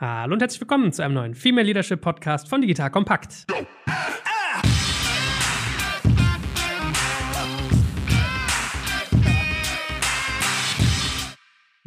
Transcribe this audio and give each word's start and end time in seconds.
Hallo 0.00 0.34
und 0.34 0.40
herzlich 0.40 0.60
willkommen 0.60 0.92
zu 0.92 1.02
einem 1.02 1.14
neuen 1.14 1.34
Female 1.34 1.66
Leadership 1.66 2.00
Podcast 2.00 2.48
von 2.48 2.60
Digital 2.60 2.88
Kompakt. 2.88 3.46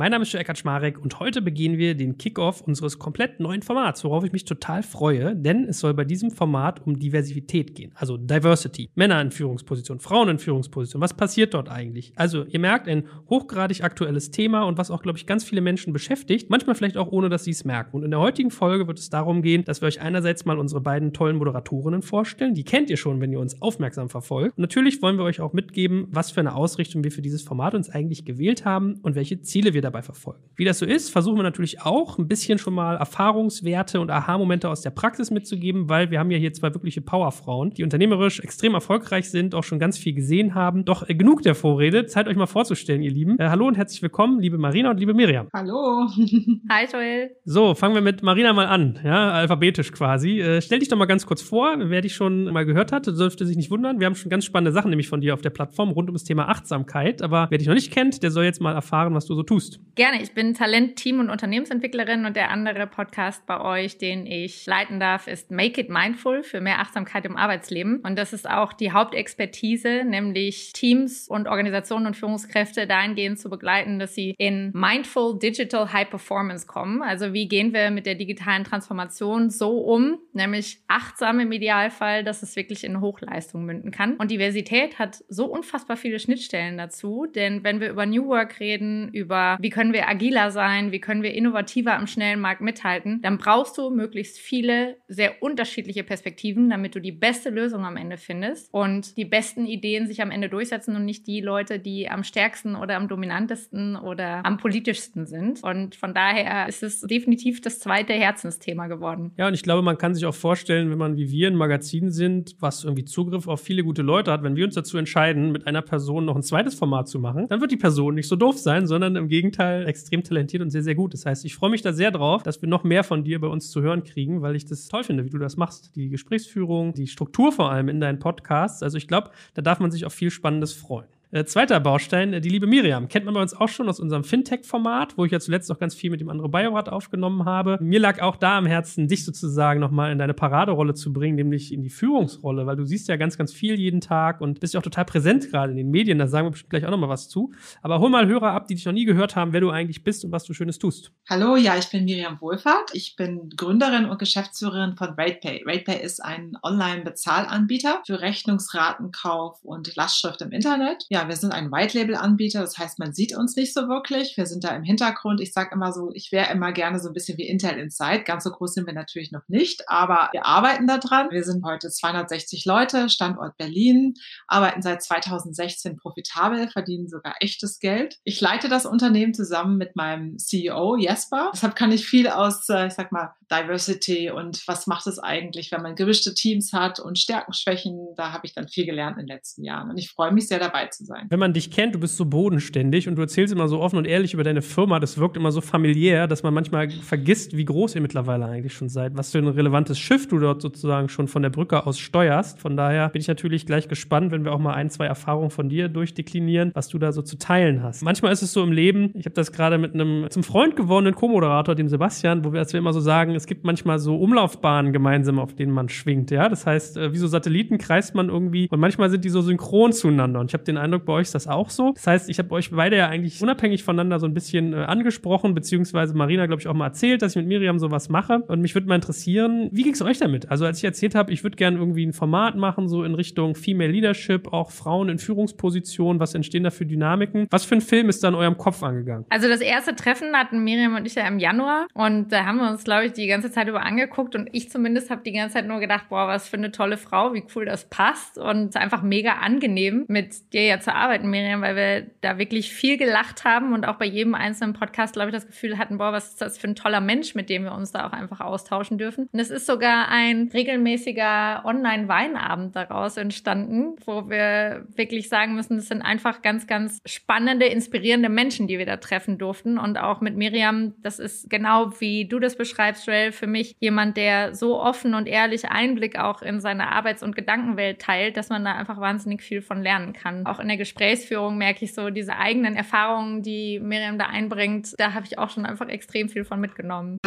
Mein 0.02 0.10
Name 0.10 0.24
ist 0.24 0.34
Eckart 0.34 0.58
Schmarek 0.58 0.98
und 0.98 1.20
heute 1.20 1.44
begehen 1.44 1.78
wir 1.78 1.94
den 1.94 2.18
Kickoff 2.18 2.62
unseres 2.62 2.98
komplett 2.98 3.40
neuen 3.40 3.62
Formats, 3.62 4.04
worauf 4.04 4.24
ich 4.24 4.32
mich 4.32 4.46
total 4.46 4.82
freue, 4.82 5.36
denn 5.36 5.66
es 5.66 5.80
soll 5.80 5.94
bei 5.94 6.06
diesem 6.06 6.32
Format 6.32 6.84
um 6.88 6.98
Diversität 6.98 7.76
gehen, 7.76 7.92
also 7.94 8.18
Diversity. 8.18 8.90
Männer 8.96 9.22
in 9.22 9.30
Führungspositionen, 9.30 10.02
Frauen 10.02 10.30
in 10.30 10.40
Führungspositionen. 10.40 11.04
Was 11.04 11.14
passiert 11.14 11.54
dort 11.54 11.70
eigentlich? 11.70 12.14
Also, 12.16 12.46
ihr 12.46 12.58
merkt, 12.58 12.88
ein 12.88 13.04
hochgradig 13.30 13.84
aktuelles 13.84 14.32
Thema 14.32 14.64
und 14.64 14.80
was 14.80 14.90
auch, 14.90 15.04
glaube 15.04 15.20
ich, 15.20 15.28
ganz 15.28 15.44
viele 15.44 15.62
Menschen 15.62 15.94
beschäftigt, 15.94 16.50
manchmal 16.50 16.74
vielleicht 16.74 16.98
auch 16.98 17.12
ohne, 17.12 17.30
dass 17.30 17.44
sie 17.44 17.52
es 17.52 17.64
merken. 17.64 17.98
Und 17.98 18.04
in 18.04 18.10
der 18.10 18.22
heutigen 18.22 18.50
Folge 18.50 18.88
wird 18.88 18.98
es 18.98 19.12
darum 19.12 19.44
gehen, 19.44 19.66
dass 19.66 19.82
wir 19.82 19.88
euch 19.88 20.02
einerseits 20.02 20.46
mal 20.46 20.58
unsere 20.58 20.82
beiden 20.82 21.14
tollen 21.14 21.38
Moderatorinnen 21.38 22.02
vorstellen. 22.02 22.56
Die 22.56 22.64
kennt 22.64 22.90
ihr 22.90 22.98
schon, 22.98 23.22
wenn 23.22 23.32
ihr 23.32 23.40
uns 23.40 23.62
aufmerksam 23.62 24.10
verfolgt. 24.10 24.58
Und 24.58 24.64
natürlich 24.64 25.00
wollen 25.04 25.20
wir 25.20 25.26
euch 25.26 25.42
auch 25.42 25.54
mitgeben, 25.54 26.08
was 26.10 26.32
für 26.32 26.40
eine 26.40 26.56
Ausrichtung 26.56 27.04
wir 27.04 27.12
für 27.12 27.22
dieses 27.22 27.44
Format 27.44 27.76
uns 27.76 27.92
eigentlich 27.92 28.26
gewählt 28.26 28.66
haben 28.66 28.96
und 29.04 29.14
welche 29.14 29.42
Ziele 29.42 29.76
wir 29.76 29.84
dabei 29.84 29.91
dabei 29.92 30.02
verfolgen. 30.02 30.42
Wie 30.56 30.66
das 30.66 30.80
so 30.80 30.86
ist, 30.86 31.10
versuchen 31.10 31.38
wir 31.38 31.44
natürlich 31.44 31.82
auch 31.82 32.18
ein 32.18 32.28
bisschen 32.28 32.58
schon 32.58 32.74
mal 32.74 32.96
Erfahrungswerte 32.96 34.00
und 34.00 34.10
Aha-Momente 34.10 34.70
aus 34.70 34.82
der 34.82 34.92
Praxis 34.92 35.32
mitzugeben, 35.32 35.90
weil 35.90 36.12
wir 36.12 36.20
haben 36.20 36.32
ja 36.32 36.38
hier 36.38 36.54
zwei 36.54 36.74
wirkliche 36.74 37.02
Powerfrauen, 37.02 37.72
die 37.72 37.84
unternehmerisch 37.84 38.40
extrem 38.40 38.74
erfolgreich 38.74 39.30
sind, 39.30 39.54
auch 39.54 39.64
schon 39.64 39.80
ganz 39.80 39.98
viel 39.98 40.14
gesehen 40.14 40.56
haben. 40.56 40.86
Doch 40.86 41.08
äh, 41.08 41.16
genug 41.16 41.42
der 41.42 41.56
Vorrede, 41.56 42.06
Zeit 42.06 42.28
euch 42.28 42.38
mal 42.38 42.48
vorzustellen, 42.48 43.02
ihr 43.02 43.12
Lieben. 43.12 43.38
Äh, 43.38 43.50
hallo 43.50 43.68
und 43.68 43.76
herzlich 43.76 44.02
willkommen, 44.02 44.40
liebe 44.40 44.58
Marina 44.58 44.92
und 44.92 45.00
liebe 45.00 45.14
Miriam. 45.14 45.50
Hallo. 45.54 46.08
Hi, 46.70 46.88
Joel. 46.92 47.32
So, 47.44 47.76
fangen 47.76 47.96
wir 47.96 48.02
mit 48.02 48.24
Marina 48.24 48.54
mal 48.54 48.68
an, 48.68 49.00
ja, 49.04 49.32
alphabetisch 49.32 49.92
quasi. 49.92 50.40
Äh, 50.40 50.62
stell 50.62 50.80
dich 50.80 50.88
doch 50.88 50.98
mal 50.98 51.06
ganz 51.06 51.26
kurz 51.26 51.42
vor, 51.42 51.76
wer 51.78 52.02
dich 52.02 52.16
schon 52.16 52.46
mal 52.46 52.66
gehört 52.66 52.92
hat, 52.92 53.08
dürfte 53.08 53.46
sich 53.46 53.58
nicht 53.58 53.72
wundern. 53.72 54.00
Wir 54.00 54.06
haben 54.06 54.16
schon 54.16 54.30
ganz 54.30 54.46
spannende 54.46 54.72
Sachen 54.72 54.90
nämlich 54.90 55.10
von 55.10 55.20
dir 55.20 55.34
auf 55.34 55.42
der 55.42 55.50
Plattform 55.50 55.90
rund 55.90 56.10
um 56.10 56.14
das 56.14 56.24
Thema 56.24 56.48
Achtsamkeit, 56.48 57.22
aber 57.22 57.48
wer 57.50 57.58
dich 57.58 57.68
noch 57.68 57.74
nicht 57.74 57.92
kennt, 57.92 58.24
der 58.24 58.32
soll 58.32 58.46
jetzt 58.46 58.62
mal 58.62 58.74
erfahren, 58.74 59.14
was 59.14 59.26
du 59.26 59.36
so 59.36 59.44
tust. 59.44 59.81
Gerne. 59.96 60.22
Ich 60.22 60.32
bin 60.32 60.54
Talent-, 60.54 60.96
Team- 60.96 61.20
und 61.20 61.30
Unternehmensentwicklerin 61.30 62.26
und 62.26 62.36
der 62.36 62.50
andere 62.50 62.88
Podcast 62.88 63.46
bei 63.46 63.60
euch, 63.60 63.98
den 63.98 64.26
ich 64.26 64.66
leiten 64.66 65.00
darf, 65.00 65.28
ist 65.28 65.52
Make 65.52 65.82
It 65.82 65.90
Mindful 65.90 66.44
für 66.44 66.62
mehr 66.62 66.80
Achtsamkeit 66.80 67.26
im 67.26 67.36
Arbeitsleben. 67.36 68.00
Und 68.00 68.18
das 68.18 68.32
ist 68.32 68.50
auch 68.50 68.72
die 68.72 68.92
Hauptexpertise, 68.92 70.04
nämlich 70.06 70.72
Teams 70.74 71.28
und 71.28 71.48
Organisationen 71.48 72.08
und 72.08 72.16
Führungskräfte 72.16 72.88
dahingehend 72.88 73.40
zu 73.40 73.50
begleiten, 73.50 74.00
dass 74.00 74.16
sie 74.16 74.34
in 74.38 74.72
Mindful 74.74 75.38
Digital 75.38 75.92
High 75.92 76.10
Performance 76.10 76.66
kommen. 76.66 77.02
Also 77.02 77.34
wie 77.34 77.48
gehen 77.48 77.74
wir 77.74 77.92
mit 77.92 78.06
der 78.06 78.16
digitalen 78.16 78.64
Transformation 78.64 79.50
so 79.50 79.78
um, 79.78 80.20
nämlich 80.34 80.80
achtsam 80.88 81.40
im 81.40 81.52
Idealfall, 81.52 82.24
dass 82.24 82.44
es 82.44 82.56
wirklich 82.56 82.84
in 82.86 83.02
Hochleistung 83.02 83.66
münden 83.66 83.92
kann. 83.92 84.16
Und 84.16 84.32
Diversität 84.32 85.00
hat 85.00 85.24
so 85.28 85.46
unfassbar 85.46 85.98
viele 85.98 86.20
Schnittstellen 86.20 86.78
dazu, 86.78 87.26
denn 87.26 87.64
wenn 87.64 87.82
wir 87.82 87.90
über 87.90 88.06
New 88.06 88.28
Work 88.28 88.60
reden, 88.60 89.10
über 89.14 89.58
wie 89.62 89.70
können 89.70 89.94
wir 89.94 90.10
agiler 90.10 90.52
sein, 90.52 90.92
wie 90.92 91.00
können 91.00 91.24
wir 91.24 91.34
innovativer 91.34 91.98
am 91.98 92.08
schnellen 92.08 92.40
Markt 92.40 92.62
mithalten, 92.62 93.22
dann 93.22 93.38
brauchst 93.38 93.78
du 93.78 93.90
möglichst 93.90 94.40
viele 94.40 94.98
sehr 95.08 95.42
unterschiedliche 95.42 96.04
Perspektiven, 96.04 96.70
damit 96.70 96.96
du 96.96 97.00
die 97.00 97.12
beste 97.12 97.50
Lösung 97.50 97.86
am 97.86 97.98
Ende 97.98 98.18
findest 98.18 98.74
und 98.74 99.18
die 99.18 99.26
besten 99.26 99.66
Ideen 99.66 100.08
sich 100.08 100.22
am 100.22 100.32
Ende 100.32 100.50
durchsetzen 100.50 100.96
und 100.96 101.06
nicht 101.06 101.28
die 101.28 101.42
Leute, 101.42 101.80
die 101.80 102.10
am 102.10 102.24
stärksten 102.24 102.76
oder 102.76 102.96
am 102.98 103.08
dominantesten 103.08 103.96
oder 103.96 104.46
am 104.46 104.58
politischsten 104.58 105.26
sind. 105.26 105.64
Und 105.64 105.96
von 105.96 106.14
daher 106.14 106.68
ist 106.68 106.84
es 106.84 107.02
definitiv 107.02 107.62
das 107.62 107.80
zweite 107.80 108.14
Herzensthema 108.14 108.88
geworden. 108.88 109.32
Ja, 109.38 109.48
und 109.48 109.54
ich 109.54 109.64
glaube, 109.64 109.82
man 109.82 109.98
kann 109.98 110.16
sich 110.16 110.26
auch 110.26 110.36
vorstellen, 110.36 110.90
wenn 110.90 110.98
man 110.98 111.18
wie 111.18 111.32
wir 111.32 111.48
ein 111.48 111.56
Magazin 111.56 112.10
sind, 112.10 112.56
was 112.60 112.84
irgendwie 112.84 113.06
Zugriff 113.06 113.48
auf 113.48 113.62
viele 113.62 113.84
gute 113.84 114.02
Leute 114.02 114.32
hat, 114.32 114.44
wenn 114.44 114.56
wir 114.56 114.66
uns 114.66 114.76
dazu 114.76 114.98
entscheiden, 114.98 115.52
mit 115.52 115.68
einer 115.68 115.82
Person 115.82 116.26
noch 116.26 116.36
ein 116.36 116.44
zweites 116.44 116.76
Format 116.76 117.08
zu 117.08 117.20
machen, 117.20 117.48
dann 117.48 117.62
wird 117.62 117.72
die 117.72 117.78
Person 117.78 118.16
nicht 118.16 118.28
so 118.28 118.36
doof 118.36 118.58
sein, 118.58 118.88
sondern 118.88 119.16
im 119.16 119.28
Gegenteil 119.28 119.51
Fall 119.54 119.88
extrem 119.88 120.24
talentiert 120.24 120.62
und 120.62 120.70
sehr, 120.70 120.84
sehr 120.84 120.96
gut. 120.96 121.14
Das 121.14 121.26
heißt, 121.26 121.46
ich 121.46 121.56
freue 121.56 121.70
mich 121.70 121.82
da 121.82 121.94
sehr 121.94 122.12
drauf, 122.12 122.44
dass 122.44 122.62
wir 122.62 122.70
noch 122.70 122.84
mehr 122.84 123.04
von 123.04 123.24
dir 123.24 123.40
bei 123.40 123.48
uns 123.48 123.72
zu 123.72 123.82
hören 123.82 124.04
kriegen, 124.04 124.42
weil 124.42 124.56
ich 124.56 124.66
das 124.66 124.88
toll 124.88 125.04
finde, 125.04 125.26
wie 125.26 125.30
du 125.30 125.38
das 125.38 125.58
machst. 125.58 125.96
Die 125.96 126.10
Gesprächsführung, 126.10 126.94
die 126.94 127.08
Struktur 127.08 127.52
vor 127.52 127.72
allem 127.72 127.90
in 127.90 128.00
deinen 128.00 128.20
Podcasts. 128.20 128.84
Also 128.84 128.98
ich 128.98 129.08
glaube, 129.08 129.32
da 129.54 129.62
darf 129.62 129.80
man 129.80 129.92
sich 129.92 130.06
auf 130.06 130.14
viel 130.14 130.32
Spannendes 130.32 130.74
freuen. 130.74 131.08
Äh, 131.34 131.46
zweiter 131.46 131.80
Baustein, 131.80 132.34
äh, 132.34 132.42
die 132.42 132.50
liebe 132.50 132.68
Miriam. 132.68 133.08
Kennt 133.08 133.24
man 133.24 133.34
bei 133.34 133.42
uns 133.42 133.54
auch 133.54 133.70
schon 133.70 133.88
aus 133.88 134.02
unserem 134.02 134.26
Fintech-Format, 134.26 135.18
wo 135.18 135.24
ich 135.24 135.32
ja 135.32 135.40
zuletzt 135.40 135.70
noch 135.70 135.80
ganz 135.80 135.96
viel 135.96 136.12
mit 136.12 136.20
dem 136.20 136.28
Andro 136.28 136.50
Biorat 136.50 136.90
aufgenommen 136.90 137.46
habe. 137.46 137.78
Mir 137.80 138.02
lag 138.02 138.22
auch 138.22 138.36
da 138.36 138.58
am 138.58 138.66
Herzen, 138.66 139.08
dich 139.08 139.24
sozusagen 139.24 139.80
nochmal 139.80 140.12
in 140.12 140.20
deine 140.20 140.34
Paraderolle 140.34 140.94
zu 140.94 141.14
bringen, 141.14 141.38
nämlich 141.38 141.74
in 141.74 141.84
die 141.84 141.90
Führungsrolle, 141.90 142.66
weil 142.66 142.76
du 142.76 142.84
siehst 142.84 143.08
ja 143.08 143.16
ganz, 143.16 143.38
ganz 143.38 143.54
viel 143.54 143.80
jeden 143.80 144.02
Tag 144.02 144.42
und 144.42 144.60
bist 144.60 144.74
ja 144.74 144.82
auch 144.82 144.84
total 144.84 145.06
präsent 145.06 145.50
gerade 145.50 145.72
in 145.72 145.78
den 145.78 145.90
Medien. 145.90 146.20
Da 146.20 146.28
sagen 146.28 146.48
wir 146.48 146.52
bestimmt 146.52 146.72
gleich 146.72 146.86
auch 146.86 146.92
nochmal 146.92 147.08
was 147.08 147.30
zu. 147.30 147.54
Aber 147.82 148.00
hol 148.00 148.10
mal 148.10 148.28
Hörer 148.28 148.52
ab, 148.52 148.68
die 148.68 148.76
dich 148.76 148.84
noch 148.84 148.92
nie 148.92 149.06
gehört 149.06 149.38
haben, 149.38 149.54
wer 149.54 149.62
du 149.62 149.70
eigentlich 149.70 150.04
bist 150.04 150.26
und 150.26 150.34
was 150.34 150.44
du 150.44 150.54
Schönes 150.54 150.80
tust. 150.80 151.14
Hallo, 151.30 151.56
ja, 151.56 151.78
ich 151.78 151.90
bin 151.90 152.04
Miriam 152.04 152.42
Wohlfahrt. 152.42 152.90
Ich 152.92 153.16
bin 153.16 153.50
Gründerin 153.56 154.04
und 154.04 154.20
Geschäftsführerin 154.20 154.98
von 154.98 155.16
RatePay. 155.18 155.64
RatePay 155.66 156.04
ist 156.04 156.22
ein 156.22 156.58
Online-Bezahlanbieter 156.62 158.02
für 158.06 158.20
Rechnungsratenkauf 158.20 159.64
und 159.64 159.96
Lastschrift 159.96 160.42
im 160.42 160.52
Internet. 160.52 161.06
Ja, 161.10 161.21
wir 161.28 161.36
sind 161.36 161.52
ein 161.52 161.72
White 161.72 161.98
Label-Anbieter, 161.98 162.62
das 162.62 162.78
heißt, 162.78 163.00
man 163.00 163.14
sieht 163.14 163.36
uns 163.36 163.56
nicht 163.56 163.74
so 163.74 163.88
wirklich. 163.88 164.38
Wir 164.38 164.46
sind 164.46 164.64
da 164.64 164.70
im 164.70 164.84
Hintergrund. 164.84 165.42
Ich 165.42 165.54
sage 165.54 165.72
immer 165.74 165.92
so, 165.94 166.12
ich 166.14 166.32
wäre 166.32 166.52
immer 166.52 166.72
gerne 166.72 167.00
so 167.00 167.10
ein 167.10 167.14
bisschen 167.14 167.38
wie 167.38 167.48
Intel 167.48 167.78
Inside. 167.78 168.24
Ganz 168.24 168.44
so 168.44 168.52
groß 168.52 168.74
sind 168.74 168.88
wir 168.88 168.94
natürlich 168.94 169.32
noch 169.32 169.48
nicht, 169.48 169.88
aber 169.88 170.30
wir 170.32 170.46
arbeiten 170.46 170.88
daran. 170.88 171.30
Wir 171.32 171.44
sind 171.44 171.66
heute 171.66 171.90
260 171.90 172.66
Leute, 172.66 173.10
Standort 173.10 173.58
Berlin, 173.58 174.14
arbeiten 174.48 174.82
seit 174.82 175.04
2016 175.04 175.98
profitabel, 175.98 176.70
verdienen 176.70 177.08
sogar 177.08 177.36
echtes 177.40 177.80
Geld. 177.80 178.20
Ich 178.24 178.42
leite 178.42 178.70
das 178.70 178.86
Unternehmen 178.86 179.34
zusammen 179.34 179.78
mit 179.78 179.96
meinem 179.96 180.38
CEO 180.38 180.96
Jesper. 180.96 181.52
Deshalb 181.54 181.76
kann 181.76 181.92
ich 181.92 182.06
viel 182.06 182.28
aus, 182.28 182.68
äh, 182.70 182.88
ich 182.88 182.94
sag 182.94 183.12
mal, 183.12 183.34
Diversity 183.52 184.32
und 184.32 184.64
was 184.68 184.88
macht 184.88 185.08
es 185.08 185.20
eigentlich, 185.20 185.72
wenn 185.72 185.82
man 185.82 185.96
gewischte 185.96 186.34
Teams 186.34 186.74
hat 186.74 187.00
und 187.00 187.20
Stärken, 187.20 187.54
Schwächen. 187.54 187.98
Da 188.16 188.32
habe 188.32 188.46
ich 188.46 188.54
dann 188.54 188.68
viel 188.68 188.86
gelernt 188.86 189.18
in 189.18 189.26
den 189.26 189.36
letzten 189.36 189.64
Jahren 189.64 189.90
und 189.90 189.98
ich 189.98 190.10
freue 190.10 190.32
mich 190.32 190.48
sehr 190.48 190.60
dabei 190.60 190.88
zu 190.88 191.06
sein. 191.06 191.28
Wenn 191.30 191.40
man 191.40 191.54
dich 191.54 191.72
kennt, 191.72 191.96
du 191.96 192.00
bist 192.00 192.18
so 192.18 192.26
bodenständig 192.26 193.08
und 193.08 193.16
du 193.16 193.22
erzählst 193.22 193.54
immer 193.54 193.68
so 193.68 193.82
offen 193.82 193.98
und 193.98 194.06
ehrlich 194.06 194.34
über 194.34 194.44
deine 194.44 194.62
Firma, 194.62 195.00
das 195.00 195.18
wirkt 195.18 195.38
immer 195.38 195.52
so 195.52 195.62
familiär, 195.62 196.28
dass 196.28 196.44
man 196.44 196.54
manchmal 196.54 196.90
vergisst, 196.90 197.56
wie 197.58 197.66
groß 197.66 197.96
ihr 197.96 198.02
mittlerweile 198.02 198.46
eigentlich 198.46 198.74
schon 198.74 198.90
seid, 198.90 199.16
was 199.16 199.32
für 199.32 199.40
ein 199.40 199.48
relevantes 199.48 200.00
Schiff 200.00 200.28
du 200.28 200.40
dort 200.40 200.62
sozusagen 200.62 201.10
schon 201.10 201.28
von 201.28 201.42
der 201.42 201.50
Brücke 201.50 201.86
aus 201.86 202.00
steuerst. 202.00 202.60
Von 202.60 202.78
daher 202.78 203.10
bin 203.10 203.22
ich 203.22 203.28
natürlich 203.28 203.66
gleich 203.66 203.88
gespannt, 203.88 204.32
wenn 204.32 204.46
wir 204.46 204.54
auch 204.54 204.60
mal 204.60 204.74
ein, 204.74 204.90
zwei 204.90 205.06
Erfahrungen 205.06 205.50
von 205.50 205.70
dir 205.70 205.90
durchdeklinieren, 205.90 206.72
was 206.74 206.88
du 206.88 206.98
da 206.98 207.12
so 207.12 207.22
zu 207.22 207.38
teilen 207.38 207.84
hast. 207.84 208.02
Manchmal 208.04 208.32
ist 208.32 208.42
es 208.42 208.54
so 208.54 208.64
im 208.64 208.72
Leben, 208.72 209.12
ich 209.16 209.26
habe 209.26 209.36
das 209.36 209.52
gerade 209.52 209.78
mit 209.78 209.94
einem 209.94 210.30
zum 210.30 210.44
Freund 210.44 210.76
gewordenen 210.76 211.16
Co-Moderator, 211.16 211.76
dem 211.76 211.90
Sebastian, 211.90 212.46
wo 212.46 212.54
wir, 212.54 212.60
als 212.60 212.74
wir 212.74 212.80
immer 212.80 212.94
so 212.94 213.00
sagen, 213.00 213.36
es 213.42 213.48
gibt 213.48 213.64
manchmal 213.64 213.98
so 213.98 214.18
Umlaufbahnen 214.18 214.94
gemeinsam, 214.94 215.40
auf 215.40 215.56
denen 215.56 215.72
man 215.72 215.90
schwingt, 215.90 216.30
ja. 216.30 216.48
Das 216.48 216.68
heißt, 216.68 216.98
äh, 216.98 217.12
wie 217.12 217.18
so 217.18 217.26
Satelliten 217.26 217.80
kreist 217.80 218.14
man 218.14 218.30
irgendwie 218.30 218.68
und 218.70 218.80
manchmal 218.80 219.10
sind 219.10 219.26
die 219.26 219.30
so 219.30 219.42
synchron 219.42 219.94
zueinander. 219.94 220.40
Und 220.40 220.52
ich 220.52 220.54
habe 220.54 220.64
den 220.64 220.78
Eindruck, 220.78 221.06
bei 221.06 221.14
euch 221.14 221.24
ist 221.24 221.36
das 221.36 221.48
auch 221.48 221.72
so. 221.72 221.94
Das 221.94 222.06
heißt, 222.06 222.30
ich 222.30 222.38
habe 222.38 222.52
euch 222.52 222.70
beide 222.72 222.98
ja 222.98 223.08
eigentlich 223.08 223.42
unabhängig 223.42 223.84
voneinander 223.84 224.20
so 224.20 224.28
ein 224.28 224.34
bisschen 224.36 224.74
äh, 224.74 224.78
angesprochen, 224.78 225.56
beziehungsweise 225.56 226.14
Marina, 226.16 226.46
glaube 226.46 226.62
ich, 226.62 226.68
auch 226.68 226.74
mal 226.74 226.88
erzählt, 226.88 227.24
dass 227.24 227.32
ich 227.32 227.38
mit 227.38 227.48
Miriam 227.48 227.80
sowas 227.80 228.10
mache. 228.10 228.44
Und 228.48 228.62
mich 228.62 228.76
würde 228.76 228.88
mal 228.88 228.96
interessieren, 228.96 229.70
wie 229.72 229.84
ging 229.84 229.94
es 229.94 230.02
euch 230.02 230.20
damit? 230.20 230.52
Also 230.52 230.66
als 230.66 230.78
ich 230.78 230.84
erzählt 230.84 231.16
habe, 231.16 231.34
ich 231.34 231.44
würde 231.44 231.56
gerne 231.56 231.78
irgendwie 231.78 232.06
ein 232.06 232.14
Format 232.14 232.56
machen, 232.56 232.88
so 232.88 233.04
in 233.04 233.16
Richtung 233.16 233.56
Female 233.56 233.92
Leadership, 233.92 234.54
auch 234.54 234.70
Frauen 234.70 235.10
in 235.10 235.18
Führungspositionen, 235.18 236.20
was 236.20 236.36
entstehen 236.36 236.64
da 236.64 236.70
für 236.70 236.86
Dynamiken? 236.86 237.48
Was 237.50 237.66
für 237.66 237.76
ein 237.76 237.82
Film 237.82 238.08
ist 238.10 238.24
da 238.24 238.28
in 238.28 238.36
eurem 238.36 238.58
Kopf 238.58 238.84
angegangen? 238.84 239.26
Also 239.30 239.48
das 239.48 239.62
erste 239.62 239.96
Treffen 239.96 240.36
hatten 240.36 240.64
Miriam 240.64 240.96
und 240.96 241.06
ich 241.06 241.16
ja 241.16 241.28
im 241.28 241.40
Januar 241.40 241.88
und 241.94 242.32
da 242.32 242.46
haben 242.46 242.58
wir 242.58 242.70
uns, 242.70 242.84
glaube 242.84 243.06
ich, 243.06 243.14
die 243.14 243.28
ganze 243.32 243.52
Zeit 243.52 243.68
über 243.68 243.84
angeguckt 243.84 244.36
und 244.36 244.50
ich 244.52 244.70
zumindest 244.70 245.10
habe 245.10 245.24
die 245.24 245.32
ganze 245.32 245.56
Zeit 245.56 245.68
nur 245.68 245.80
gedacht, 245.80 246.10
boah, 246.10 246.28
was 246.28 246.48
für 246.48 246.58
eine 246.58 246.72
tolle 246.72 246.98
Frau, 246.98 247.34
wie 247.34 247.44
cool 247.56 247.66
das 247.66 247.90
passt 247.90 248.38
und 248.38 248.76
einfach 248.76 249.02
mega 249.02 249.34
angenehm 249.34 250.06
mit 250.08 250.54
dir 250.54 250.64
ja 250.64 250.80
zu 250.80 250.94
arbeiten, 250.94 251.30
Miriam, 251.30 251.62
weil 251.62 251.76
wir 251.76 252.08
da 252.22 252.38
wirklich 252.38 252.72
viel 252.72 252.98
gelacht 252.98 253.44
haben 253.46 253.74
und 253.74 253.86
auch 253.86 253.96
bei 253.96 254.06
jedem 254.06 254.36
einzelnen 254.36 254.74
Podcast, 254.74 255.14
glaube 255.14 255.30
ich, 255.30 255.36
das 255.36 255.48
Gefühl 255.48 255.78
hatten, 255.78 255.98
boah, 255.98 256.14
was 256.14 256.30
ist 256.30 256.42
das 256.42 256.58
für 256.58 256.68
ein 256.68 256.76
toller 256.76 257.02
Mensch, 257.02 257.36
mit 257.36 257.50
dem 257.50 257.64
wir 257.64 257.74
uns 257.74 257.92
da 257.92 258.08
auch 258.08 258.14
einfach 258.14 258.42
austauschen 258.42 258.98
dürfen. 258.98 259.28
Und 259.32 259.40
es 259.40 259.50
ist 259.50 259.66
sogar 259.66 260.10
ein 260.10 260.50
regelmäßiger 260.54 261.64
Online-Weinabend 261.66 262.76
daraus 262.76 263.18
entstanden, 263.18 263.96
wo 264.06 264.30
wir 264.30 264.86
wirklich 264.96 265.30
sagen 265.30 265.56
müssen, 265.56 265.78
das 265.78 265.88
sind 265.88 266.02
einfach 266.02 266.42
ganz, 266.42 266.68
ganz 266.68 267.00
spannende, 267.06 267.66
inspirierende 267.66 268.30
Menschen, 268.30 268.68
die 268.68 268.78
wir 268.78 268.86
da 268.86 268.98
treffen 268.98 269.38
durften. 269.38 269.78
Und 269.78 269.98
auch 269.98 270.22
mit 270.22 270.36
Miriam, 270.36 270.94
das 271.02 271.20
ist 271.20 271.50
genau 271.50 272.00
wie 272.00 272.26
du 272.26 272.40
das 272.40 272.56
beschreibst, 272.56 273.08
Ray, 273.08 273.21
generell 273.22 273.32
für 273.32 273.48
mich 273.48 273.76
jemand, 273.80 274.18
der 274.18 274.56
so 274.56 274.82
offen 274.82 275.14
und 275.14 275.28
ehrlich 275.28 275.70
Einblick 275.70 276.18
auch 276.18 276.42
in 276.42 276.60
seine 276.60 276.92
Arbeits- 276.92 277.24
und 277.24 277.36
Gedankenwelt 277.36 278.02
teilt, 278.02 278.38
dass 278.38 278.50
man 278.50 278.66
da 278.66 278.74
einfach 278.74 279.00
wahnsinnig 279.00 279.42
viel 279.42 279.62
von 279.62 279.82
lernen 279.82 280.14
kann. 280.14 280.46
Auch 280.46 280.60
in 280.60 280.68
der 280.68 280.78
Gesprächsführung 280.78 281.58
merke 281.58 281.86
ich 281.86 281.94
so 281.94 282.10
diese 282.10 282.36
eigenen 282.38 282.76
Erfahrungen, 282.76 283.44
die 283.44 283.80
Miriam 283.80 284.18
da 284.18 284.26
einbringt. 284.26 284.96
Da 284.98 285.14
habe 285.14 285.26
ich 285.26 285.38
auch 285.38 285.50
schon 285.50 285.66
einfach 285.66 285.88
extrem 285.88 286.30
viel 286.30 286.44
von 286.44 286.60
mitgenommen. 286.60 287.18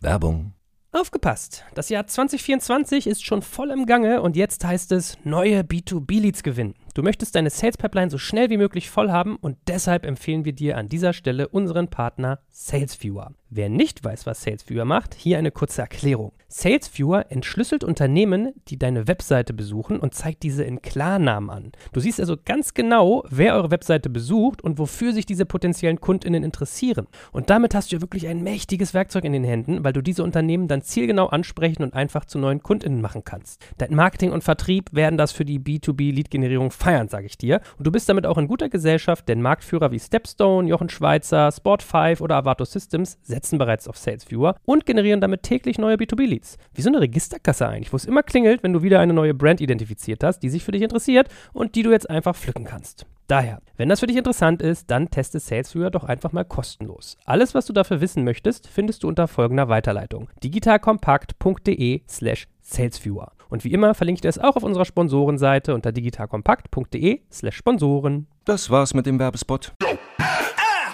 Werbung. 0.00 0.54
Aufgepasst! 0.92 1.64
Das 1.74 1.88
Jahr 1.88 2.08
2024 2.08 3.06
ist 3.06 3.24
schon 3.24 3.42
voll 3.42 3.70
im 3.70 3.86
Gange 3.86 4.22
und 4.22 4.34
jetzt 4.34 4.64
heißt 4.64 4.90
es 4.90 5.18
neue 5.22 5.60
B2B-Leads 5.60 6.42
gewinnen. 6.42 6.74
Du 6.94 7.04
möchtest 7.04 7.36
deine 7.36 7.50
Sales 7.50 7.76
Pipeline 7.76 8.10
so 8.10 8.18
schnell 8.18 8.50
wie 8.50 8.56
möglich 8.56 8.90
voll 8.90 9.12
haben 9.12 9.36
und 9.36 9.56
deshalb 9.68 10.04
empfehlen 10.04 10.44
wir 10.44 10.52
dir 10.52 10.76
an 10.76 10.88
dieser 10.88 11.12
Stelle 11.12 11.46
unseren 11.46 11.90
Partner 11.90 12.40
SalesViewer. 12.48 13.34
Wer 13.52 13.68
nicht 13.68 14.04
weiß, 14.04 14.26
was 14.26 14.42
SalesViewer 14.42 14.84
macht, 14.84 15.12
hier 15.14 15.36
eine 15.36 15.50
kurze 15.50 15.80
Erklärung. 15.80 16.30
SalesViewer 16.46 17.26
entschlüsselt 17.30 17.82
Unternehmen, 17.82 18.52
die 18.68 18.78
deine 18.78 19.08
Webseite 19.08 19.52
besuchen 19.52 19.98
und 19.98 20.14
zeigt 20.14 20.44
diese 20.44 20.62
in 20.62 20.82
Klarnamen 20.82 21.50
an. 21.50 21.72
Du 21.92 21.98
siehst 21.98 22.20
also 22.20 22.36
ganz 22.44 22.74
genau, 22.74 23.24
wer 23.28 23.54
eure 23.54 23.72
Webseite 23.72 24.08
besucht 24.08 24.62
und 24.62 24.78
wofür 24.78 25.12
sich 25.12 25.26
diese 25.26 25.46
potenziellen 25.46 26.00
Kundinnen 26.00 26.44
interessieren. 26.44 27.08
Und 27.32 27.50
damit 27.50 27.74
hast 27.74 27.90
du 27.90 27.96
ja 27.96 28.00
wirklich 28.00 28.28
ein 28.28 28.44
mächtiges 28.44 28.94
Werkzeug 28.94 29.24
in 29.24 29.32
den 29.32 29.42
Händen, 29.42 29.82
weil 29.82 29.92
du 29.92 30.00
diese 30.00 30.22
Unternehmen 30.22 30.68
dann 30.68 30.82
zielgenau 30.82 31.26
ansprechen 31.26 31.82
und 31.82 31.92
einfach 31.92 32.26
zu 32.26 32.38
neuen 32.38 32.62
Kundinnen 32.62 33.00
machen 33.00 33.24
kannst. 33.24 33.60
Dein 33.78 33.96
Marketing 33.96 34.30
und 34.30 34.44
Vertrieb 34.44 34.92
werden 34.92 35.18
das 35.18 35.32
für 35.32 35.44
die 35.44 35.58
B2B-Lead-Generierung 35.58 36.70
feiern, 36.70 37.08
sage 37.08 37.26
ich 37.26 37.36
dir. 37.36 37.60
Und 37.78 37.86
du 37.86 37.90
bist 37.90 38.08
damit 38.08 38.26
auch 38.26 38.38
in 38.38 38.46
guter 38.46 38.68
Gesellschaft, 38.68 39.28
denn 39.28 39.42
Marktführer 39.42 39.90
wie 39.90 39.98
Stepstone, 39.98 40.68
Jochen 40.68 40.88
Schweizer, 40.88 41.48
Sport5 41.48 42.20
oder 42.20 42.36
Avato 42.36 42.64
Systems 42.64 43.18
setzen 43.22 43.39
bereits 43.58 43.88
auf 43.88 43.96
SalesViewer 43.96 44.56
und 44.64 44.86
generieren 44.86 45.20
damit 45.20 45.42
täglich 45.42 45.78
neue 45.78 45.96
B2B-Leads. 45.96 46.58
Wie 46.74 46.82
so 46.82 46.90
eine 46.90 47.00
Registerkasse 47.00 47.66
eigentlich, 47.66 47.92
wo 47.92 47.96
es 47.96 48.04
immer 48.04 48.22
klingelt, 48.22 48.62
wenn 48.62 48.72
du 48.72 48.82
wieder 48.82 49.00
eine 49.00 49.12
neue 49.12 49.34
Brand 49.34 49.60
identifiziert 49.60 50.22
hast, 50.22 50.40
die 50.40 50.50
sich 50.50 50.64
für 50.64 50.72
dich 50.72 50.82
interessiert 50.82 51.28
und 51.52 51.74
die 51.74 51.82
du 51.82 51.90
jetzt 51.90 52.08
einfach 52.08 52.36
pflücken 52.36 52.64
kannst. 52.64 53.06
Daher, 53.26 53.62
wenn 53.76 53.88
das 53.88 54.00
für 54.00 54.08
dich 54.08 54.16
interessant 54.16 54.60
ist, 54.60 54.90
dann 54.90 55.08
teste 55.08 55.38
SalesViewer 55.38 55.90
doch 55.90 56.02
einfach 56.02 56.32
mal 56.32 56.44
kostenlos. 56.44 57.16
Alles, 57.24 57.54
was 57.54 57.64
du 57.64 57.72
dafür 57.72 58.00
wissen 58.00 58.24
möchtest, 58.24 58.66
findest 58.66 59.04
du 59.04 59.08
unter 59.08 59.28
folgender 59.28 59.68
Weiterleitung: 59.68 60.28
digitalkompakt.de 60.42 62.02
slash 62.08 62.48
salesviewer. 62.60 63.32
Und 63.48 63.64
wie 63.64 63.72
immer 63.72 63.94
verlinke 63.94 64.18
ich 64.18 64.22
dir 64.22 64.28
es 64.28 64.38
auch 64.38 64.56
auf 64.56 64.62
unserer 64.62 64.84
Sponsorenseite 64.84 65.74
unter 65.74 65.92
digitalkompakt.de 65.92 67.20
slash 67.30 67.56
Sponsoren. 67.56 68.26
Das 68.44 68.70
war's 68.70 68.94
mit 68.94 69.06
dem 69.06 69.18
Werbespot. 69.18 69.74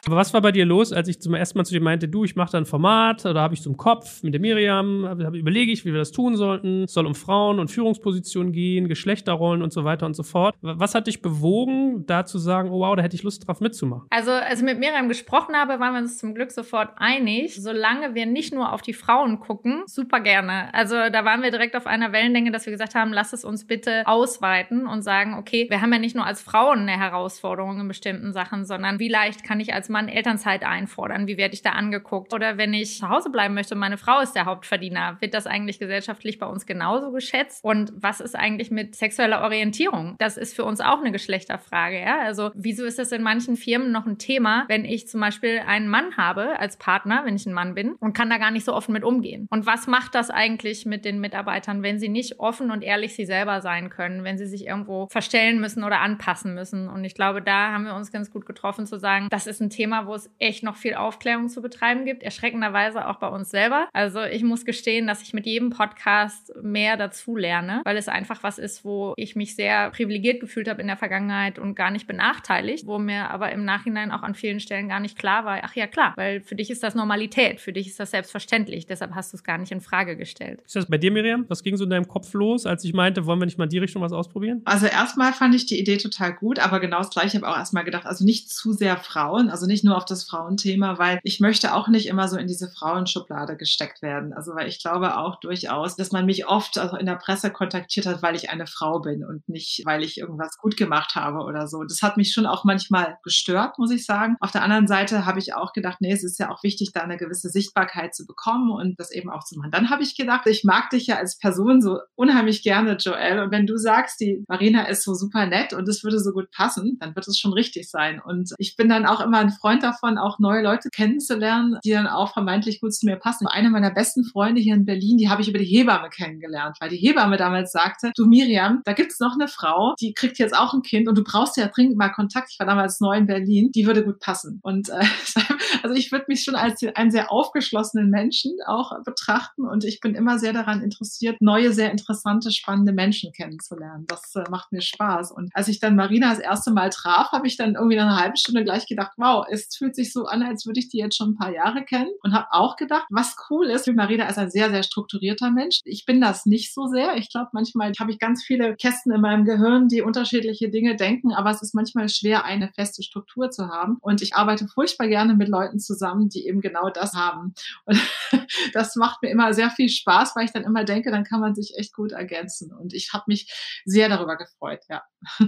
Aber 0.07 0.17
was 0.17 0.33
war 0.33 0.41
bei 0.41 0.53
dir 0.53 0.65
los, 0.65 0.93
als 0.93 1.09
ich 1.09 1.21
zum 1.21 1.35
ersten 1.35 1.59
Mal 1.59 1.65
zu 1.65 1.75
dir 1.75 1.81
meinte, 1.81 2.07
du, 2.07 2.23
ich 2.23 2.37
mache 2.37 2.53
da 2.53 2.59
ein 2.59 2.65
Format 2.65 3.27
oder 3.27 3.41
habe 3.41 3.55
ich 3.55 3.67
im 3.67 3.77
Kopf 3.77 4.23
mit 4.23 4.33
der 4.35 4.41
Miriam, 4.41 5.05
hab, 5.05 5.21
hab, 5.21 5.35
überlege 5.35 5.73
ich, 5.73 5.85
wie 5.85 5.93
wir 5.93 5.99
das 5.99 6.13
tun 6.13 6.37
sollten. 6.37 6.85
Es 6.85 6.93
soll 6.93 7.07
um 7.07 7.17
Frauen 7.17 7.59
und 7.59 7.73
Führungspositionen 7.73 8.53
gehen, 8.53 8.87
Geschlechterrollen 8.87 9.63
und 9.63 9.73
so 9.73 9.83
weiter 9.83 10.07
und 10.07 10.15
so 10.15 10.23
fort. 10.23 10.55
Was 10.61 10.95
hat 10.95 11.09
dich 11.09 11.23
bewogen, 11.23 12.07
da 12.07 12.25
zu 12.25 12.39
sagen, 12.39 12.71
oh 12.71 12.81
wow, 12.81 12.95
da 12.95 13.03
hätte 13.03 13.17
ich 13.17 13.25
Lust 13.25 13.49
drauf 13.49 13.61
mitzumachen? 13.61 14.07
Also, 14.11 14.31
als 14.31 14.61
ich 14.61 14.65
mit 14.65 14.79
Miriam 14.79 15.09
gesprochen 15.09 15.57
habe, 15.57 15.81
waren 15.81 15.95
wir 15.95 16.01
uns 16.03 16.19
zum 16.19 16.37
Glück 16.37 16.53
sofort 16.53 16.91
einig. 16.99 17.61
Solange 17.61 18.15
wir 18.15 18.27
nicht 18.27 18.55
nur 18.55 18.73
auf 18.73 18.83
die 18.83 18.93
Frauen 18.93 19.41
gucken, 19.41 19.83
super 19.87 20.21
gerne. 20.21 20.73
Also, 20.73 20.95
da 20.95 21.25
waren 21.25 21.43
wir 21.43 21.51
direkt 21.51 21.75
auf 21.75 21.87
einer 21.89 22.13
Wellenlänge, 22.13 22.53
dass 22.53 22.65
wir 22.65 22.73
gesagt 22.73 22.95
haben, 22.95 23.13
lass 23.13 23.33
es 23.33 23.45
uns 23.45 23.67
bitte 23.67 24.07
ausweiten 24.07 24.87
und 24.87 25.03
sagen, 25.03 25.35
okay, 25.35 25.67
wir 25.69 25.81
haben 25.81 25.93
ja 25.93 25.99
nicht 25.99 26.15
nur 26.15 26.27
als 26.27 26.43
Frauen 26.43 26.81
eine 26.81 26.97
Herausforderung 26.97 27.81
in 27.81 27.89
bestimmten 27.89 28.33
Sachen, 28.33 28.65
sondern 28.65 29.01
wie 29.01 29.09
leicht 29.09 29.43
kann 29.43 29.59
ich 29.59 29.75
als 29.75 29.89
Mann 29.89 29.96
Elternzeit 30.09 30.65
einfordern? 30.65 31.27
Wie 31.27 31.37
werde 31.37 31.55
ich 31.55 31.63
da 31.63 31.71
angeguckt? 31.71 32.33
Oder 32.33 32.59
wenn 32.59 32.75
ich 32.75 32.99
zu 32.99 33.09
Hause 33.09 33.31
bleiben 33.31 33.55
möchte 33.55 33.75
und 33.75 33.81
meine 33.81 33.99
Frau 33.99 34.21
ist 34.21 34.35
der 34.35 34.45
Hauptverdiener, 34.45 35.17
wird 35.21 35.35
das 35.35 35.47
eigentlich 35.47 35.79
gesellschaftlich 35.79 36.39
bei 36.39 36.47
uns 36.47 36.67
genauso 36.67 37.11
geschätzt? 37.13 37.65
Und 37.65 37.93
was 37.97 38.21
ist 38.21 38.37
eigentlich 38.37 38.71
mit 38.71 38.95
sexueller 38.95 39.43
Orientierung? 39.43 40.17
Das 40.19 40.37
ist 40.37 40.55
für 40.55 40.65
uns 40.65 40.81
auch 40.81 41.01
eine 41.01 41.13
Geschlechterfrage, 41.13 42.01
ja? 42.01 42.21
Also, 42.21 42.51
wieso 42.55 42.85
ist 42.85 42.99
das 42.99 43.13
in 43.13 43.23
manchen 43.23 43.57
Firmen 43.57 43.93
noch 43.93 44.07
ein 44.07 44.19
Thema, 44.19 44.65
wenn 44.69 44.85
ich 44.85 45.09
zum 45.09 45.21
Beispiel 45.21 45.61
einen 45.67 45.89
Mann 45.89 46.17
habe 46.17 46.59
als 46.59 46.77
Partner, 46.77 47.23
wenn 47.25 47.37
ich 47.37 47.47
ein 47.47 47.53
Mann 47.53 47.75
bin 47.75 47.95
und 48.01 48.13
kann 48.13 48.31
da 48.31 48.39
gar 48.39 48.51
nicht 48.51 48.65
so 48.65 48.75
offen 48.75 48.93
mit 48.93 49.05
umgehen? 49.05 49.47
Und 49.51 49.67
was 49.67 49.87
macht 49.87 50.15
das 50.15 50.31
eigentlich 50.31 50.87
mit 50.87 51.05
den 51.05 51.21
Mitarbeitern, 51.21 51.83
wenn 51.83 51.99
sie 51.99 52.09
nicht 52.09 52.41
offen 52.41 52.71
und 52.71 52.83
ehrlich 52.83 53.15
sie 53.15 53.27
selber 53.27 53.61
sein 53.61 53.91
können, 53.91 54.25
wenn 54.25 54.39
sie 54.39 54.47
sich 54.47 54.67
irgendwo 54.67 55.07
verstellen 55.11 55.61
müssen 55.61 55.85
oder 55.85 56.01
anpassen 56.01 56.55
müssen? 56.55 56.89
Und 56.89 57.05
ich 57.05 57.15
glaube, 57.15 57.43
da 57.43 57.73
haben 57.73 57.85
wir 57.85 57.95
uns 57.95 58.13
ganz 58.13 58.31
gut 58.31 58.47
getroffen 58.47 58.87
zu 58.87 58.99
sagen, 58.99 59.29
das 59.31 59.47
ist 59.47 59.61
ein 59.61 59.71
Thema, 59.71 59.86
Thema, 59.87 60.07
wo 60.09 60.15
es 60.15 60.29
echt 60.41 60.65
noch 60.65 60.75
viel 60.75 60.95
Aufklärung 60.95 61.49
zu 61.49 61.63
betreiben 61.63 62.05
gibt. 62.05 62.25
Erschreckenderweise 62.25 63.07
auch 63.07 63.17
bei 63.17 63.29
uns 63.29 63.51
selber. 63.51 63.89
Also 63.93 64.25
ich 64.25 64.43
muss 64.43 64.65
gestehen, 64.65 65.07
dass 65.07 65.23
ich 65.23 65.33
mit 65.33 65.47
jedem 65.47 65.71
Podcast 65.71 66.53
mehr 66.61 66.97
dazu 66.97 67.37
lerne, 67.37 67.83
weil 67.85 67.97
es 67.97 68.09
einfach 68.09 68.43
was 68.43 68.59
ist, 68.59 68.85
wo 68.85 69.15
ich 69.17 69.37
mich 69.37 69.55
sehr 69.55 69.91
privilegiert 69.91 70.41
gefühlt 70.41 70.69
habe 70.69 70.81
in 70.81 70.89
der 70.89 70.97
Vergangenheit 70.97 71.61
und 71.61 71.77
gar 71.77 71.93
nicht 71.93 72.09
benachteiligt, 72.09 72.85
wo 72.87 72.99
mir 72.99 73.31
aber 73.31 73.53
im 73.53 73.65
Nachhinein 73.65 74.11
auch 74.11 74.25
an 74.25 74.35
vielen 74.35 74.59
Stellen 74.59 74.89
gar 74.89 74.99
nicht 74.99 75.17
klar 75.17 75.45
war, 75.45 75.61
ach 75.63 75.77
ja 75.77 75.87
klar, 75.87 76.15
weil 76.17 76.41
für 76.41 76.57
dich 76.57 76.71
ist 76.71 76.83
das 76.83 76.97
Normalität, 76.97 77.61
für 77.61 77.73
dich 77.73 77.87
ist 77.87 78.01
das 78.01 78.11
selbstverständlich, 78.11 78.87
deshalb 78.87 79.15
hast 79.15 79.33
du 79.33 79.37
es 79.37 79.45
gar 79.45 79.59
nicht 79.59 79.71
in 79.71 79.81
Frage 79.81 80.17
gestellt. 80.17 80.63
Ist 80.67 80.75
das 80.75 80.87
bei 80.87 80.99
dir, 80.99 81.13
Miriam? 81.13 81.45
Was 81.47 81.63
ging 81.63 81.77
so 81.77 81.85
in 81.85 81.91
deinem 81.91 82.09
Kopf 82.09 82.33
los, 82.35 82.67
als 82.67 82.83
ich 82.83 82.93
meinte, 82.93 83.25
wollen 83.27 83.39
wir 83.39 83.47
nicht 83.47 83.59
mal 83.59 83.65
in 83.65 83.71
die 83.71 83.79
Richtung 83.79 84.03
was 84.03 84.13
ausprobieren? 84.13 84.63
Also 84.65 84.87
erstmal 84.87 85.33
fand 85.33 85.55
ich 85.55 85.67
die 85.67 85.79
Idee 85.79 85.97
total 85.97 86.35
gut, 86.35 86.59
aber 86.59 86.81
genau 86.81 86.99
das 86.99 87.11
gleiche 87.11 87.37
habe 87.37 87.47
ich 87.47 87.53
auch 87.53 87.57
erstmal 87.57 87.85
gedacht, 87.85 88.07
also 88.07 88.25
nicht 88.25 88.51
zu 88.51 88.73
sehr 88.73 88.97
Frauen, 88.97 89.49
also 89.49 89.67
nicht 89.67 89.76
nicht 89.77 89.85
nur 89.85 89.99
auf 89.99 90.07
das 90.07 90.25
Frauenthema, 90.25 90.99
weil 90.99 91.21
ich 91.23 91.39
möchte 91.39 91.75
auch 91.75 91.89
nicht 91.89 92.07
immer 92.07 92.29
so 92.29 92.39
in 92.39 92.47
diese 92.47 92.71
Frauenschublade 92.71 93.59
gesteckt 93.59 94.01
werden. 94.01 94.33
Also 94.33 94.55
weil 94.55 94.69
ich 94.69 94.81
glaube 94.81 95.19
auch 95.19 95.39
durchaus, 95.39 95.97
dass 95.97 96.13
man 96.13 96.25
mich 96.25 96.47
oft 96.49 96.79
also 96.79 96.97
in 96.97 97.05
der 97.05 97.17
Presse 97.17 97.51
kontaktiert 97.51 98.07
hat, 98.07 98.23
weil 98.23 98.35
ich 98.35 98.49
eine 98.49 98.67
Frau 98.67 99.01
bin 99.01 99.23
und 99.23 99.47
nicht, 99.51 99.83
weil 99.85 100.03
ich 100.03 100.17
irgendwas 100.17 100.57
gut 100.57 100.79
gemacht 100.79 101.15
habe 101.15 101.41
oder 101.41 101.69
so. 101.69 101.85
Das 101.85 102.01
hat 102.01 102.17
mich 102.17 102.33
schon 102.33 102.47
auch 102.47 102.65
manchmal 102.65 103.19
gestört, 103.23 103.79
muss 103.79 103.91
ich 103.91 104.07
sagen. 104.07 104.37
Auf 104.41 104.51
der 104.51 104.63
anderen 104.63 104.87
Seite 104.87 105.27
habe 105.27 105.41
ich 105.41 105.55
auch 105.55 105.75
gedacht, 105.75 105.99
nee, 106.01 106.13
es 106.13 106.25
ist 106.25 106.39
ja 106.39 106.51
auch 106.51 106.63
wichtig, 106.63 106.93
da 106.95 107.03
eine 107.03 107.19
gewisse 107.19 107.51
Sichtbarkeit 107.51 108.15
zu 108.15 108.25
bekommen 108.25 108.71
und 108.71 108.99
das 108.99 109.11
eben 109.11 109.29
auch 109.29 109.45
zu 109.45 109.59
machen. 109.59 109.73
Dann 109.73 109.91
habe 109.91 110.05
ich 110.05 110.17
gedacht, 110.17 110.47
ich 110.47 110.65
mag 110.65 110.89
dich 110.89 111.07
ja 111.07 111.17
als 111.17 111.37
Person 111.37 111.83
so 111.83 111.99
unheimlich 112.15 112.63
gerne, 112.63 112.97
Joel. 112.97 113.41
Und 113.41 113.51
wenn 113.51 113.67
du 113.67 113.77
sagst, 113.77 114.21
die 114.21 114.43
Marina 114.49 114.85
ist 114.85 115.05
so 115.05 115.13
super 115.13 115.45
nett 115.45 115.75
und 115.75 115.87
es 115.87 116.03
würde 116.03 116.19
so 116.19 116.33
gut 116.33 116.51
passen, 116.51 116.97
dann 116.99 117.15
wird 117.15 117.29
es 117.29 117.39
schon 117.39 117.53
richtig 117.53 117.91
sein. 117.91 118.23
Und 118.25 118.55
ich 118.57 118.75
bin 118.75 118.89
dann 118.89 119.05
auch 119.05 119.21
immer 119.21 119.41
ein 119.41 119.53
Freund 119.57 119.83
davon, 119.83 120.19
auch 120.19 120.39
neue 120.39 120.63
Leute 120.63 120.91
kennenzulernen, 120.91 121.79
die 121.85 121.91
dann 121.91 122.07
auch 122.07 122.33
vermeintlich 122.33 122.81
gut 122.81 122.95
zu 122.95 123.07
mir 123.07 123.17
passen. 123.17 123.47
Eine 123.47 123.71
meiner 123.71 123.91
besten 123.91 124.25
Freunde 124.25 124.61
hier 124.61 124.75
in 124.75 124.85
Berlin, 124.85 125.17
die 125.17 125.29
habe 125.29 125.43
ich 125.43 125.49
über 125.49 125.59
die 125.59 125.65
Hebamme 125.65 126.11
kennengelernt, 126.11 126.77
weil 126.81 126.91
die 126.91 126.97
Hebamme 126.97 127.37
damals 127.37 127.73
sagte, 127.73 128.13
du 128.15 128.27
Miriam, 128.27 128.83
da 128.85 128.93
gibt 128.93 129.13
es 129.13 129.21
noch 129.21 129.35
eine 129.35 129.49
Frau, 129.49 129.95
die 130.01 130.15
kriegt 130.15 130.39
jetzt 130.39 130.57
auch 130.57 130.75
ein 130.75 130.83
Kind 130.83 131.09
und 131.09 131.17
du 131.17 131.25
brauchst 131.25 131.57
ja 131.57 131.67
dringend 131.69 131.97
mal 131.97 132.11
Kontakt. 132.11 132.51
Ich 132.53 132.59
war 132.59 132.67
damals 132.67 133.01
neu 133.01 133.17
in 133.17 133.27
Berlin, 133.27 133.71
die 133.75 133.87
würde 133.87 134.05
gut 134.05 134.21
passen. 134.21 134.61
Und 134.63 134.89
äh, 134.89 135.05
also 135.83 135.95
ich 135.95 136.13
würde 136.13 136.27
mich 136.29 136.43
schon 136.43 136.55
als 136.55 136.81
einen 136.95 137.11
sehr 137.11 137.33
aufgeschlossenen 137.33 138.11
Menschen 138.11 138.53
auch 138.67 138.93
betrachten 139.05 139.67
und 139.67 139.85
ich 139.85 140.01
bin 140.01 140.15
immer 140.15 140.39
sehr 140.39 140.53
daran 140.53 140.83
interessiert, 140.83 141.41
neue, 141.41 141.73
sehr 141.73 141.91
interessante, 141.91 142.51
spannende 142.51 142.93
Menschen 142.93 143.33
kennenzulernen. 143.33 144.05
Das 144.07 144.35
äh, 144.35 144.45
macht 144.51 144.73
mir 144.73 144.83
Spaß. 144.83 145.33
Und 145.33 145.51
als 145.55 145.69
ich 145.69 145.81
dann 145.81 145.97
Marina 145.97 146.31
das 146.31 146.39
erste 146.39 146.71
Mal 146.71 146.91
traf, 146.91 147.33
habe 147.33 147.47
ich 147.47 147.57
dann 147.57 147.75
irgendwie 147.75 147.97
nach 147.97 148.07
einer 148.07 148.21
halben 148.21 148.37
Stunde 148.37 148.65
gleich 148.65 148.87
gedacht, 148.87 149.13
wow, 149.17 149.46
es 149.51 149.69
fühlt 149.77 149.95
sich 149.95 150.13
so 150.13 150.27
an, 150.27 150.43
als 150.43 150.67
würde 150.67 150.81
ich 150.81 150.89
die 150.89 150.99
jetzt 150.99 151.17
schon 151.17 151.31
ein 151.31 151.37
paar 151.37 151.53
Jahre 151.53 151.85
kennen 151.85 152.11
und 152.23 152.33
habe 152.33 152.47
auch 152.51 152.77
gedacht, 152.77 153.07
was 153.11 153.37
cool 153.51 153.67
ist, 153.67 153.87
Marina 153.89 154.29
ist 154.29 154.39
ein 154.39 154.51
sehr, 154.51 154.71
sehr 154.71 154.83
strukturierter 154.83 155.51
Mensch. 155.51 155.81
Ich 155.85 156.05
bin 156.05 156.21
das 156.21 156.47
nicht 156.47 156.75
so 156.75 156.87
sehr. 156.87 157.17
Ich 157.17 157.31
glaube, 157.31 157.49
manchmal 157.53 157.93
habe 157.99 158.11
ich 158.11 158.19
ganz 158.19 158.45
viele 158.45 158.77
Kästen 158.77 159.13
in 159.13 159.21
meinem 159.21 159.45
Gehirn, 159.45 159.89
die 159.89 160.03
unterschiedliche 160.03 160.71
Dinge 160.71 160.97
denken, 160.97 161.33
aber 161.33 161.51
es 161.51 161.63
ist 161.63 161.75
manchmal 161.75 162.09
schwer, 162.09 162.45
eine 162.45 162.71
feste 162.75 163.03
Struktur 163.03 163.51
zu 163.51 163.69
haben. 163.69 163.99
Und 164.01 164.23
ich 164.23 164.35
arbeite 164.35 164.69
furchtbar 164.69 165.09
gerne 165.09 165.35
mit 165.35 165.49
Leuten 165.49 165.79
zusammen, 165.79 166.29
die 166.29 166.47
eben 166.47 166.61
genau 166.61 166.91
das 166.91 167.15
haben. 167.15 167.55
Und 167.85 168.01
das 168.73 168.97
macht 168.97 169.23
mir 169.23 169.31
immer 169.31 169.53
sehr 169.55 169.71
viel 169.71 169.89
Spaß, 169.89 170.37
weil 170.37 170.45
ich 170.45 170.53
dann 170.53 170.65
immer 170.65 170.85
denke, 170.85 171.11
dann 171.11 171.25
kann 171.25 171.41
man 171.41 171.55
sich 171.55 171.75
echt 171.77 171.95
gut 171.95 172.13
ergänzen. 172.13 172.73
Und 172.73 172.93
ich 172.93 173.13
habe 173.13 173.25
mich 173.29 173.53
sehr 173.85 174.09
darüber 174.09 174.37
gefreut, 174.37 174.81
ja. 174.89 175.03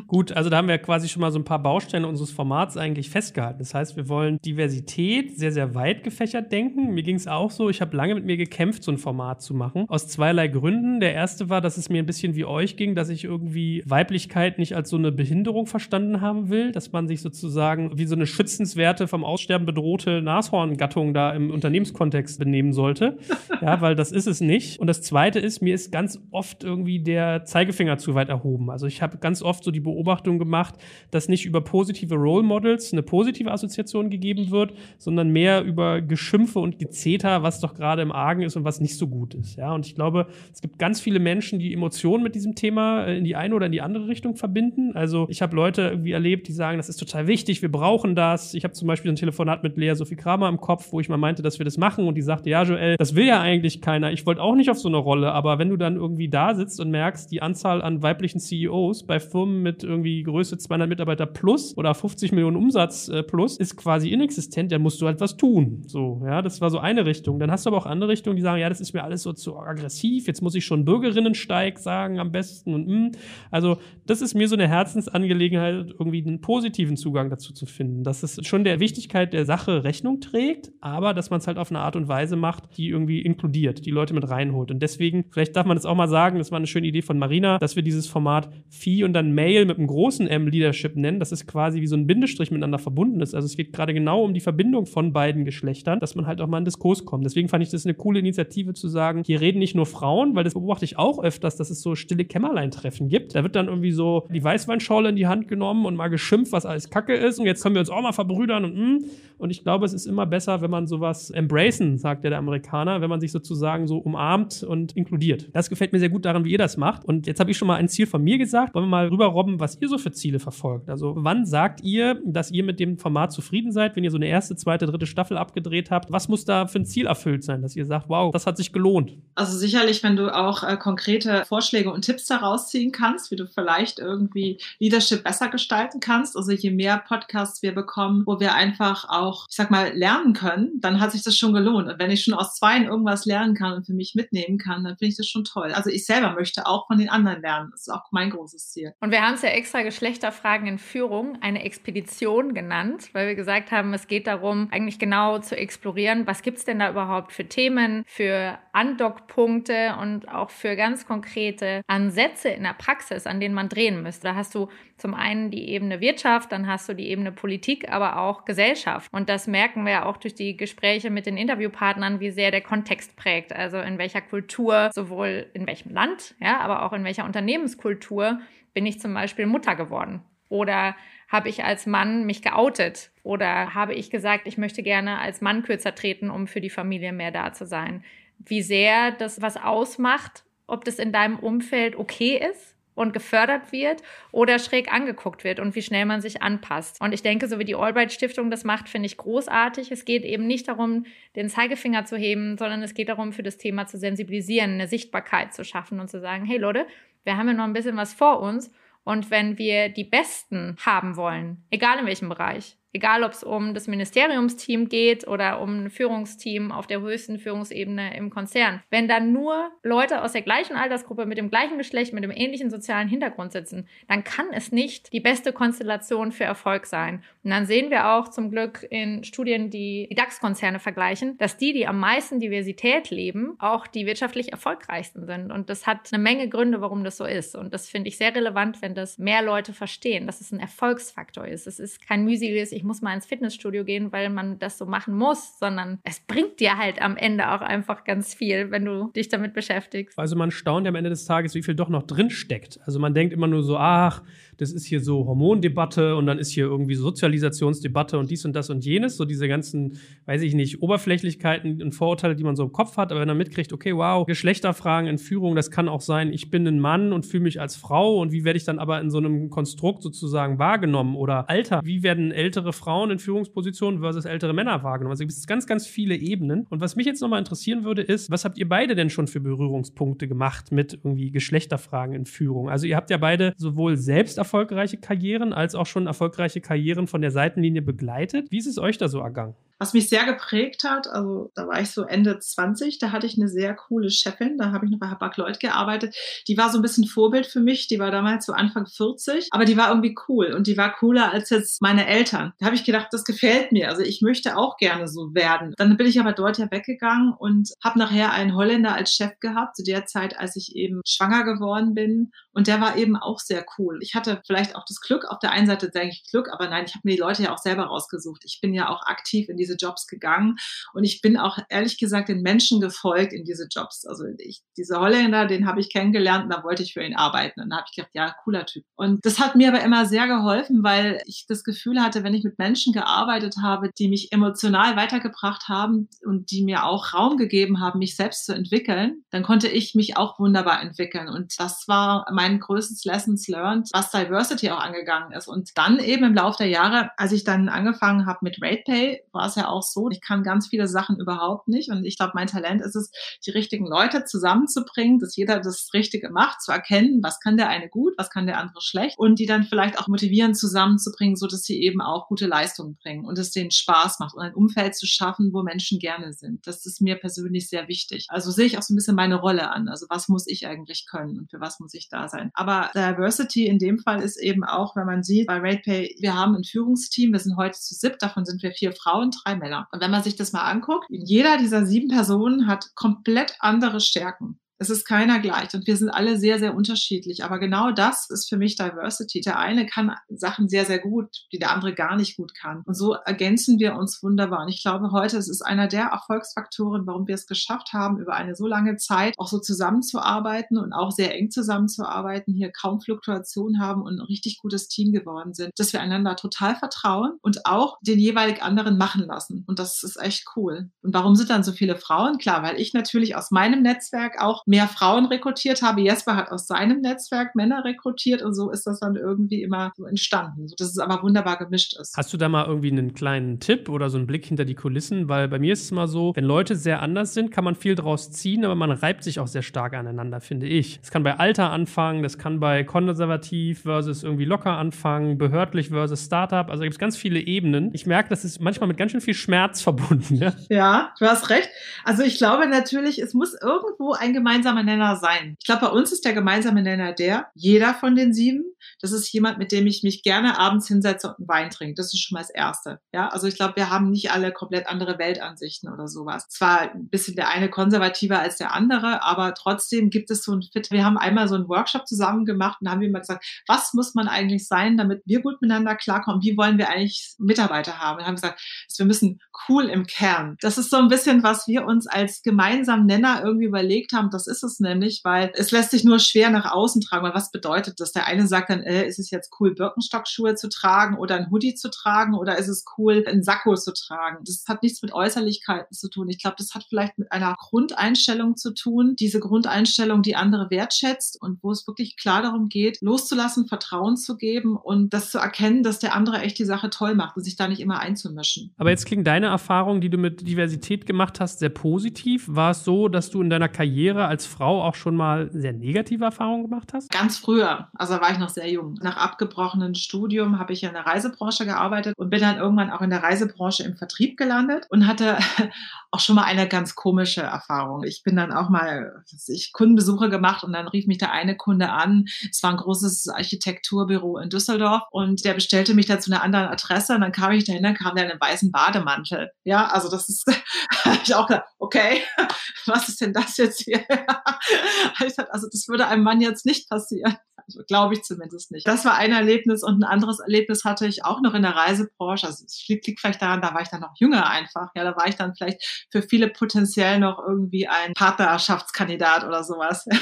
Gut, 0.06 0.32
also 0.32 0.50
da 0.50 0.56
haben 0.56 0.68
wir 0.68 0.78
quasi 0.78 1.08
schon 1.08 1.20
mal 1.20 1.30
so 1.30 1.38
ein 1.38 1.44
paar 1.44 1.62
Bausteine 1.62 2.06
unseres 2.06 2.30
Formats 2.30 2.76
eigentlich 2.76 3.10
festgehalten. 3.10 3.58
Das 3.58 3.74
heißt, 3.74 3.87
wir 3.96 4.08
wollen 4.08 4.38
Diversität 4.44 5.38
sehr, 5.38 5.52
sehr 5.52 5.74
weit 5.74 6.02
gefächert 6.02 6.50
denken. 6.50 6.94
Mir 6.94 7.02
ging 7.02 7.16
es 7.16 7.28
auch 7.28 7.50
so, 7.50 7.70
ich 7.70 7.80
habe 7.80 7.96
lange 7.96 8.14
mit 8.14 8.24
mir 8.24 8.36
gekämpft, 8.36 8.82
so 8.82 8.90
ein 8.90 8.98
Format 8.98 9.42
zu 9.42 9.54
machen. 9.54 9.84
Aus 9.88 10.08
zweierlei 10.08 10.48
Gründen. 10.48 11.00
Der 11.00 11.14
erste 11.14 11.48
war, 11.48 11.60
dass 11.60 11.76
es 11.76 11.88
mir 11.88 12.02
ein 12.02 12.06
bisschen 12.06 12.34
wie 12.34 12.44
euch 12.44 12.76
ging, 12.76 12.94
dass 12.94 13.08
ich 13.08 13.24
irgendwie 13.24 13.82
Weiblichkeit 13.86 14.58
nicht 14.58 14.74
als 14.74 14.90
so 14.90 14.96
eine 14.96 15.12
Behinderung 15.12 15.66
verstanden 15.66 16.20
haben 16.20 16.48
will, 16.48 16.72
dass 16.72 16.92
man 16.92 17.06
sich 17.06 17.20
sozusagen 17.20 17.96
wie 17.96 18.06
so 18.06 18.16
eine 18.16 18.26
schützenswerte, 18.26 19.06
vom 19.06 19.24
Aussterben 19.24 19.66
bedrohte 19.66 20.20
Nashorngattung 20.20 21.14
da 21.14 21.32
im 21.32 21.50
Unternehmenskontext 21.50 22.38
benehmen 22.38 22.72
soll 22.72 22.88
sollte. 22.88 23.18
ja, 23.60 23.80
weil 23.80 23.94
das 23.94 24.12
ist 24.12 24.26
es 24.26 24.40
nicht. 24.40 24.78
Und 24.78 24.86
das 24.86 25.02
Zweite 25.02 25.38
ist, 25.38 25.60
mir 25.60 25.74
ist 25.74 25.92
ganz 25.92 26.20
oft 26.30 26.64
irgendwie 26.64 27.00
der 27.00 27.44
Zeigefinger 27.44 27.98
zu 27.98 28.14
weit 28.14 28.28
erhoben. 28.28 28.70
Also 28.70 28.86
ich 28.86 29.02
habe 29.02 29.18
ganz 29.18 29.42
oft 29.42 29.64
so 29.64 29.70
die 29.70 29.80
Beobachtung 29.80 30.38
gemacht, 30.38 30.74
dass 31.10 31.28
nicht 31.28 31.44
über 31.44 31.60
positive 31.60 32.14
Role 32.14 32.42
Models 32.42 32.92
eine 32.92 33.02
positive 33.02 33.50
Assoziation 33.50 33.77
gegeben 34.10 34.50
wird, 34.50 34.74
sondern 34.98 35.30
mehr 35.30 35.62
über 35.62 36.00
Geschimpfe 36.00 36.58
und 36.58 36.78
Gezeter, 36.78 37.42
was 37.42 37.60
doch 37.60 37.74
gerade 37.74 38.02
im 38.02 38.12
Argen 38.12 38.42
ist 38.42 38.56
und 38.56 38.64
was 38.64 38.80
nicht 38.80 38.96
so 38.96 39.06
gut 39.06 39.34
ist. 39.34 39.56
Ja, 39.56 39.72
und 39.72 39.86
ich 39.86 39.94
glaube, 39.94 40.26
es 40.52 40.60
gibt 40.60 40.78
ganz 40.78 41.00
viele 41.00 41.18
Menschen, 41.18 41.58
die 41.58 41.72
Emotionen 41.72 42.22
mit 42.22 42.34
diesem 42.34 42.54
Thema 42.54 43.04
äh, 43.04 43.18
in 43.18 43.24
die 43.24 43.36
eine 43.36 43.54
oder 43.54 43.66
in 43.66 43.72
die 43.72 43.80
andere 43.80 44.08
Richtung 44.08 44.36
verbinden. 44.36 44.92
Also 44.94 45.26
ich 45.28 45.42
habe 45.42 45.54
Leute 45.54 45.82
irgendwie 45.82 46.12
erlebt, 46.12 46.48
die 46.48 46.52
sagen, 46.52 46.78
das 46.78 46.88
ist 46.88 46.96
total 46.96 47.26
wichtig, 47.26 47.62
wir 47.62 47.70
brauchen 47.70 48.14
das. 48.14 48.54
Ich 48.54 48.64
habe 48.64 48.74
zum 48.74 48.88
Beispiel 48.88 49.10
ein 49.10 49.16
Telefonat 49.16 49.62
mit 49.62 49.76
Lea 49.76 49.94
Sophie 49.94 50.16
Kramer 50.16 50.48
im 50.48 50.60
Kopf, 50.60 50.92
wo 50.92 51.00
ich 51.00 51.08
mal 51.08 51.16
meinte, 51.16 51.42
dass 51.42 51.58
wir 51.58 51.64
das 51.64 51.78
machen 51.78 52.06
und 52.06 52.14
die 52.14 52.22
sagte, 52.22 52.50
ja, 52.50 52.62
Joel, 52.62 52.96
das 52.96 53.14
will 53.14 53.26
ja 53.26 53.40
eigentlich 53.40 53.80
keiner. 53.80 54.12
Ich 54.12 54.26
wollte 54.26 54.42
auch 54.42 54.54
nicht 54.54 54.70
auf 54.70 54.78
so 54.78 54.88
eine 54.88 54.98
Rolle, 54.98 55.32
aber 55.32 55.58
wenn 55.58 55.68
du 55.68 55.76
dann 55.76 55.96
irgendwie 55.96 56.28
da 56.28 56.54
sitzt 56.54 56.80
und 56.80 56.90
merkst, 56.90 57.30
die 57.30 57.42
Anzahl 57.42 57.82
an 57.82 58.02
weiblichen 58.02 58.40
CEOs 58.40 59.04
bei 59.04 59.20
Firmen 59.20 59.62
mit 59.62 59.84
irgendwie 59.84 60.22
Größe 60.22 60.58
200 60.58 60.88
Mitarbeiter 60.88 61.26
plus 61.26 61.76
oder 61.76 61.94
50 61.94 62.32
Millionen 62.32 62.56
Umsatz 62.56 63.08
äh, 63.08 63.22
plus 63.22 63.56
ist 63.56 63.67
quasi 63.76 64.10
inexistent, 64.10 64.72
dann 64.72 64.82
musst 64.82 65.00
du 65.00 65.06
halt 65.06 65.20
was 65.20 65.36
tun. 65.36 65.82
So, 65.86 66.22
ja, 66.24 66.42
das 66.42 66.60
war 66.60 66.70
so 66.70 66.78
eine 66.78 67.06
Richtung. 67.06 67.38
Dann 67.38 67.50
hast 67.50 67.66
du 67.66 67.70
aber 67.70 67.78
auch 67.78 67.86
andere 67.86 68.10
Richtungen, 68.10 68.36
die 68.36 68.42
sagen, 68.42 68.60
ja, 68.60 68.68
das 68.68 68.80
ist 68.80 68.92
mir 68.92 69.04
alles 69.04 69.22
so 69.22 69.32
zu 69.32 69.58
aggressiv. 69.58 70.26
Jetzt 70.26 70.42
muss 70.42 70.54
ich 70.54 70.64
schon 70.64 70.84
Bürgerinnensteig 70.84 71.78
sagen 71.78 72.18
am 72.18 72.32
besten 72.32 72.74
und 72.74 72.88
mh. 72.88 73.10
Also 73.50 73.78
das 74.06 74.22
ist 74.22 74.34
mir 74.34 74.48
so 74.48 74.56
eine 74.56 74.68
Herzensangelegenheit, 74.68 75.94
irgendwie 75.98 76.24
einen 76.24 76.40
positiven 76.40 76.96
Zugang 76.96 77.30
dazu 77.30 77.52
zu 77.52 77.66
finden. 77.66 78.04
Dass 78.04 78.22
es 78.22 78.38
schon 78.46 78.64
der 78.64 78.80
Wichtigkeit 78.80 79.32
der 79.32 79.44
Sache 79.44 79.84
Rechnung 79.84 80.20
trägt, 80.20 80.72
aber 80.80 81.14
dass 81.14 81.30
man 81.30 81.40
es 81.40 81.46
halt 81.46 81.58
auf 81.58 81.70
eine 81.70 81.80
Art 81.80 81.96
und 81.96 82.08
Weise 82.08 82.36
macht, 82.36 82.76
die 82.76 82.88
irgendwie 82.88 83.20
inkludiert, 83.20 83.84
die 83.84 83.90
Leute 83.90 84.14
mit 84.14 84.28
reinholt. 84.28 84.70
Und 84.70 84.82
deswegen, 84.82 85.24
vielleicht 85.30 85.56
darf 85.56 85.66
man 85.66 85.76
das 85.76 85.86
auch 85.86 85.94
mal 85.94 86.08
sagen, 86.08 86.38
das 86.38 86.50
war 86.50 86.56
eine 86.56 86.66
schöne 86.66 86.86
Idee 86.86 87.02
von 87.02 87.18
Marina, 87.18 87.58
dass 87.58 87.76
wir 87.76 87.82
dieses 87.82 88.06
Format 88.06 88.50
Vieh 88.68 89.04
und 89.04 89.12
dann 89.12 89.32
Mail 89.32 89.64
mit 89.66 89.78
einem 89.78 89.86
großen 89.86 90.26
M 90.26 90.46
Leadership 90.46 90.96
nennen. 90.96 91.20
Das 91.20 91.32
ist 91.32 91.46
quasi 91.46 91.80
wie 91.80 91.86
so 91.86 91.96
ein 91.96 92.06
Bindestrich 92.06 92.50
miteinander 92.50 92.78
verbunden 92.78 93.20
ist. 93.20 93.34
Also 93.34 93.46
es 93.46 93.57
geht 93.58 93.72
gerade 93.72 93.92
genau 93.92 94.22
um 94.22 94.32
die 94.32 94.40
Verbindung 94.40 94.86
von 94.86 95.12
beiden 95.12 95.44
Geschlechtern, 95.44 95.98
dass 95.98 96.14
man 96.14 96.28
halt 96.28 96.40
auch 96.40 96.46
mal 96.46 96.58
in 96.58 96.64
Diskurs 96.64 97.04
kommt. 97.04 97.26
Deswegen 97.26 97.48
fand 97.48 97.64
ich 97.64 97.70
das 97.70 97.84
eine 97.84 97.94
coole 97.94 98.20
Initiative 98.20 98.72
zu 98.72 98.88
sagen, 98.88 99.24
hier 99.26 99.40
reden 99.40 99.58
nicht 99.58 99.74
nur 99.74 99.84
Frauen, 99.84 100.36
weil 100.36 100.44
das 100.44 100.54
beobachte 100.54 100.84
ich 100.84 100.96
auch 100.96 101.22
öfters, 101.22 101.56
dass 101.56 101.68
es 101.68 101.82
so 101.82 101.96
stille 101.96 102.24
Kämmerlein-Treffen 102.24 103.08
gibt. 103.08 103.34
Da 103.34 103.42
wird 103.42 103.56
dann 103.56 103.66
irgendwie 103.66 103.90
so 103.90 104.28
die 104.32 104.42
Weißweinschorle 104.42 105.08
in 105.08 105.16
die 105.16 105.26
Hand 105.26 105.48
genommen 105.48 105.86
und 105.86 105.96
mal 105.96 106.06
geschimpft, 106.06 106.52
was 106.52 106.66
alles 106.66 106.88
Kacke 106.88 107.14
ist. 107.14 107.40
Und 107.40 107.46
jetzt 107.46 107.62
können 107.62 107.74
wir 107.74 107.80
uns 107.80 107.90
auch 107.90 108.00
mal 108.00 108.12
verbrüdern 108.12 108.64
und 108.64 108.76
mm. 108.76 109.04
Und 109.38 109.50
ich 109.50 109.62
glaube, 109.62 109.86
es 109.86 109.92
ist 109.92 110.06
immer 110.06 110.26
besser, 110.26 110.60
wenn 110.60 110.70
man 110.70 110.86
sowas 110.86 111.30
embracen, 111.30 111.96
sagt 111.96 112.24
der 112.24 112.36
Amerikaner, 112.36 113.00
wenn 113.00 113.08
man 113.08 113.20
sich 113.20 113.30
sozusagen 113.30 113.86
so 113.86 113.98
umarmt 113.98 114.64
und 114.64 114.96
inkludiert. 114.96 115.48
Das 115.52 115.70
gefällt 115.70 115.92
mir 115.92 116.00
sehr 116.00 116.08
gut 116.08 116.24
daran, 116.24 116.44
wie 116.44 116.50
ihr 116.50 116.58
das 116.58 116.76
macht. 116.76 117.04
Und 117.04 117.26
jetzt 117.26 117.38
habe 117.38 117.50
ich 117.50 117.56
schon 117.56 117.68
mal 117.68 117.76
ein 117.76 117.88
Ziel 117.88 118.06
von 118.06 118.22
mir 118.22 118.36
gesagt. 118.36 118.74
Wollen 118.74 118.86
wir 118.86 118.90
mal 118.90 119.08
rüberrobben, 119.08 119.60
was 119.60 119.80
ihr 119.80 119.88
so 119.88 119.96
für 119.96 120.10
Ziele 120.10 120.40
verfolgt? 120.40 120.90
Also 120.90 121.14
wann 121.16 121.46
sagt 121.46 121.82
ihr, 121.84 122.20
dass 122.24 122.50
ihr 122.50 122.64
mit 122.64 122.80
dem 122.80 122.98
Format 122.98 123.32
zufrieden 123.32 123.47
seid, 123.72 123.96
wenn 123.96 124.04
ihr 124.04 124.10
so 124.10 124.16
eine 124.16 124.28
erste, 124.28 124.56
zweite, 124.56 124.86
dritte 124.86 125.06
Staffel 125.06 125.36
abgedreht 125.36 125.90
habt? 125.90 126.10
Was 126.12 126.28
muss 126.28 126.44
da 126.44 126.66
für 126.66 126.78
ein 126.78 126.86
Ziel 126.86 127.06
erfüllt 127.06 127.44
sein, 127.44 127.62
dass 127.62 127.76
ihr 127.76 127.86
sagt, 127.86 128.08
wow, 128.08 128.32
das 128.32 128.46
hat 128.46 128.56
sich 128.56 128.72
gelohnt? 128.72 129.12
Also 129.34 129.56
sicherlich, 129.56 130.02
wenn 130.02 130.16
du 130.16 130.34
auch 130.34 130.62
äh, 130.62 130.76
konkrete 130.76 131.44
Vorschläge 131.46 131.92
und 131.92 132.02
Tipps 132.02 132.26
daraus 132.26 132.68
ziehen 132.68 132.92
kannst, 132.92 133.30
wie 133.30 133.36
du 133.36 133.46
vielleicht 133.46 133.98
irgendwie 133.98 134.58
Leadership 134.78 135.24
besser 135.24 135.48
gestalten 135.48 136.00
kannst. 136.00 136.36
Also 136.36 136.52
je 136.52 136.70
mehr 136.70 136.98
Podcasts 136.98 137.62
wir 137.62 137.74
bekommen, 137.74 138.24
wo 138.26 138.40
wir 138.40 138.54
einfach 138.54 139.08
auch, 139.08 139.46
ich 139.48 139.56
sag 139.56 139.70
mal, 139.70 139.92
lernen 139.94 140.32
können, 140.32 140.80
dann 140.80 141.00
hat 141.00 141.12
sich 141.12 141.22
das 141.22 141.36
schon 141.36 141.52
gelohnt. 141.52 141.88
Und 141.88 141.98
wenn 141.98 142.10
ich 142.10 142.24
schon 142.24 142.34
aus 142.34 142.54
zweien 142.54 142.84
irgendwas 142.84 143.26
lernen 143.26 143.54
kann 143.54 143.74
und 143.74 143.86
für 143.86 143.94
mich 143.94 144.14
mitnehmen 144.14 144.58
kann, 144.58 144.84
dann 144.84 144.96
finde 144.96 145.10
ich 145.10 145.16
das 145.16 145.26
schon 145.26 145.44
toll. 145.44 145.72
Also 145.72 145.90
ich 145.90 146.04
selber 146.04 146.34
möchte 146.34 146.66
auch 146.66 146.86
von 146.86 146.98
den 146.98 147.08
anderen 147.08 147.42
lernen. 147.42 147.70
Das 147.72 147.82
ist 147.82 147.92
auch 147.92 148.04
mein 148.10 148.30
großes 148.30 148.70
Ziel. 148.70 148.94
Und 149.00 149.10
wir 149.10 149.22
haben 149.22 149.34
es 149.34 149.42
ja 149.42 149.50
extra 149.50 149.82
Geschlechterfragen 149.82 150.66
in 150.66 150.78
Führung, 150.78 151.38
eine 151.40 151.64
Expedition 151.64 152.54
genannt, 152.54 153.10
weil 153.12 153.28
wir 153.28 153.34
gesagt 153.38 153.70
haben, 153.70 153.94
es 153.94 154.08
geht 154.08 154.26
darum, 154.26 154.66
eigentlich 154.72 154.98
genau 154.98 155.38
zu 155.38 155.56
explorieren, 155.56 156.26
was 156.26 156.42
gibt 156.42 156.58
es 156.58 156.64
denn 156.64 156.80
da 156.80 156.90
überhaupt 156.90 157.30
für 157.30 157.44
Themen, 157.44 158.02
für 158.04 158.58
Andockpunkte 158.72 159.94
und 160.02 160.28
auch 160.28 160.50
für 160.50 160.74
ganz 160.74 161.06
konkrete 161.06 161.82
Ansätze 161.86 162.48
in 162.48 162.64
der 162.64 162.72
Praxis, 162.72 163.28
an 163.28 163.38
denen 163.38 163.54
man 163.54 163.68
drehen 163.68 164.02
müsste. 164.02 164.26
Da 164.26 164.34
hast 164.34 164.56
du 164.56 164.68
zum 164.96 165.14
einen 165.14 165.52
die 165.52 165.68
Ebene 165.68 166.00
Wirtschaft, 166.00 166.50
dann 166.50 166.66
hast 166.66 166.88
du 166.88 166.94
die 166.94 167.06
Ebene 167.10 167.30
Politik, 167.30 167.88
aber 167.92 168.18
auch 168.18 168.44
Gesellschaft. 168.44 169.08
Und 169.12 169.28
das 169.28 169.46
merken 169.46 169.86
wir 169.86 170.06
auch 170.06 170.16
durch 170.16 170.34
die 170.34 170.56
Gespräche 170.56 171.08
mit 171.08 171.26
den 171.26 171.36
Interviewpartnern, 171.36 172.18
wie 172.18 172.32
sehr 172.32 172.50
der 172.50 172.62
Kontext 172.62 173.14
prägt. 173.14 173.52
Also 173.52 173.78
in 173.78 173.98
welcher 173.98 174.20
Kultur, 174.20 174.90
sowohl 174.92 175.46
in 175.54 175.64
welchem 175.68 175.92
Land, 175.92 176.34
ja, 176.40 176.58
aber 176.58 176.82
auch 176.82 176.92
in 176.92 177.04
welcher 177.04 177.24
Unternehmenskultur 177.24 178.40
bin 178.74 178.84
ich 178.84 178.98
zum 178.98 179.14
Beispiel 179.14 179.46
Mutter 179.46 179.76
geworden. 179.76 180.22
Oder 180.48 180.96
habe 181.28 181.48
ich 181.50 181.62
als 181.62 181.86
Mann 181.86 182.24
mich 182.24 182.42
geoutet? 182.42 183.10
Oder 183.22 183.74
habe 183.74 183.94
ich 183.94 184.10
gesagt, 184.10 184.46
ich 184.46 184.58
möchte 184.58 184.82
gerne 184.82 185.18
als 185.18 185.40
Mann 185.40 185.62
kürzer 185.62 185.94
treten, 185.94 186.30
um 186.30 186.46
für 186.46 186.60
die 186.60 186.70
Familie 186.70 187.12
mehr 187.12 187.30
da 187.30 187.52
zu 187.52 187.66
sein? 187.66 188.02
Wie 188.38 188.62
sehr 188.62 189.12
das 189.12 189.42
was 189.42 189.56
ausmacht, 189.56 190.44
ob 190.66 190.84
das 190.84 190.98
in 190.98 191.12
deinem 191.12 191.38
Umfeld 191.38 191.96
okay 191.96 192.40
ist 192.50 192.74
und 192.98 193.12
gefördert 193.12 193.70
wird 193.70 194.02
oder 194.32 194.58
schräg 194.58 194.92
angeguckt 194.92 195.44
wird 195.44 195.60
und 195.60 195.76
wie 195.76 195.82
schnell 195.82 196.04
man 196.04 196.20
sich 196.20 196.42
anpasst. 196.42 197.00
Und 197.00 197.12
ich 197.12 197.22
denke, 197.22 197.46
so 197.46 197.60
wie 197.60 197.64
die 197.64 197.76
Albright 197.76 198.12
Stiftung 198.12 198.50
das 198.50 198.64
macht, 198.64 198.88
finde 198.88 199.06
ich 199.06 199.16
großartig. 199.16 199.92
Es 199.92 200.04
geht 200.04 200.24
eben 200.24 200.48
nicht 200.48 200.66
darum, 200.66 201.06
den 201.36 201.48
Zeigefinger 201.48 202.06
zu 202.06 202.16
heben, 202.16 202.58
sondern 202.58 202.82
es 202.82 202.94
geht 202.94 203.08
darum, 203.08 203.32
für 203.32 203.44
das 203.44 203.56
Thema 203.56 203.86
zu 203.86 203.98
sensibilisieren, 203.98 204.72
eine 204.72 204.88
Sichtbarkeit 204.88 205.54
zu 205.54 205.64
schaffen 205.64 206.00
und 206.00 206.08
zu 206.08 206.20
sagen, 206.20 206.44
hey 206.44 206.58
Leute, 206.58 206.86
wir 207.22 207.36
haben 207.36 207.46
ja 207.46 207.54
noch 207.54 207.64
ein 207.64 207.72
bisschen 207.72 207.96
was 207.96 208.14
vor 208.14 208.40
uns. 208.40 208.72
Und 209.08 209.30
wenn 209.30 209.56
wir 209.56 209.88
die 209.88 210.04
Besten 210.04 210.76
haben 210.84 211.16
wollen, 211.16 211.64
egal 211.70 211.98
in 211.98 212.04
welchem 212.04 212.28
Bereich, 212.28 212.76
Egal, 212.92 213.24
ob 213.24 213.32
es 213.32 213.42
um 213.44 213.74
das 213.74 213.86
Ministeriumsteam 213.86 214.88
geht 214.88 215.26
oder 215.26 215.60
um 215.60 215.84
ein 215.84 215.90
Führungsteam 215.90 216.72
auf 216.72 216.86
der 216.86 217.00
höchsten 217.00 217.38
Führungsebene 217.38 218.16
im 218.16 218.30
Konzern. 218.30 218.82
Wenn 218.90 219.08
dann 219.08 219.32
nur 219.32 219.70
Leute 219.82 220.22
aus 220.22 220.32
der 220.32 220.42
gleichen 220.42 220.76
Altersgruppe 220.76 221.26
mit 221.26 221.38
dem 221.38 221.50
gleichen 221.50 221.78
Geschlecht, 221.78 222.12
mit 222.12 222.24
dem 222.24 222.30
ähnlichen 222.30 222.70
sozialen 222.70 223.08
Hintergrund 223.08 223.52
sitzen, 223.52 223.88
dann 224.06 224.24
kann 224.24 224.46
es 224.52 224.72
nicht 224.72 225.12
die 225.12 225.20
beste 225.20 225.52
Konstellation 225.52 226.32
für 226.32 226.44
Erfolg 226.44 226.86
sein. 226.86 227.22
Und 227.42 227.50
dann 227.50 227.66
sehen 227.66 227.90
wir 227.90 228.10
auch 228.10 228.28
zum 228.28 228.50
Glück 228.50 228.86
in 228.88 229.24
Studien, 229.24 229.70
die 229.70 229.88
die 230.10 230.14
DAX-Konzerne 230.14 230.78
vergleichen, 230.78 231.36
dass 231.38 231.56
die, 231.56 231.72
die 231.72 231.86
am 231.86 231.98
meisten 231.98 232.40
Diversität 232.40 233.10
leben, 233.10 233.56
auch 233.58 233.86
die 233.86 234.06
wirtschaftlich 234.06 234.52
erfolgreichsten 234.52 235.26
sind. 235.26 235.50
Und 235.50 235.70
das 235.70 235.86
hat 235.86 236.12
eine 236.12 236.22
Menge 236.22 236.48
Gründe, 236.48 236.80
warum 236.80 237.04
das 237.04 237.16
so 237.16 237.24
ist. 237.24 237.56
Und 237.56 237.74
das 237.74 237.88
finde 237.88 238.08
ich 238.08 238.18
sehr 238.18 238.34
relevant, 238.34 238.82
wenn 238.82 238.94
das 238.94 239.18
mehr 239.18 239.42
Leute 239.42 239.72
verstehen, 239.72 240.26
dass 240.26 240.40
es 240.40 240.52
ein 240.52 240.60
Erfolgsfaktor 240.60 241.46
ist. 241.46 241.66
Es 241.66 241.78
ist 241.78 242.06
kein 242.06 242.24
mühseliges 242.24 242.72
ich 242.78 242.84
muss 242.84 243.02
mal 243.02 243.12
ins 243.12 243.26
Fitnessstudio 243.26 243.84
gehen, 243.84 244.12
weil 244.12 244.30
man 244.30 244.60
das 244.60 244.78
so 244.78 244.86
machen 244.86 245.12
muss, 245.14 245.58
sondern 245.58 245.98
es 246.04 246.20
bringt 246.20 246.60
dir 246.60 246.78
halt 246.78 247.02
am 247.02 247.16
Ende 247.16 247.50
auch 247.50 247.60
einfach 247.60 248.04
ganz 248.04 248.34
viel, 248.34 248.70
wenn 248.70 248.84
du 248.84 249.10
dich 249.16 249.28
damit 249.28 249.52
beschäftigst. 249.52 250.16
Also 250.16 250.36
man 250.36 250.52
staunt 250.52 250.86
am 250.86 250.94
Ende 250.94 251.10
des 251.10 251.24
Tages, 251.24 251.56
wie 251.56 251.62
viel 251.64 251.74
doch 251.74 251.88
noch 251.88 252.04
drin 252.04 252.30
steckt. 252.30 252.78
Also 252.84 253.00
man 253.00 253.14
denkt 253.14 253.34
immer 253.34 253.48
nur 253.48 253.64
so, 253.64 253.76
ach, 253.76 254.22
das 254.58 254.72
ist 254.72 254.84
hier 254.84 255.00
so 255.00 255.24
Hormondebatte 255.26 256.16
und 256.16 256.26
dann 256.26 256.38
ist 256.38 256.50
hier 256.50 256.66
irgendwie 256.66 256.96
Sozialisationsdebatte 256.96 258.18
und 258.18 258.30
dies 258.30 258.44
und 258.44 258.54
das 258.54 258.70
und 258.70 258.84
jenes, 258.84 259.16
so 259.16 259.24
diese 259.24 259.48
ganzen, 259.48 259.98
weiß 260.26 260.42
ich 260.42 260.54
nicht, 260.54 260.82
Oberflächlichkeiten 260.82 261.80
und 261.80 261.92
Vorurteile, 261.92 262.34
die 262.34 262.42
man 262.42 262.56
so 262.56 262.64
im 262.64 262.72
Kopf 262.72 262.96
hat, 262.96 263.12
aber 263.12 263.20
wenn 263.20 263.28
man 263.28 263.38
mitkriegt, 263.38 263.72
okay, 263.72 263.94
wow, 263.94 264.26
Geschlechterfragen 264.26 265.08
in 265.08 265.18
Führung, 265.18 265.54
das 265.54 265.70
kann 265.70 265.88
auch 265.88 266.00
sein, 266.00 266.32
ich 266.32 266.50
bin 266.50 266.66
ein 266.66 266.80
Mann 266.80 267.12
und 267.12 267.24
fühle 267.24 267.44
mich 267.44 267.60
als 267.60 267.76
Frau 267.76 268.18
und 268.20 268.32
wie 268.32 268.44
werde 268.44 268.56
ich 268.56 268.64
dann 268.64 268.80
aber 268.80 269.00
in 269.00 269.10
so 269.10 269.18
einem 269.18 269.48
Konstrukt 269.48 270.02
sozusagen 270.02 270.58
wahrgenommen 270.58 271.14
oder 271.14 271.48
Alter, 271.48 271.80
wie 271.84 272.02
werden 272.02 272.32
ältere 272.32 272.72
Frauen 272.72 273.12
in 273.12 273.20
Führungspositionen 273.20 274.00
versus 274.00 274.24
ältere 274.24 274.52
Männer 274.52 274.82
wahrgenommen? 274.82 275.12
Also 275.12 275.24
es 275.24 275.36
gibt 275.36 275.46
ganz, 275.46 275.66
ganz 275.66 275.86
viele 275.86 276.16
Ebenen 276.16 276.66
und 276.68 276.80
was 276.80 276.96
mich 276.96 277.06
jetzt 277.06 277.22
nochmal 277.22 277.38
interessieren 277.38 277.84
würde, 277.84 278.02
ist, 278.02 278.28
was 278.30 278.44
habt 278.44 278.58
ihr 278.58 278.68
beide 278.68 278.96
denn 278.96 279.08
schon 279.08 279.28
für 279.28 279.40
Berührungspunkte 279.40 280.26
gemacht 280.26 280.72
mit 280.72 280.94
irgendwie 280.94 281.30
Geschlechterfragen 281.30 282.14
in 282.14 282.26
Führung? 282.26 282.68
Also 282.68 282.86
ihr 282.86 282.96
habt 282.96 283.10
ja 283.10 283.18
beide 283.18 283.54
sowohl 283.56 283.96
selbst 283.96 284.38
erfolgreiche 284.48 284.96
Karrieren 284.96 285.52
als 285.52 285.74
auch 285.74 285.84
schon 285.84 286.06
erfolgreiche 286.06 286.62
Karrieren 286.62 287.06
von 287.06 287.20
der 287.20 287.30
Seitenlinie 287.30 287.82
begleitet. 287.82 288.50
Wie 288.50 288.56
ist 288.56 288.66
es 288.66 288.78
euch 288.78 288.96
da 288.96 289.06
so 289.06 289.20
ergangen? 289.20 289.54
Was 289.78 289.94
mich 289.94 290.08
sehr 290.08 290.24
geprägt 290.24 290.82
hat, 290.84 291.08
also 291.08 291.52
da 291.54 291.68
war 291.68 291.80
ich 291.80 291.90
so 291.90 292.02
Ende 292.02 292.38
20, 292.38 292.98
da 292.98 293.12
hatte 293.12 293.26
ich 293.26 293.38
eine 293.38 293.48
sehr 293.48 293.74
coole 293.74 294.10
Chefin, 294.10 294.58
da 294.58 294.72
habe 294.72 294.86
ich 294.86 294.90
noch 294.90 294.98
bei 294.98 295.08
Habak 295.08 295.36
Lloyd 295.36 295.60
gearbeitet. 295.60 296.16
Die 296.48 296.58
war 296.58 296.70
so 296.70 296.78
ein 296.78 296.82
bisschen 296.82 297.06
Vorbild 297.06 297.46
für 297.46 297.60
mich, 297.60 297.86
die 297.86 297.98
war 297.98 298.10
damals 298.10 298.46
so 298.46 298.52
Anfang 298.52 298.86
40, 298.86 299.48
aber 299.52 299.64
die 299.64 299.76
war 299.76 299.88
irgendwie 299.90 300.16
cool 300.28 300.52
und 300.52 300.66
die 300.66 300.76
war 300.76 300.92
cooler 300.92 301.32
als 301.32 301.50
jetzt 301.50 301.80
meine 301.80 302.06
Eltern. 302.06 302.52
Da 302.58 302.66
habe 302.66 302.76
ich 302.76 302.84
gedacht, 302.84 303.08
das 303.12 303.24
gefällt 303.24 303.70
mir, 303.70 303.88
also 303.88 304.02
ich 304.02 304.20
möchte 304.20 304.56
auch 304.56 304.76
gerne 304.78 305.06
so 305.06 305.32
werden. 305.32 305.74
Dann 305.76 305.96
bin 305.96 306.06
ich 306.06 306.18
aber 306.18 306.32
dort 306.32 306.58
ja 306.58 306.68
weggegangen 306.70 307.32
und 307.32 307.70
habe 307.82 308.00
nachher 308.00 308.32
einen 308.32 308.56
Holländer 308.56 308.94
als 308.94 309.12
Chef 309.12 309.38
gehabt, 309.38 309.76
zu 309.76 309.84
der 309.84 310.06
Zeit, 310.06 310.38
als 310.38 310.56
ich 310.56 310.74
eben 310.74 311.00
schwanger 311.06 311.44
geworden 311.44 311.94
bin 311.94 312.32
und 312.52 312.66
der 312.66 312.80
war 312.80 312.96
eben 312.96 313.16
auch 313.16 313.38
sehr 313.38 313.64
cool. 313.78 314.00
Ich 314.02 314.16
hatte 314.16 314.42
vielleicht 314.44 314.74
auch 314.74 314.84
das 314.84 315.00
Glück, 315.00 315.24
auf 315.26 315.38
der 315.38 315.52
einen 315.52 315.68
Seite 315.68 315.90
denke 315.90 316.14
ich 316.14 316.28
Glück, 316.28 316.48
aber 316.52 316.68
nein, 316.68 316.86
ich 316.86 316.94
habe 316.94 317.02
mir 317.04 317.14
die 317.14 317.20
Leute 317.20 317.44
ja 317.44 317.54
auch 317.54 317.58
selber 317.58 317.84
rausgesucht. 317.84 318.42
Ich 318.44 318.58
bin 318.60 318.74
ja 318.74 318.88
auch 318.88 319.02
aktiv 319.06 319.48
in 319.48 319.56
diesem 319.56 319.67
diese 319.68 319.76
Jobs 319.76 320.06
gegangen 320.06 320.56
und 320.94 321.04
ich 321.04 321.20
bin 321.20 321.36
auch 321.36 321.58
ehrlich 321.68 321.98
gesagt 321.98 322.28
den 322.28 322.42
Menschen 322.42 322.80
gefolgt 322.80 323.32
in 323.32 323.44
diese 323.44 323.66
Jobs. 323.70 324.06
Also 324.06 324.24
ich, 324.38 324.62
diese 324.76 324.98
Holländer, 324.98 325.46
den 325.46 325.66
habe 325.66 325.80
ich 325.80 325.92
kennengelernt 325.92 326.44
und 326.44 326.50
da 326.52 326.62
wollte 326.62 326.82
ich 326.82 326.94
für 326.94 327.02
ihn 327.02 327.16
arbeiten. 327.16 327.60
Und 327.60 327.70
da 327.70 327.76
habe 327.76 327.86
ich 327.88 327.96
gedacht, 327.96 328.14
ja, 328.14 328.34
cooler 328.44 328.66
Typ. 328.66 328.84
Und 328.96 329.24
das 329.24 329.38
hat 329.38 329.56
mir 329.56 329.68
aber 329.68 329.82
immer 329.82 330.06
sehr 330.06 330.26
geholfen, 330.26 330.82
weil 330.82 331.20
ich 331.26 331.46
das 331.48 331.64
Gefühl 331.64 332.00
hatte, 332.00 332.24
wenn 332.24 332.34
ich 332.34 332.44
mit 332.44 332.58
Menschen 332.58 332.92
gearbeitet 332.92 333.56
habe, 333.62 333.90
die 333.98 334.08
mich 334.08 334.32
emotional 334.32 334.96
weitergebracht 334.96 335.68
haben 335.68 336.08
und 336.24 336.50
die 336.50 336.64
mir 336.64 336.84
auch 336.84 337.14
Raum 337.14 337.36
gegeben 337.36 337.80
haben, 337.80 337.98
mich 337.98 338.16
selbst 338.16 338.46
zu 338.46 338.54
entwickeln, 338.54 339.24
dann 339.30 339.42
konnte 339.42 339.68
ich 339.68 339.94
mich 339.94 340.16
auch 340.16 340.38
wunderbar 340.38 340.80
entwickeln. 340.82 341.28
Und 341.28 341.58
das 341.58 341.86
war 341.88 342.26
mein 342.32 342.60
größtes 342.60 343.04
Lessons 343.04 343.48
learned, 343.48 343.88
was 343.92 344.10
Diversity 344.10 344.70
auch 344.70 344.80
angegangen 344.80 345.32
ist. 345.32 345.48
Und 345.48 345.76
dann 345.76 345.98
eben 345.98 346.24
im 346.24 346.34
Laufe 346.34 346.58
der 346.58 346.68
Jahre, 346.68 347.10
als 347.16 347.32
ich 347.32 347.44
dann 347.44 347.68
angefangen 347.68 348.26
habe 348.26 348.38
mit 348.42 348.58
RatePay, 348.62 349.22
war 349.32 349.46
es 349.46 349.56
ja 349.58 349.68
auch 349.68 349.82
so, 349.82 350.08
ich 350.10 350.20
kann 350.20 350.42
ganz 350.42 350.68
viele 350.68 350.88
Sachen 350.88 351.18
überhaupt 351.18 351.68
nicht. 351.68 351.90
Und 351.90 352.04
ich 352.04 352.16
glaube, 352.16 352.32
mein 352.34 352.46
Talent 352.46 352.80
ist 352.80 352.96
es, 352.96 353.10
die 353.44 353.50
richtigen 353.50 353.86
Leute 353.86 354.24
zusammenzubringen, 354.24 355.18
dass 355.18 355.36
jeder 355.36 355.60
das 355.60 355.90
Richtige 355.92 356.30
macht, 356.30 356.62
zu 356.62 356.72
erkennen, 356.72 357.20
was 357.22 357.40
kann 357.40 357.56
der 357.56 357.68
eine 357.68 357.88
gut, 357.88 358.14
was 358.16 358.30
kann 358.30 358.46
der 358.46 358.58
andere 358.58 358.80
schlecht 358.80 359.18
und 359.18 359.38
die 359.38 359.46
dann 359.46 359.64
vielleicht 359.64 359.98
auch 359.98 360.08
motivieren, 360.08 360.54
zusammenzubringen, 360.54 361.36
so 361.36 361.46
dass 361.46 361.62
sie 361.62 361.82
eben 361.82 362.00
auch 362.00 362.28
gute 362.28 362.46
Leistungen 362.46 362.96
bringen 363.02 363.24
und 363.24 363.38
es 363.38 363.50
denen 363.50 363.70
Spaß 363.70 364.18
macht 364.18 364.34
und 364.34 364.42
ein 364.42 364.54
Umfeld 364.54 364.96
zu 364.96 365.06
schaffen, 365.06 365.52
wo 365.52 365.62
Menschen 365.62 365.98
gerne 365.98 366.32
sind. 366.32 366.66
Das 366.66 366.86
ist 366.86 367.00
mir 367.00 367.16
persönlich 367.16 367.68
sehr 367.68 367.88
wichtig. 367.88 368.26
Also 368.28 368.50
sehe 368.50 368.66
ich 368.66 368.78
auch 368.78 368.82
so 368.82 368.94
ein 368.94 368.96
bisschen 368.96 369.16
meine 369.16 369.36
Rolle 369.36 369.70
an. 369.70 369.88
Also 369.88 370.06
was 370.08 370.28
muss 370.28 370.46
ich 370.46 370.66
eigentlich 370.66 371.06
können 371.10 371.38
und 371.38 371.50
für 371.50 371.60
was 371.60 371.80
muss 371.80 371.94
ich 371.94 372.08
da 372.08 372.28
sein? 372.28 372.50
Aber 372.54 372.90
Diversity 372.94 373.66
in 373.66 373.78
dem 373.78 373.98
Fall 373.98 374.22
ist 374.22 374.36
eben 374.40 374.64
auch, 374.64 374.96
wenn 374.96 375.06
man 375.06 375.22
sieht, 375.22 375.46
bei 375.46 375.58
RatePay, 375.58 376.16
wir 376.20 376.34
haben 376.34 376.54
ein 376.54 376.64
Führungsteam, 376.64 377.32
wir 377.32 377.40
sind 377.40 377.56
heute 377.56 377.78
zu 377.78 377.94
SIP, 377.94 378.18
davon 378.18 378.44
sind 378.44 378.62
wir 378.62 378.72
vier 378.72 378.92
Frauen, 378.92 379.30
drei 379.48 379.56
Männer. 379.56 379.88
Und 379.92 380.00
wenn 380.00 380.10
man 380.10 380.22
sich 380.22 380.36
das 380.36 380.52
mal 380.52 380.62
anguckt, 380.62 381.06
jeder 381.08 381.58
dieser 381.58 381.86
sieben 381.86 382.08
Personen 382.08 382.66
hat 382.66 382.94
komplett 382.94 383.56
andere 383.60 384.00
Stärken. 384.00 384.58
Es 384.78 384.90
ist 384.90 385.04
keiner 385.04 385.40
gleich 385.40 385.74
und 385.74 385.86
wir 385.86 385.96
sind 385.96 386.10
alle 386.10 386.38
sehr, 386.38 386.58
sehr 386.58 386.74
unterschiedlich. 386.74 387.44
Aber 387.44 387.58
genau 387.58 387.90
das 387.90 388.30
ist 388.30 388.48
für 388.48 388.56
mich 388.56 388.76
Diversity. 388.76 389.40
Der 389.40 389.58
eine 389.58 389.86
kann 389.86 390.14
Sachen 390.28 390.68
sehr, 390.68 390.84
sehr 390.84 391.00
gut, 391.00 391.46
die 391.52 391.58
der 391.58 391.72
andere 391.72 391.94
gar 391.94 392.16
nicht 392.16 392.36
gut 392.36 392.54
kann. 392.54 392.82
Und 392.86 392.94
so 392.94 393.14
ergänzen 393.14 393.80
wir 393.80 393.96
uns 393.96 394.22
wunderbar. 394.22 394.62
Und 394.62 394.68
ich 394.68 394.82
glaube 394.82 395.10
heute, 395.10 395.36
es 395.36 395.48
ist 395.48 395.62
einer 395.62 395.88
der 395.88 396.06
Erfolgsfaktoren, 396.06 397.06
warum 397.06 397.26
wir 397.26 397.34
es 397.34 397.46
geschafft 397.46 397.92
haben, 397.92 398.18
über 398.18 398.34
eine 398.34 398.54
so 398.54 398.66
lange 398.68 398.96
Zeit 398.96 399.34
auch 399.36 399.48
so 399.48 399.58
zusammenzuarbeiten 399.58 400.78
und 400.78 400.92
auch 400.92 401.10
sehr 401.10 401.34
eng 401.34 401.50
zusammenzuarbeiten, 401.50 402.54
hier 402.54 402.70
kaum 402.70 403.00
Fluktuation 403.00 403.80
haben 403.80 404.02
und 404.02 404.20
ein 404.20 404.26
richtig 404.26 404.58
gutes 404.58 404.88
Team 404.88 405.12
geworden 405.12 405.54
sind, 405.54 405.72
dass 405.76 405.92
wir 405.92 406.00
einander 406.00 406.36
total 406.36 406.76
vertrauen 406.76 407.38
und 407.42 407.66
auch 407.66 407.98
den 408.00 408.20
jeweilig 408.20 408.62
anderen 408.62 408.96
machen 408.96 409.26
lassen. 409.26 409.64
Und 409.66 409.80
das 409.80 410.04
ist 410.04 410.20
echt 410.20 410.44
cool. 410.54 410.90
Und 411.02 411.14
warum 411.14 411.34
sind 411.34 411.50
dann 411.50 411.64
so 411.64 411.72
viele 411.72 411.96
Frauen? 411.96 412.38
Klar, 412.38 412.62
weil 412.62 412.80
ich 412.80 412.94
natürlich 412.94 413.34
aus 413.34 413.50
meinem 413.50 413.82
Netzwerk 413.82 414.40
auch 414.40 414.67
mehr 414.68 414.86
Frauen 414.86 415.26
rekrutiert 415.26 415.82
habe. 415.82 416.02
Jesper 416.02 416.36
hat 416.36 416.52
aus 416.52 416.66
seinem 416.66 417.00
Netzwerk 417.00 417.54
Männer 417.54 417.84
rekrutiert 417.84 418.42
und 418.42 418.54
so 418.54 418.70
ist 418.70 418.86
das 418.86 419.00
dann 419.00 419.16
irgendwie 419.16 419.62
immer 419.62 419.92
so 419.96 420.04
entstanden, 420.04 420.68
so 420.68 420.76
dass 420.76 420.88
es 420.88 420.98
aber 420.98 421.22
wunderbar 421.22 421.58
gemischt 421.58 421.98
ist. 421.98 422.16
Hast 422.16 422.32
du 422.32 422.36
da 422.36 422.48
mal 422.48 422.66
irgendwie 422.66 422.92
einen 422.92 423.14
kleinen 423.14 423.60
Tipp 423.60 423.88
oder 423.88 424.10
so 424.10 424.18
einen 424.18 424.26
Blick 424.26 424.44
hinter 424.44 424.66
die 424.66 424.74
Kulissen? 424.74 425.28
Weil 425.28 425.48
bei 425.48 425.58
mir 425.58 425.72
ist 425.72 425.84
es 425.84 425.90
immer 425.90 426.06
so, 426.06 426.32
wenn 426.36 426.44
Leute 426.44 426.76
sehr 426.76 427.00
anders 427.00 427.32
sind, 427.32 427.50
kann 427.50 427.64
man 427.64 427.74
viel 427.74 427.94
draus 427.94 428.30
ziehen, 428.30 428.64
aber 428.64 428.74
man 428.74 428.90
reibt 428.90 429.24
sich 429.24 429.40
auch 429.40 429.46
sehr 429.46 429.62
stark 429.62 429.94
aneinander, 429.94 430.40
finde 430.40 430.66
ich. 430.66 431.00
Es 431.02 431.10
kann 431.10 431.22
bei 431.22 431.38
Alter 431.38 431.70
anfangen, 431.70 432.22
das 432.22 432.36
kann 432.36 432.60
bei 432.60 432.84
konservativ 432.84 433.82
versus 433.82 434.22
irgendwie 434.22 434.44
locker 434.44 434.76
anfangen, 434.76 435.38
behördlich 435.38 435.88
versus 435.88 436.26
Startup. 436.26 436.68
Also 436.70 436.82
gibt 436.82 436.94
es 436.94 436.98
ganz 436.98 437.16
viele 437.16 437.40
Ebenen. 437.40 437.90
Ich 437.94 438.04
merke, 438.04 438.28
das 438.28 438.44
ist 438.44 438.60
manchmal 438.60 438.88
mit 438.88 438.98
ganz 438.98 439.12
schön 439.12 439.22
viel 439.22 439.34
Schmerz 439.34 439.80
verbunden. 439.80 440.18
Ja, 440.38 440.52
ja 440.68 441.14
du 441.18 441.26
hast 441.26 441.50
recht. 441.50 441.68
Also 442.04 442.22
ich 442.22 442.38
glaube 442.38 442.68
natürlich, 442.68 443.18
es 443.18 443.34
muss 443.34 443.54
irgendwo 443.54 444.12
ein 444.12 444.32
gemeinsames 444.34 444.57
gemeinsame 444.58 444.84
Nenner 444.84 445.16
sein? 445.16 445.56
Ich 445.60 445.66
glaube, 445.66 445.86
bei 445.86 445.92
uns 445.92 446.12
ist 446.12 446.24
der 446.24 446.32
gemeinsame 446.32 446.82
Nenner 446.82 447.12
der, 447.12 447.48
jeder 447.54 447.94
von 447.94 448.14
den 448.14 448.32
sieben, 448.32 448.64
das 449.00 449.12
ist 449.12 449.32
jemand, 449.32 449.58
mit 449.58 449.70
dem 449.70 449.86
ich 449.86 450.02
mich 450.02 450.22
gerne 450.22 450.58
abends 450.58 450.88
hinsetze 450.88 451.28
und 451.28 451.38
einen 451.38 451.48
Wein 451.48 451.70
trinke. 451.70 451.94
Das 451.94 452.12
ist 452.12 452.20
schon 452.20 452.34
mal 452.34 452.40
das 452.40 452.50
Erste. 452.50 453.00
Ja, 453.12 453.28
also 453.28 453.46
ich 453.46 453.54
glaube, 453.54 453.76
wir 453.76 453.90
haben 453.90 454.10
nicht 454.10 454.32
alle 454.32 454.52
komplett 454.52 454.88
andere 454.88 455.18
Weltansichten 455.18 455.92
oder 455.92 456.08
sowas. 456.08 456.48
Zwar 456.48 456.92
ein 456.92 457.08
bisschen 457.08 457.36
der 457.36 457.48
eine 457.48 457.70
konservativer 457.70 458.40
als 458.40 458.56
der 458.56 458.74
andere, 458.74 459.22
aber 459.22 459.54
trotzdem 459.54 460.10
gibt 460.10 460.30
es 460.30 460.42
so 460.42 460.52
ein 460.52 460.62
Fit. 460.62 460.90
Wir 460.90 461.04
haben 461.04 461.18
einmal 461.18 461.48
so 461.48 461.54
einen 461.54 461.68
Workshop 461.68 462.06
zusammen 462.06 462.44
gemacht 462.44 462.78
und 462.80 462.90
haben 462.90 463.02
immer 463.02 463.20
gesagt, 463.20 463.44
was 463.66 463.94
muss 463.94 464.14
man 464.14 464.28
eigentlich 464.28 464.66
sein, 464.66 464.96
damit 464.96 465.22
wir 465.26 465.42
gut 465.42 465.60
miteinander 465.60 465.94
klarkommen? 465.94 466.42
Wie 466.42 466.56
wollen 466.56 466.78
wir 466.78 466.88
eigentlich 466.88 467.34
Mitarbeiter 467.38 467.98
haben? 467.98 468.18
Wir 468.18 468.26
haben 468.26 468.34
gesagt, 468.34 468.60
wir 468.96 469.06
müssen 469.06 469.40
cool 469.68 469.84
im 469.84 470.06
Kern. 470.06 470.56
Das 470.60 470.78
ist 470.78 470.90
so 470.90 470.96
ein 470.96 471.08
bisschen, 471.08 471.42
was 471.42 471.68
wir 471.68 471.84
uns 471.84 472.06
als 472.06 472.42
gemeinsamen 472.42 473.06
Nenner 473.06 473.42
irgendwie 473.44 473.66
überlegt 473.66 474.12
haben. 474.12 474.30
Das 474.30 474.46
ist 474.48 474.64
es 474.64 474.80
nämlich, 474.80 475.20
weil 475.24 475.52
es 475.54 475.70
lässt 475.70 475.90
sich 475.90 476.04
nur 476.04 476.18
schwer 476.18 476.50
nach 476.50 476.72
außen 476.72 477.00
tragen. 477.00 477.24
Weil 477.24 477.34
was 477.34 477.50
bedeutet 477.50 478.00
das? 478.00 478.12
Der 478.12 478.26
eine 478.26 478.46
sagt 478.46 478.70
dann, 478.70 478.82
äh, 478.82 479.06
ist 479.06 479.18
es 479.18 479.30
jetzt 479.30 479.52
cool, 479.60 479.74
Birkenstockschuhe 479.74 480.54
zu 480.54 480.68
tragen 480.68 481.16
oder 481.16 481.36
ein 481.36 481.50
Hoodie 481.50 481.74
zu 481.74 481.90
tragen 481.90 482.34
oder 482.34 482.58
ist 482.58 482.68
es 482.68 482.84
cool, 482.96 483.24
einen 483.26 483.42
Sakko 483.42 483.74
zu 483.74 483.92
tragen? 483.92 484.38
Das 484.44 484.64
hat 484.68 484.82
nichts 484.82 485.02
mit 485.02 485.12
Äußerlichkeiten 485.12 485.94
zu 485.94 486.08
tun. 486.08 486.28
Ich 486.28 486.40
glaube, 486.40 486.56
das 486.58 486.74
hat 486.74 486.84
vielleicht 486.88 487.18
mit 487.18 487.30
einer 487.32 487.54
Grundeinstellung 487.58 488.56
zu 488.56 488.72
tun. 488.74 489.14
Diese 489.18 489.40
Grundeinstellung, 489.40 490.22
die 490.22 490.36
andere 490.36 490.70
wertschätzt 490.70 491.40
und 491.40 491.62
wo 491.62 491.70
es 491.70 491.86
wirklich 491.86 492.16
klar 492.16 492.42
darum 492.42 492.68
geht, 492.68 492.98
loszulassen, 493.00 493.68
Vertrauen 493.68 494.16
zu 494.16 494.36
geben 494.36 494.76
und 494.76 495.12
das 495.12 495.30
zu 495.30 495.38
erkennen, 495.38 495.82
dass 495.82 495.98
der 495.98 496.14
andere 496.14 496.40
echt 496.40 496.58
die 496.58 496.64
Sache 496.64 496.90
toll 496.90 497.14
macht 497.14 497.36
und 497.36 497.44
sich 497.44 497.56
da 497.56 497.68
nicht 497.68 497.80
immer 497.80 498.00
einzumischen. 498.00 498.72
Aber 498.76 498.90
jetzt 498.90 499.06
klingt 499.06 499.26
deine 499.26 499.46
Erfahrung, 499.46 500.00
die 500.00 500.10
du 500.10 500.18
mit 500.18 500.46
Diversität 500.46 501.06
gemacht 501.06 501.40
hast, 501.40 501.58
sehr 501.58 501.68
positiv. 501.68 502.46
War 502.48 502.72
es 502.72 502.84
so, 502.84 503.08
dass 503.08 503.30
du 503.30 503.42
in 503.42 503.50
deiner 503.50 503.68
Karriere 503.68 504.26
als 504.26 504.37
Frau 504.46 504.82
auch 504.82 504.94
schon 504.94 505.16
mal 505.16 505.50
sehr 505.52 505.72
negative 505.72 506.24
Erfahrungen 506.24 506.62
gemacht 506.62 506.92
hast? 506.92 507.10
Ganz 507.10 507.38
früher, 507.38 507.88
also 507.94 508.20
war 508.20 508.30
ich 508.30 508.38
noch 508.38 508.48
sehr 508.48 508.70
jung. 508.70 508.94
Nach 509.02 509.16
abgebrochenem 509.16 509.94
Studium 509.94 510.58
habe 510.58 510.72
ich 510.72 510.82
in 510.82 510.92
der 510.92 511.06
Reisebranche 511.06 511.64
gearbeitet 511.64 512.14
und 512.16 512.30
bin 512.30 512.40
dann 512.40 512.58
irgendwann 512.58 512.90
auch 512.90 513.00
in 513.02 513.10
der 513.10 513.22
Reisebranche 513.22 513.82
im 513.84 513.96
Vertrieb 513.96 514.36
gelandet 514.36 514.86
und 514.90 515.06
hatte 515.06 515.38
auch 516.10 516.20
schon 516.20 516.36
mal 516.36 516.44
eine 516.44 516.68
ganz 516.68 516.94
komische 516.94 517.42
Erfahrung. 517.42 518.04
Ich 518.04 518.22
bin 518.22 518.36
dann 518.36 518.52
auch 518.52 518.68
mal 518.68 519.24
ich 519.46 519.72
Kundenbesuche 519.72 520.30
gemacht 520.30 520.64
und 520.64 520.72
dann 520.72 520.88
rief 520.88 521.06
mich 521.06 521.18
der 521.18 521.32
eine 521.32 521.56
Kunde 521.56 521.90
an. 521.90 522.26
Es 522.50 522.62
war 522.62 522.70
ein 522.70 522.76
großes 522.76 523.28
Architekturbüro 523.28 524.38
in 524.38 524.50
Düsseldorf 524.50 525.02
und 525.10 525.44
der 525.44 525.54
bestellte 525.54 525.94
mich 525.94 526.06
da 526.06 526.20
zu 526.20 526.32
einer 526.32 526.42
anderen 526.42 526.66
Adresse 526.66 527.14
und 527.14 527.20
dann 527.20 527.32
kam 527.32 527.52
ich 527.52 527.64
dahin, 527.64 527.82
dann 527.82 527.94
kam 527.94 528.14
der 528.14 528.24
in 528.24 528.30
einem 528.30 528.40
weißen 528.40 528.72
Bademantel. 528.72 529.50
Ja, 529.64 529.86
also 529.88 530.10
das 530.10 530.28
ist, 530.28 530.46
habe 531.04 531.18
ich 531.22 531.34
auch 531.34 531.46
gedacht, 531.46 531.66
okay, 531.78 532.22
was 532.86 533.08
ist 533.08 533.20
denn 533.20 533.32
das 533.32 533.56
jetzt 533.56 533.82
hier? 533.82 534.04
also 535.50 535.68
das 535.70 535.88
würde 535.88 536.06
einem 536.06 536.22
Mann 536.22 536.40
jetzt 536.40 536.66
nicht 536.66 536.88
passieren. 536.88 537.36
Also 537.56 537.82
glaube 537.86 538.14
ich 538.14 538.22
zumindest 538.22 538.70
nicht. 538.70 538.86
Das 538.86 539.04
war 539.04 539.14
ein 539.16 539.32
Erlebnis 539.32 539.82
und 539.82 540.00
ein 540.00 540.04
anderes 540.04 540.38
Erlebnis 540.38 540.84
hatte 540.84 541.06
ich 541.06 541.24
auch 541.24 541.42
noch 541.42 541.52
in 541.52 541.62
der 541.62 541.76
Reisebranche. 541.76 542.46
Also 542.46 542.64
es 542.64 542.86
liegt, 542.88 543.06
liegt 543.06 543.20
vielleicht 543.20 543.42
daran, 543.42 543.60
da 543.60 543.74
war 543.74 543.82
ich 543.82 543.88
dann 543.88 544.00
noch 544.00 544.14
jünger 544.18 544.48
einfach. 544.48 544.90
Ja, 544.94 545.04
da 545.04 545.14
war 545.16 545.28
ich 545.28 545.36
dann 545.36 545.54
vielleicht 545.54 546.06
für 546.10 546.22
viele 546.22 546.48
potenziell 546.48 547.18
noch 547.18 547.38
irgendwie 547.46 547.86
ein 547.86 548.14
Partnerschaftskandidat 548.14 549.44
oder 549.44 549.64
sowas. 549.64 550.06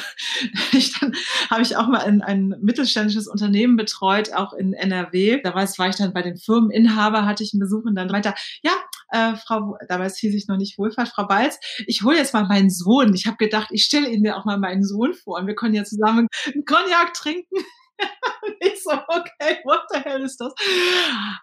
Ich 0.72 0.98
dann 0.98 1.12
habe 1.50 1.62
ich 1.62 1.76
auch 1.76 1.86
mal 1.86 2.00
ein, 2.00 2.20
ein 2.22 2.54
mittelständisches 2.60 3.26
Unternehmen 3.28 3.76
betreut, 3.76 4.32
auch 4.34 4.52
in 4.52 4.74
NRW. 4.74 5.40
Da 5.42 5.54
war, 5.54 5.64
ich 5.64 5.96
dann 5.96 6.12
bei 6.12 6.22
den 6.22 6.36
Firmeninhaber, 6.36 7.24
hatte 7.24 7.42
ich 7.42 7.54
einen 7.54 7.60
Besuch 7.60 7.84
und 7.84 7.94
dann 7.94 8.10
weiter, 8.12 8.34
ja, 8.62 8.72
äh, 9.08 9.36
Frau, 9.36 9.76
damals 9.88 10.18
hieß 10.18 10.34
ich 10.34 10.48
noch 10.48 10.56
nicht 10.56 10.78
Wohlfahrt, 10.78 11.08
Frau 11.08 11.26
Balz, 11.26 11.58
ich 11.86 12.02
hole 12.02 12.16
jetzt 12.16 12.34
mal 12.34 12.46
meinen 12.46 12.70
Sohn. 12.70 13.14
Ich 13.14 13.26
habe 13.26 13.36
gedacht, 13.36 13.68
ich 13.70 13.84
stelle 13.84 14.08
Ihnen 14.08 14.24
ja 14.24 14.36
auch 14.36 14.44
mal 14.44 14.58
meinen 14.58 14.84
Sohn 14.84 15.14
vor 15.14 15.38
und 15.38 15.46
wir 15.46 15.54
können 15.54 15.74
ja 15.74 15.84
zusammen 15.84 16.28
einen 16.46 16.64
Cognac 16.64 17.14
trinken. 17.14 17.56
ich 18.60 18.82
so, 18.82 18.92
okay, 18.92 19.60
what 19.64 19.80
the 19.90 20.00
hell 20.00 20.22
ist 20.22 20.40
das? 20.40 20.52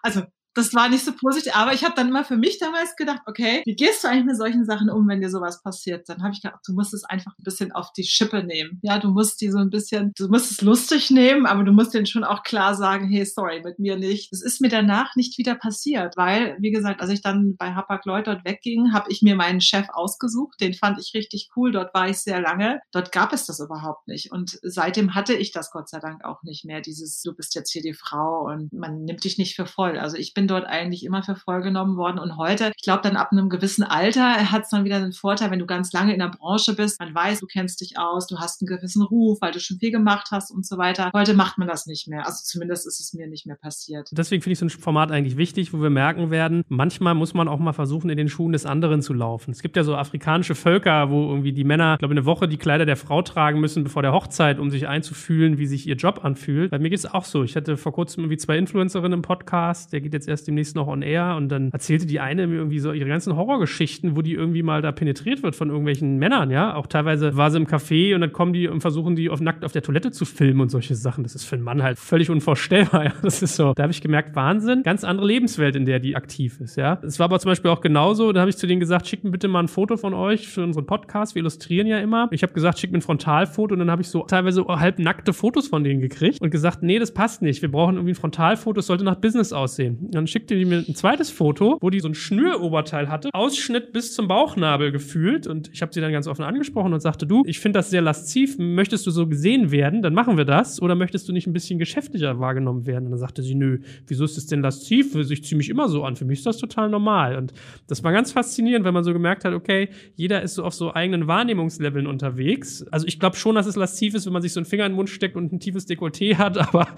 Also 0.02 0.22
das 0.54 0.74
war 0.74 0.88
nicht 0.88 1.04
so 1.04 1.12
positiv. 1.12 1.54
Aber 1.54 1.72
ich 1.72 1.84
habe 1.84 1.94
dann 1.96 2.08
immer 2.08 2.24
für 2.24 2.36
mich 2.36 2.58
damals 2.58 2.96
gedacht, 2.96 3.22
okay, 3.26 3.62
wie 3.66 3.74
gehst 3.74 4.04
du 4.04 4.08
eigentlich 4.08 4.24
mit 4.26 4.36
solchen 4.36 4.64
Sachen 4.64 4.90
um, 4.90 5.08
wenn 5.08 5.20
dir 5.20 5.30
sowas 5.30 5.62
passiert? 5.62 6.08
Dann 6.08 6.22
habe 6.22 6.32
ich 6.32 6.42
gedacht, 6.42 6.60
du 6.66 6.72
musst 6.72 6.94
es 6.94 7.04
einfach 7.04 7.32
ein 7.38 7.44
bisschen 7.44 7.72
auf 7.72 7.92
die 7.92 8.04
Schippe 8.04 8.42
nehmen. 8.44 8.78
Ja, 8.82 8.98
du 8.98 9.08
musst 9.08 9.40
die 9.40 9.50
so 9.50 9.58
ein 9.58 9.70
bisschen, 9.70 10.12
du 10.16 10.28
musst 10.28 10.50
es 10.50 10.60
lustig 10.60 11.10
nehmen, 11.10 11.46
aber 11.46 11.64
du 11.64 11.72
musst 11.72 11.94
denen 11.94 12.06
schon 12.06 12.24
auch 12.24 12.42
klar 12.42 12.74
sagen, 12.74 13.08
hey, 13.08 13.24
sorry, 13.24 13.60
mit 13.62 13.78
mir 13.78 13.96
nicht. 13.96 14.32
Das 14.32 14.42
ist 14.42 14.60
mir 14.60 14.68
danach 14.68 15.16
nicht 15.16 15.38
wieder 15.38 15.54
passiert, 15.54 16.16
weil, 16.16 16.56
wie 16.60 16.70
gesagt, 16.70 17.00
als 17.00 17.10
ich 17.10 17.22
dann 17.22 17.56
bei 17.56 17.74
Hapag 17.74 18.04
Lloyd 18.04 18.26
dort 18.26 18.44
wegging, 18.44 18.92
habe 18.92 19.10
ich 19.10 19.22
mir 19.22 19.34
meinen 19.36 19.60
Chef 19.60 19.86
ausgesucht. 19.92 20.60
Den 20.60 20.74
fand 20.74 20.98
ich 21.00 21.12
richtig 21.14 21.50
cool. 21.56 21.72
Dort 21.72 21.94
war 21.94 22.08
ich 22.08 22.18
sehr 22.18 22.40
lange. 22.40 22.80
Dort 22.92 23.12
gab 23.12 23.32
es 23.32 23.46
das 23.46 23.60
überhaupt 23.60 24.08
nicht. 24.08 24.30
Und 24.32 24.58
seitdem 24.62 25.14
hatte 25.14 25.34
ich 25.34 25.52
das 25.52 25.70
Gott 25.70 25.88
sei 25.88 25.98
Dank 25.98 26.24
auch 26.24 26.42
nicht 26.42 26.64
mehr. 26.64 26.80
Dieses, 26.80 27.22
du 27.22 27.34
bist 27.34 27.54
jetzt 27.54 27.72
hier 27.72 27.82
die 27.82 27.94
Frau 27.94 28.46
und 28.46 28.72
man 28.72 29.04
nimmt 29.04 29.24
dich 29.24 29.38
nicht 29.38 29.56
für 29.56 29.66
voll. 29.66 29.98
Also 29.98 30.16
ich 30.16 30.34
bin 30.34 30.43
bin 30.44 30.48
dort 30.48 30.66
eigentlich 30.66 31.04
immer 31.04 31.22
für 31.22 31.36
voll 31.36 31.62
genommen 31.62 31.96
worden. 31.96 32.18
Und 32.18 32.36
heute, 32.36 32.72
ich 32.76 32.82
glaube, 32.82 33.00
dann 33.02 33.16
ab 33.16 33.32
einem 33.32 33.48
gewissen 33.48 33.82
Alter 33.82 34.52
hat 34.52 34.64
es 34.64 34.68
dann 34.68 34.84
wieder 34.84 35.00
den 35.00 35.12
Vorteil, 35.12 35.50
wenn 35.50 35.58
du 35.58 35.64
ganz 35.64 35.90
lange 35.92 36.12
in 36.12 36.18
der 36.18 36.28
Branche 36.28 36.74
bist, 36.74 37.00
man 37.00 37.14
weiß, 37.14 37.40
du 37.40 37.46
kennst 37.46 37.80
dich 37.80 37.98
aus, 37.98 38.26
du 38.26 38.38
hast 38.38 38.60
einen 38.60 38.66
gewissen 38.66 39.02
Ruf, 39.02 39.38
weil 39.40 39.52
du 39.52 39.60
schon 39.60 39.78
viel 39.78 39.90
gemacht 39.90 40.28
hast 40.32 40.50
und 40.50 40.66
so 40.66 40.76
weiter. 40.76 41.10
Heute 41.14 41.32
macht 41.32 41.56
man 41.56 41.66
das 41.66 41.86
nicht 41.86 42.08
mehr. 42.08 42.26
Also 42.26 42.42
zumindest 42.44 42.86
ist 42.86 43.00
es 43.00 43.14
mir 43.14 43.26
nicht 43.26 43.46
mehr 43.46 43.56
passiert. 43.56 44.10
Deswegen 44.12 44.42
finde 44.42 44.52
ich 44.52 44.58
so 44.58 44.66
ein 44.66 44.70
Format 44.70 45.10
eigentlich 45.10 45.38
wichtig, 45.38 45.72
wo 45.72 45.80
wir 45.80 45.88
merken 45.88 46.30
werden, 46.30 46.62
manchmal 46.68 47.14
muss 47.14 47.32
man 47.32 47.48
auch 47.48 47.58
mal 47.58 47.72
versuchen, 47.72 48.10
in 48.10 48.18
den 48.18 48.28
Schuhen 48.28 48.52
des 48.52 48.66
anderen 48.66 49.00
zu 49.00 49.14
laufen. 49.14 49.50
Es 49.50 49.62
gibt 49.62 49.78
ja 49.78 49.82
so 49.82 49.96
afrikanische 49.96 50.54
Völker, 50.54 51.08
wo 51.08 51.30
irgendwie 51.30 51.52
die 51.52 51.64
Männer, 51.64 51.94
ich 51.94 52.00
glaube, 52.00 52.12
eine 52.12 52.26
Woche 52.26 52.48
die 52.48 52.58
Kleider 52.58 52.84
der 52.84 52.96
Frau 52.96 53.22
tragen 53.22 53.60
müssen, 53.60 53.82
bevor 53.82 54.02
der 54.02 54.12
Hochzeit, 54.12 54.58
um 54.58 54.70
sich 54.70 54.88
einzufühlen, 54.88 55.56
wie 55.56 55.66
sich 55.66 55.86
ihr 55.86 55.96
Job 55.96 56.22
anfühlt. 56.22 56.70
Bei 56.70 56.78
mir 56.78 56.90
geht 56.90 56.98
es 56.98 57.06
auch 57.06 57.24
so. 57.24 57.44
Ich 57.44 57.56
hatte 57.56 57.78
vor 57.78 57.92
kurzem 57.92 58.24
irgendwie 58.24 58.36
zwei 58.36 58.58
Influencerinnen 58.58 59.14
im 59.14 59.22
Podcast, 59.22 59.94
der 59.94 60.00
geht 60.00 60.12
jetzt 60.12 60.28
erst 60.28 60.33
demnächst 60.42 60.74
noch 60.74 60.88
on 60.88 61.02
air 61.02 61.36
und 61.36 61.48
dann 61.48 61.70
erzählte 61.70 62.06
die 62.06 62.18
eine 62.18 62.48
mir 62.48 62.56
irgendwie 62.56 62.80
so 62.80 62.92
ihre 62.92 63.08
ganzen 63.08 63.36
Horrorgeschichten, 63.36 64.16
wo 64.16 64.22
die 64.22 64.32
irgendwie 64.32 64.64
mal 64.64 64.82
da 64.82 64.90
penetriert 64.90 65.44
wird 65.44 65.54
von 65.54 65.68
irgendwelchen 65.68 66.18
Männern, 66.18 66.50
ja. 66.50 66.74
Auch 66.74 66.88
teilweise 66.88 67.36
war 67.36 67.52
sie 67.52 67.58
im 67.58 67.66
Café 67.66 68.14
und 68.14 68.22
dann 68.22 68.32
kommen 68.32 68.52
die 68.52 68.66
und 68.66 68.80
versuchen 68.80 69.14
die 69.14 69.30
auf 69.30 69.40
nackt 69.40 69.64
auf 69.64 69.72
der 69.72 69.82
Toilette 69.82 70.10
zu 70.10 70.24
filmen 70.24 70.60
und 70.60 70.70
solche 70.70 70.96
Sachen. 70.96 71.22
Das 71.22 71.36
ist 71.36 71.44
für 71.44 71.54
einen 71.54 71.64
Mann 71.64 71.82
halt 71.82 71.98
völlig 71.98 72.30
unvorstellbar, 72.30 73.04
ja. 73.04 73.12
Das 73.22 73.42
ist 73.42 73.54
so. 73.54 73.72
Da 73.74 73.84
habe 73.84 73.92
ich 73.92 74.00
gemerkt, 74.00 74.34
Wahnsinn, 74.34 74.82
ganz 74.82 75.04
andere 75.04 75.26
Lebenswelt, 75.26 75.76
in 75.76 75.84
der 75.84 76.00
die 76.00 76.16
aktiv 76.16 76.60
ist, 76.60 76.76
ja. 76.76 76.98
Es 77.02 77.18
war 77.20 77.26
aber 77.26 77.38
zum 77.38 77.50
Beispiel 77.50 77.70
auch 77.70 77.80
genauso, 77.80 78.32
da 78.32 78.40
habe 78.40 78.50
ich 78.50 78.56
zu 78.56 78.66
denen 78.66 78.80
gesagt, 78.80 79.06
schickt 79.06 79.22
mir 79.22 79.30
bitte 79.30 79.46
mal 79.46 79.60
ein 79.60 79.68
Foto 79.68 79.96
von 79.96 80.14
euch 80.14 80.48
für 80.48 80.64
unseren 80.64 80.86
Podcast. 80.86 81.34
Wir 81.34 81.40
illustrieren 81.40 81.86
ja 81.86 81.98
immer. 81.98 82.28
Ich 82.30 82.42
habe 82.42 82.52
gesagt, 82.52 82.78
schickt 82.78 82.92
mir 82.92 82.98
ein 82.98 83.02
Frontalfoto 83.02 83.74
und 83.74 83.78
dann 83.80 83.90
habe 83.90 84.02
ich 84.02 84.08
so 84.08 84.22
teilweise 84.22 84.64
halb 84.64 84.98
nackte 84.98 85.32
Fotos 85.32 85.68
von 85.68 85.84
denen 85.84 86.00
gekriegt 86.00 86.40
und 86.40 86.50
gesagt, 86.50 86.82
nee, 86.82 86.98
das 86.98 87.12
passt 87.12 87.42
nicht. 87.42 87.62
Wir 87.62 87.70
brauchen 87.70 87.96
irgendwie 87.96 88.12
ein 88.12 88.16
Frontalfoto, 88.16 88.80
es 88.80 88.86
sollte 88.86 89.04
nach 89.04 89.16
Business 89.16 89.52
aussehen. 89.52 90.10
Dann 90.24 90.28
schickte 90.28 90.56
die 90.56 90.64
mir 90.64 90.78
ein 90.78 90.94
zweites 90.94 91.30
Foto, 91.30 91.76
wo 91.82 91.90
die 91.90 92.00
so 92.00 92.08
ein 92.08 92.14
Schnüroberteil 92.14 93.10
hatte, 93.10 93.28
Ausschnitt 93.34 93.92
bis 93.92 94.14
zum 94.14 94.26
Bauchnabel 94.26 94.90
gefühlt. 94.90 95.46
Und 95.46 95.68
ich 95.74 95.82
habe 95.82 95.92
sie 95.92 96.00
dann 96.00 96.12
ganz 96.12 96.26
offen 96.26 96.46
angesprochen 96.46 96.94
und 96.94 97.00
sagte, 97.00 97.26
du, 97.26 97.42
ich 97.44 97.60
finde 97.60 97.78
das 97.80 97.90
sehr 97.90 98.00
lasziv, 98.00 98.56
möchtest 98.58 99.06
du 99.06 99.10
so 99.10 99.26
gesehen 99.26 99.70
werden, 99.70 100.00
dann 100.00 100.14
machen 100.14 100.38
wir 100.38 100.46
das. 100.46 100.80
Oder 100.80 100.94
möchtest 100.94 101.28
du 101.28 101.34
nicht 101.34 101.46
ein 101.46 101.52
bisschen 101.52 101.78
geschäftlicher 101.78 102.40
wahrgenommen 102.40 102.86
werden? 102.86 103.04
Und 103.04 103.10
dann 103.10 103.18
sagte 103.18 103.42
sie, 103.42 103.54
nö, 103.54 103.80
wieso 104.06 104.24
ist 104.24 104.38
das 104.38 104.46
denn 104.46 104.62
lasziv? 104.62 105.14
Ich 105.14 105.44
ziehe 105.44 105.58
mich 105.58 105.68
immer 105.68 105.90
so 105.90 106.04
an, 106.04 106.16
für 106.16 106.24
mich 106.24 106.38
ist 106.38 106.46
das 106.46 106.56
total 106.56 106.88
normal. 106.88 107.36
Und 107.36 107.52
das 107.86 108.02
war 108.02 108.10
ganz 108.12 108.32
faszinierend, 108.32 108.86
wenn 108.86 108.94
man 108.94 109.04
so 109.04 109.12
gemerkt 109.12 109.44
hat, 109.44 109.52
okay, 109.52 109.90
jeder 110.14 110.40
ist 110.40 110.54
so 110.54 110.64
auf 110.64 110.72
so 110.72 110.94
eigenen 110.94 111.26
Wahrnehmungsleveln 111.26 112.06
unterwegs. 112.06 112.82
Also 112.90 113.06
ich 113.06 113.20
glaube 113.20 113.36
schon, 113.36 113.56
dass 113.56 113.66
es 113.66 113.76
lasziv 113.76 114.14
ist, 114.14 114.24
wenn 114.24 114.32
man 114.32 114.40
sich 114.40 114.54
so 114.54 114.60
einen 114.60 114.64
Finger 114.64 114.86
in 114.86 114.92
den 114.92 114.96
Mund 114.96 115.10
steckt 115.10 115.36
und 115.36 115.52
ein 115.52 115.60
tiefes 115.60 115.86
Dekolleté 115.86 116.38
hat, 116.38 116.56
aber 116.74 116.88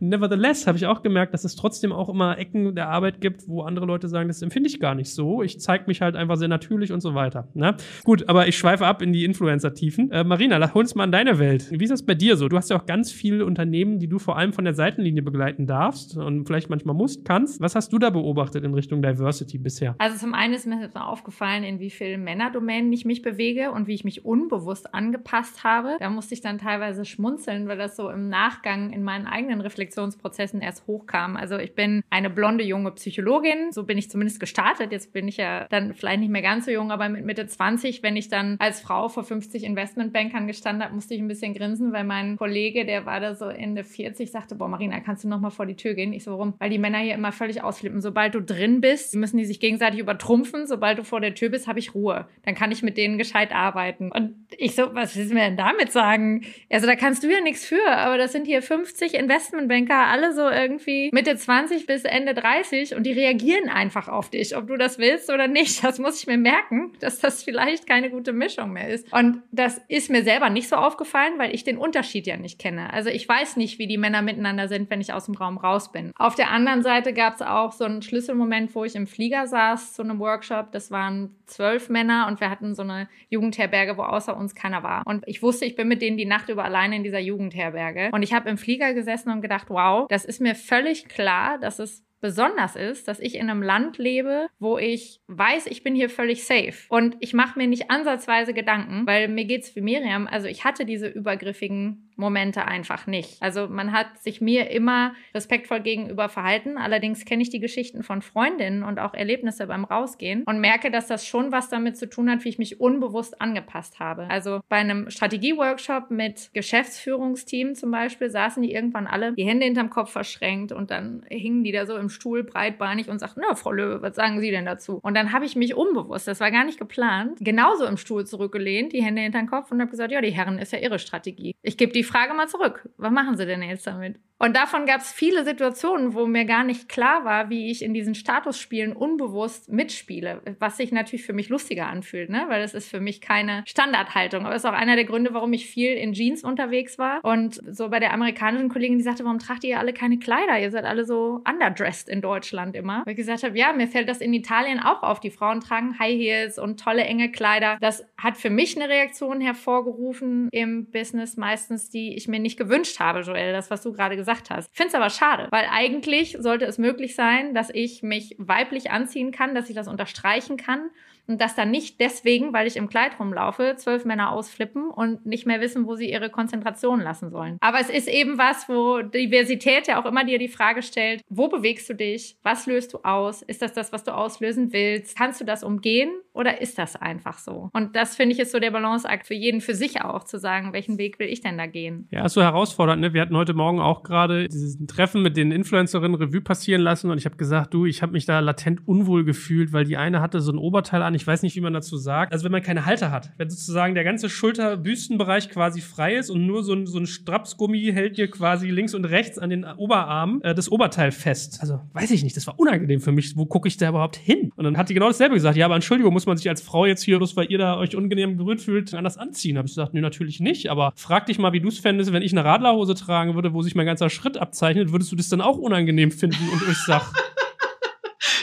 nevertheless 0.00 0.66
habe 0.66 0.76
ich 0.76 0.86
auch 0.86 1.02
gemerkt, 1.04 1.34
dass 1.34 1.44
es 1.44 1.54
trotzdem 1.54 1.92
auch 1.92 2.08
immer 2.08 2.36
Ecken 2.48 2.74
der 2.74 2.88
Arbeit 2.88 3.20
gibt, 3.20 3.48
wo 3.48 3.62
andere 3.62 3.86
Leute 3.86 4.08
sagen, 4.08 4.28
das 4.28 4.42
empfinde 4.42 4.68
ich 4.68 4.80
gar 4.80 4.94
nicht 4.94 5.12
so. 5.12 5.42
Ich 5.42 5.60
zeige 5.60 5.84
mich 5.86 6.00
halt 6.00 6.16
einfach 6.16 6.36
sehr 6.36 6.48
natürlich 6.48 6.92
und 6.92 7.00
so 7.00 7.14
weiter. 7.14 7.48
Ne? 7.54 7.76
Gut, 8.04 8.28
aber 8.28 8.48
ich 8.48 8.56
schweife 8.56 8.86
ab 8.86 9.02
in 9.02 9.12
die 9.12 9.24
Influencer-Tiefen. 9.24 10.10
Äh, 10.10 10.24
Marina, 10.24 10.74
hol 10.74 10.82
uns 10.82 10.94
mal 10.94 11.04
in 11.04 11.12
deine 11.12 11.38
Welt. 11.38 11.68
Wie 11.70 11.82
ist 11.82 11.90
das 11.90 12.04
bei 12.04 12.14
dir 12.14 12.36
so? 12.36 12.48
Du 12.48 12.56
hast 12.56 12.70
ja 12.70 12.76
auch 12.76 12.86
ganz 12.86 13.12
viele 13.12 13.44
Unternehmen, 13.44 13.98
die 13.98 14.08
du 14.08 14.18
vor 14.18 14.36
allem 14.36 14.52
von 14.52 14.64
der 14.64 14.74
Seitenlinie 14.74 15.22
begleiten 15.22 15.66
darfst 15.66 16.16
und 16.16 16.46
vielleicht 16.46 16.70
manchmal 16.70 16.94
musst, 16.94 17.24
kannst. 17.24 17.60
Was 17.60 17.74
hast 17.74 17.92
du 17.92 17.98
da 17.98 18.10
beobachtet 18.10 18.64
in 18.64 18.74
Richtung 18.74 19.02
Diversity 19.02 19.58
bisher? 19.58 19.94
Also 19.98 20.16
zum 20.18 20.34
einen 20.34 20.54
ist 20.54 20.66
mir 20.66 20.80
jetzt 20.80 20.96
aufgefallen, 20.96 21.64
in 21.64 21.80
wie 21.80 21.90
vielen 21.90 22.24
Männerdomänen 22.24 22.92
ich 22.92 23.04
mich 23.04 23.22
bewege 23.22 23.70
und 23.72 23.86
wie 23.86 23.94
ich 23.94 24.04
mich 24.04 24.24
unbewusst 24.24 24.94
angepasst 24.94 25.64
habe. 25.64 25.96
Da 26.00 26.10
musste 26.10 26.34
ich 26.34 26.40
dann 26.40 26.58
teilweise 26.58 27.04
schmunzeln, 27.04 27.68
weil 27.68 27.78
das 27.78 27.96
so 27.96 28.10
im 28.10 28.28
Nachgang 28.28 28.90
in 28.92 29.02
meinen 29.02 29.26
eigenen 29.26 29.60
Reflexionsprozessen 29.60 30.60
erst 30.60 30.86
hochkam. 30.86 31.36
Also 31.36 31.58
ich 31.58 31.74
bin 31.74 32.02
eine 32.10 32.30
blonde 32.38 32.62
junge 32.62 32.92
Psychologin, 32.92 33.72
so 33.72 33.82
bin 33.82 33.98
ich 33.98 34.08
zumindest 34.08 34.38
gestartet. 34.38 34.92
Jetzt 34.92 35.12
bin 35.12 35.26
ich 35.26 35.38
ja 35.38 35.66
dann 35.70 35.92
vielleicht 35.92 36.20
nicht 36.20 36.30
mehr 36.30 36.40
ganz 36.40 36.66
so 36.66 36.70
jung, 36.70 36.92
aber 36.92 37.08
mit 37.08 37.24
Mitte 37.24 37.48
20, 37.48 38.04
wenn 38.04 38.14
ich 38.14 38.28
dann 38.28 38.54
als 38.60 38.80
Frau 38.80 39.08
vor 39.08 39.24
50 39.24 39.64
Investmentbankern 39.64 40.46
gestanden 40.46 40.84
habe, 40.84 40.94
musste 40.94 41.14
ich 41.14 41.20
ein 41.20 41.26
bisschen 41.26 41.52
grinsen, 41.52 41.92
weil 41.92 42.04
mein 42.04 42.36
Kollege, 42.36 42.86
der 42.86 43.06
war 43.06 43.18
da 43.18 43.34
so 43.34 43.46
Ende 43.46 43.82
40, 43.82 44.30
sagte, 44.30 44.54
boah 44.54 44.68
Marina, 44.68 45.00
kannst 45.00 45.24
du 45.24 45.28
noch 45.28 45.40
mal 45.40 45.50
vor 45.50 45.66
die 45.66 45.74
Tür 45.74 45.94
gehen? 45.94 46.12
Ich 46.12 46.22
so, 46.22 46.30
warum? 46.30 46.54
Weil 46.60 46.70
die 46.70 46.78
Männer 46.78 46.98
hier 46.98 47.14
immer 47.14 47.32
völlig 47.32 47.64
ausflippen. 47.64 48.00
Sobald 48.00 48.36
du 48.36 48.40
drin 48.40 48.80
bist, 48.80 49.16
müssen 49.16 49.36
die 49.36 49.44
sich 49.44 49.58
gegenseitig 49.58 49.98
übertrumpfen. 49.98 50.68
Sobald 50.68 51.00
du 51.00 51.02
vor 51.02 51.20
der 51.20 51.34
Tür 51.34 51.48
bist, 51.48 51.66
habe 51.66 51.80
ich 51.80 51.92
Ruhe. 51.92 52.28
Dann 52.44 52.54
kann 52.54 52.70
ich 52.70 52.84
mit 52.84 52.96
denen 52.96 53.18
gescheit 53.18 53.52
arbeiten. 53.52 54.12
Und 54.12 54.36
ich 54.56 54.76
so, 54.76 54.94
was 54.94 55.16
willst 55.16 55.32
du 55.32 55.34
mir 55.34 55.46
denn 55.46 55.56
damit 55.56 55.90
sagen? 55.90 56.44
Also 56.70 56.86
da 56.86 56.94
kannst 56.94 57.24
du 57.24 57.32
ja 57.32 57.40
nichts 57.40 57.66
für, 57.66 57.84
aber 57.88 58.16
das 58.16 58.30
sind 58.30 58.46
hier 58.46 58.62
50 58.62 59.14
Investmentbanker, 59.14 60.06
alle 60.06 60.32
so 60.32 60.48
irgendwie 60.48 61.10
Mitte 61.12 61.36
20 61.36 61.86
bis 61.86 62.04
Ende 62.04 62.17
30 62.26 62.94
und 62.94 63.04
die 63.04 63.12
reagieren 63.12 63.68
einfach 63.68 64.08
auf 64.08 64.30
dich, 64.30 64.56
ob 64.56 64.66
du 64.66 64.76
das 64.76 64.98
willst 64.98 65.30
oder 65.30 65.48
nicht. 65.48 65.82
Das 65.88 65.98
muss 65.98 66.20
ich 66.20 66.26
mir 66.26 66.36
merken, 66.36 66.92
dass 67.00 67.18
das 67.18 67.42
vielleicht 67.42 67.86
keine 67.86 68.10
gute 68.10 68.32
Mischung 68.32 68.72
mehr 68.72 68.88
ist. 68.88 69.10
Und 69.12 69.42
das 69.52 69.80
ist 69.88 70.10
mir 70.10 70.22
selber 70.22 70.50
nicht 70.50 70.68
so 70.68 70.76
aufgefallen, 70.76 71.34
weil 71.38 71.54
ich 71.54 71.64
den 71.64 71.78
Unterschied 71.78 72.26
ja 72.26 72.36
nicht 72.36 72.58
kenne. 72.58 72.92
Also 72.92 73.10
ich 73.10 73.28
weiß 73.28 73.56
nicht, 73.56 73.78
wie 73.78 73.86
die 73.86 73.98
Männer 73.98 74.22
miteinander 74.22 74.68
sind, 74.68 74.90
wenn 74.90 75.00
ich 75.00 75.12
aus 75.12 75.26
dem 75.26 75.34
Raum 75.34 75.56
raus 75.56 75.92
bin. 75.92 76.12
Auf 76.16 76.34
der 76.34 76.50
anderen 76.50 76.82
Seite 76.82 77.12
gab 77.12 77.34
es 77.34 77.42
auch 77.42 77.72
so 77.72 77.84
einen 77.84 78.02
Schlüsselmoment, 78.02 78.74
wo 78.74 78.84
ich 78.84 78.96
im 78.96 79.06
Flieger 79.06 79.46
saß 79.46 79.94
zu 79.94 80.02
einem 80.02 80.18
Workshop. 80.18 80.72
Das 80.72 80.90
waren 80.90 81.36
zwölf 81.46 81.88
Männer 81.88 82.26
und 82.28 82.40
wir 82.40 82.50
hatten 82.50 82.74
so 82.74 82.82
eine 82.82 83.08
Jugendherberge, 83.30 83.96
wo 83.96 84.02
außer 84.02 84.36
uns 84.36 84.54
keiner 84.54 84.82
war. 84.82 85.02
Und 85.06 85.24
ich 85.26 85.42
wusste, 85.42 85.64
ich 85.64 85.76
bin 85.76 85.88
mit 85.88 86.02
denen 86.02 86.16
die 86.16 86.26
Nacht 86.26 86.48
über 86.48 86.64
alleine 86.64 86.96
in 86.96 87.02
dieser 87.02 87.20
Jugendherberge. 87.20 88.10
Und 88.12 88.22
ich 88.22 88.32
habe 88.32 88.50
im 88.50 88.58
Flieger 88.58 88.94
gesessen 88.94 89.30
und 89.30 89.42
gedacht, 89.42 89.66
wow, 89.68 90.06
das 90.08 90.24
ist 90.24 90.40
mir 90.40 90.54
völlig 90.54 91.08
klar, 91.08 91.58
dass 91.58 91.78
es 91.78 92.04
besonders 92.20 92.76
ist, 92.76 93.08
dass 93.08 93.20
ich 93.20 93.36
in 93.36 93.48
einem 93.48 93.62
Land 93.62 93.98
lebe, 93.98 94.48
wo 94.58 94.78
ich 94.78 95.20
weiß, 95.28 95.66
ich 95.66 95.82
bin 95.82 95.94
hier 95.94 96.10
völlig 96.10 96.44
safe. 96.44 96.74
Und 96.88 97.16
ich 97.20 97.34
mache 97.34 97.58
mir 97.58 97.66
nicht 97.66 97.90
ansatzweise 97.90 98.54
Gedanken, 98.54 99.06
weil 99.06 99.28
mir 99.28 99.44
geht's 99.44 99.74
wie 99.76 99.80
Miriam. 99.80 100.26
Also 100.26 100.48
ich 100.48 100.64
hatte 100.64 100.84
diese 100.84 101.08
übergriffigen 101.08 102.07
Momente 102.18 102.66
einfach 102.66 103.06
nicht. 103.06 103.40
Also 103.40 103.68
man 103.68 103.92
hat 103.92 104.18
sich 104.18 104.40
mir 104.40 104.70
immer 104.70 105.14
respektvoll 105.34 105.80
gegenüber 105.80 106.28
verhalten. 106.28 106.76
Allerdings 106.76 107.24
kenne 107.24 107.42
ich 107.42 107.50
die 107.50 107.60
Geschichten 107.60 108.02
von 108.02 108.22
Freundinnen 108.22 108.82
und 108.82 108.98
auch 108.98 109.14
Erlebnisse 109.14 109.66
beim 109.66 109.84
Rausgehen 109.84 110.42
und 110.44 110.60
merke, 110.60 110.90
dass 110.90 111.06
das 111.06 111.26
schon 111.26 111.52
was 111.52 111.68
damit 111.68 111.96
zu 111.96 112.08
tun 112.08 112.30
hat, 112.30 112.44
wie 112.44 112.48
ich 112.48 112.58
mich 112.58 112.80
unbewusst 112.80 113.40
angepasst 113.40 114.00
habe. 114.00 114.28
Also 114.28 114.60
bei 114.68 114.76
einem 114.76 115.10
Strategieworkshop 115.10 116.10
mit 116.10 116.50
Geschäftsführungsteam 116.54 117.74
zum 117.74 117.90
Beispiel 117.90 118.30
saßen 118.30 118.62
die 118.62 118.72
irgendwann 118.72 119.06
alle 119.06 119.32
die 119.32 119.44
Hände 119.44 119.66
hinterm 119.66 119.90
Kopf 119.90 120.10
verschränkt 120.10 120.72
und 120.72 120.90
dann 120.90 121.24
hingen 121.28 121.62
die 121.62 121.72
da 121.72 121.86
so 121.86 121.96
im 121.96 122.08
Stuhl 122.08 122.42
breitbeinig 122.42 123.08
und 123.08 123.20
sagten, 123.20 123.42
na, 123.48 123.54
Frau 123.54 123.70
Löwe, 123.70 124.02
was 124.02 124.16
sagen 124.16 124.40
Sie 124.40 124.50
denn 124.50 124.64
dazu? 124.64 124.98
Und 125.02 125.14
dann 125.14 125.32
habe 125.32 125.44
ich 125.44 125.54
mich 125.54 125.74
unbewusst, 125.74 126.26
das 126.26 126.40
war 126.40 126.50
gar 126.50 126.64
nicht 126.64 126.78
geplant, 126.78 127.38
genauso 127.40 127.84
im 127.86 127.96
Stuhl 127.96 128.26
zurückgelehnt, 128.26 128.92
die 128.92 129.02
Hände 129.02 129.22
hinterm 129.22 129.46
Kopf 129.46 129.70
und 129.70 129.80
habe 129.80 129.90
gesagt, 129.90 130.10
ja, 130.10 130.20
die 130.20 130.32
Herren 130.32 130.58
ist 130.58 130.72
ja 130.72 130.78
ihre 130.78 130.98
Strategie. 130.98 131.54
Ich 131.62 131.76
gebe 131.76 131.92
die 131.92 132.07
Frage 132.08 132.34
mal 132.34 132.48
zurück. 132.48 132.88
Was 132.96 133.12
machen 133.12 133.36
Sie 133.36 133.46
denn 133.46 133.62
jetzt 133.62 133.86
damit? 133.86 134.18
Und 134.38 134.54
davon 134.54 134.86
gab 134.86 135.00
es 135.00 135.12
viele 135.12 135.44
Situationen, 135.44 136.14
wo 136.14 136.26
mir 136.26 136.44
gar 136.44 136.62
nicht 136.62 136.88
klar 136.88 137.24
war, 137.24 137.50
wie 137.50 137.70
ich 137.70 137.82
in 137.82 137.92
diesen 137.92 138.14
Statusspielen 138.14 138.92
unbewusst 138.92 139.68
mitspiele, 139.68 140.40
was 140.60 140.76
sich 140.76 140.92
natürlich 140.92 141.26
für 141.26 141.32
mich 141.32 141.48
lustiger 141.48 141.88
anfühlt, 141.88 142.30
ne? 142.30 142.44
weil 142.48 142.62
das 142.62 142.72
ist 142.72 142.88
für 142.88 143.00
mich 143.00 143.20
keine 143.20 143.64
Standardhaltung. 143.66 144.44
Aber 144.44 144.54
das 144.54 144.62
ist 144.62 144.70
auch 144.70 144.74
einer 144.74 144.94
der 144.94 145.04
Gründe, 145.04 145.34
warum 145.34 145.52
ich 145.52 145.66
viel 145.66 145.94
in 145.94 146.12
Jeans 146.12 146.44
unterwegs 146.44 146.98
war. 146.98 147.24
Und 147.24 147.60
so 147.68 147.88
bei 147.88 147.98
der 147.98 148.12
amerikanischen 148.12 148.68
Kollegin, 148.68 148.98
die 148.98 149.04
sagte, 149.04 149.24
warum 149.24 149.40
tragt 149.40 149.64
ihr 149.64 149.78
alle 149.78 149.92
keine 149.92 150.18
Kleider? 150.18 150.58
Ihr 150.60 150.70
seid 150.70 150.84
alle 150.84 151.04
so 151.04 151.42
underdressed 151.48 152.08
in 152.08 152.20
Deutschland 152.20 152.76
immer. 152.76 153.02
Weil 153.04 153.12
ich 153.12 153.16
gesagt 153.16 153.42
habe, 153.42 153.58
ja, 153.58 153.72
mir 153.72 153.88
fällt 153.88 154.08
das 154.08 154.20
in 154.20 154.32
Italien 154.32 154.78
auch 154.78 155.02
auf. 155.02 155.18
Die 155.18 155.30
Frauen 155.30 155.60
tragen 155.60 155.98
High 155.98 156.16
Heels 156.16 156.58
und 156.58 156.78
tolle 156.78 157.02
enge 157.02 157.32
Kleider. 157.32 157.76
Das 157.80 158.04
hat 158.16 158.36
für 158.36 158.50
mich 158.50 158.76
eine 158.76 158.88
Reaktion 158.88 159.40
hervorgerufen 159.40 160.48
im 160.52 160.90
Business 160.90 161.36
meistens, 161.36 161.90
die 161.90 162.14
ich 162.14 162.28
mir 162.28 162.38
nicht 162.38 162.56
gewünscht 162.56 163.00
habe, 163.00 163.20
Joel. 163.20 163.52
Das, 163.52 163.70
was 163.70 163.82
du 163.82 163.92
gerade 163.92 164.14
gesagt 164.14 164.27
gesagt 164.28 164.50
hast. 164.50 164.74
Finde 164.74 164.88
es 164.88 164.94
aber 164.94 165.10
schade, 165.10 165.48
weil 165.50 165.66
eigentlich 165.70 166.36
sollte 166.38 166.66
es 166.66 166.78
möglich 166.78 167.14
sein, 167.14 167.54
dass 167.54 167.70
ich 167.70 168.02
mich 168.02 168.34
weiblich 168.38 168.90
anziehen 168.90 169.32
kann, 169.32 169.54
dass 169.54 169.68
ich 169.68 169.74
das 169.74 169.88
unterstreichen 169.88 170.56
kann 170.56 170.90
und 171.28 171.40
dass 171.40 171.54
dann 171.54 171.70
nicht 171.70 172.00
deswegen, 172.00 172.52
weil 172.52 172.66
ich 172.66 172.76
im 172.76 172.88
Kleid 172.88 173.20
rumlaufe, 173.20 173.74
zwölf 173.76 174.04
Männer 174.04 174.32
ausflippen 174.32 174.90
und 174.90 175.26
nicht 175.26 175.46
mehr 175.46 175.60
wissen, 175.60 175.86
wo 175.86 175.94
sie 175.94 176.10
ihre 176.10 176.30
Konzentration 176.30 177.00
lassen 177.00 177.30
sollen. 177.30 177.58
Aber 177.60 177.78
es 177.80 177.90
ist 177.90 178.08
eben 178.08 178.38
was, 178.38 178.68
wo 178.68 179.02
Diversität 179.02 179.86
ja 179.86 180.00
auch 180.00 180.06
immer 180.06 180.24
dir 180.24 180.38
die 180.38 180.48
Frage 180.48 180.82
stellt, 180.82 181.22
wo 181.28 181.48
bewegst 181.48 181.88
du 181.90 181.94
dich? 181.94 182.36
Was 182.42 182.66
löst 182.66 182.94
du 182.94 182.98
aus? 183.02 183.42
Ist 183.42 183.60
das 183.60 183.74
das, 183.74 183.92
was 183.92 184.04
du 184.04 184.14
auslösen 184.14 184.72
willst? 184.72 185.16
Kannst 185.16 185.40
du 185.40 185.44
das 185.44 185.62
umgehen 185.62 186.10
oder 186.32 186.62
ist 186.62 186.78
das 186.78 186.96
einfach 186.96 187.38
so? 187.38 187.68
Und 187.74 187.94
das 187.94 188.16
finde 188.16 188.34
ich 188.34 188.40
ist 188.40 188.52
so 188.52 188.58
der 188.58 188.70
Balanceakt 188.70 189.26
für 189.26 189.34
jeden 189.34 189.60
für 189.60 189.74
sich 189.74 190.00
auch, 190.00 190.24
zu 190.24 190.38
sagen, 190.38 190.72
welchen 190.72 190.96
Weg 190.96 191.18
will 191.18 191.28
ich 191.28 191.42
denn 191.42 191.58
da 191.58 191.66
gehen? 191.66 192.08
Ja, 192.10 192.24
ist 192.24 192.32
so 192.32 192.42
herausfordernd. 192.42 193.02
Ne? 193.02 193.12
Wir 193.12 193.20
hatten 193.20 193.36
heute 193.36 193.52
Morgen 193.52 193.80
auch 193.80 194.02
gerade 194.02 194.48
dieses 194.48 194.78
Treffen 194.86 195.20
mit 195.20 195.36
den 195.36 195.52
Influencerinnen 195.52 196.14
Revue 196.14 196.40
passieren 196.40 196.80
lassen 196.80 197.10
und 197.10 197.18
ich 197.18 197.26
habe 197.26 197.36
gesagt, 197.36 197.74
du, 197.74 197.84
ich 197.84 198.00
habe 198.00 198.12
mich 198.12 198.24
da 198.24 198.40
latent 198.40 198.86
unwohl 198.88 199.24
gefühlt, 199.24 199.74
weil 199.74 199.84
die 199.84 199.98
eine 199.98 200.22
hatte 200.22 200.40
so 200.40 200.52
ein 200.52 200.58
Oberteil 200.58 201.02
an, 201.02 201.17
ich 201.20 201.26
weiß 201.26 201.42
nicht, 201.42 201.56
wie 201.56 201.60
man 201.60 201.72
dazu 201.72 201.96
sagt. 201.96 202.32
Also 202.32 202.44
wenn 202.44 202.52
man 202.52 202.62
keine 202.62 202.86
Halter 202.86 203.10
hat, 203.10 203.30
wenn 203.36 203.50
sozusagen 203.50 203.94
der 203.94 204.04
ganze 204.04 204.28
Schulter-Büstenbereich 204.28 205.50
quasi 205.50 205.80
frei 205.80 206.16
ist 206.16 206.30
und 206.30 206.46
nur 206.46 206.62
so 206.62 206.72
ein, 206.72 206.86
so 206.86 206.98
ein 206.98 207.06
Strapsgummi 207.06 207.90
hält 207.92 208.16
dir 208.16 208.30
quasi 208.30 208.70
links 208.70 208.94
und 208.94 209.04
rechts 209.04 209.38
an 209.38 209.50
den 209.50 209.64
Oberarm 209.64 210.40
äh, 210.42 210.54
das 210.54 210.70
Oberteil 210.70 211.12
fest. 211.12 211.58
Also 211.60 211.80
weiß 211.92 212.10
ich 212.10 212.22
nicht, 212.22 212.36
das 212.36 212.46
war 212.46 212.58
unangenehm 212.58 213.00
für 213.00 213.12
mich. 213.12 213.36
Wo 213.36 213.46
gucke 213.46 213.68
ich 213.68 213.76
da 213.76 213.88
überhaupt 213.88 214.16
hin? 214.16 214.52
Und 214.56 214.64
dann 214.64 214.76
hat 214.76 214.88
die 214.88 214.94
genau 214.94 215.08
dasselbe 215.08 215.34
gesagt. 215.34 215.56
Ja, 215.56 215.66
aber 215.66 215.74
Entschuldigung, 215.74 216.12
muss 216.12 216.26
man 216.26 216.36
sich 216.36 216.48
als 216.48 216.62
Frau 216.62 216.86
jetzt 216.86 217.02
hier, 217.02 217.18
bloß 217.18 217.36
weil 217.36 217.50
ihr 217.50 217.58
da 217.58 217.76
euch 217.76 217.96
unangenehm 217.96 218.36
berührt 218.36 218.60
fühlt, 218.60 218.94
anders 218.94 219.16
anziehen? 219.18 219.58
Habe 219.58 219.66
ich 219.66 219.72
gesagt, 219.72 219.94
nö, 219.94 220.00
natürlich 220.00 220.40
nicht. 220.40 220.70
Aber 220.70 220.92
frag 220.96 221.26
dich 221.26 221.38
mal, 221.38 221.52
wie 221.52 221.60
du 221.60 221.68
es 221.68 221.78
fändest, 221.78 222.12
wenn 222.12 222.22
ich 222.22 222.32
eine 222.32 222.44
Radlerhose 222.44 222.94
tragen 222.94 223.34
würde, 223.34 223.52
wo 223.52 223.62
sich 223.62 223.74
mein 223.74 223.86
ganzer 223.86 224.10
Schritt 224.10 224.36
abzeichnet, 224.36 224.92
würdest 224.92 225.12
du 225.12 225.16
das 225.16 225.28
dann 225.28 225.40
auch 225.40 225.58
unangenehm 225.58 226.10
finden? 226.10 226.48
Und 226.52 226.62
ich 226.70 226.78
sag, 226.78 227.02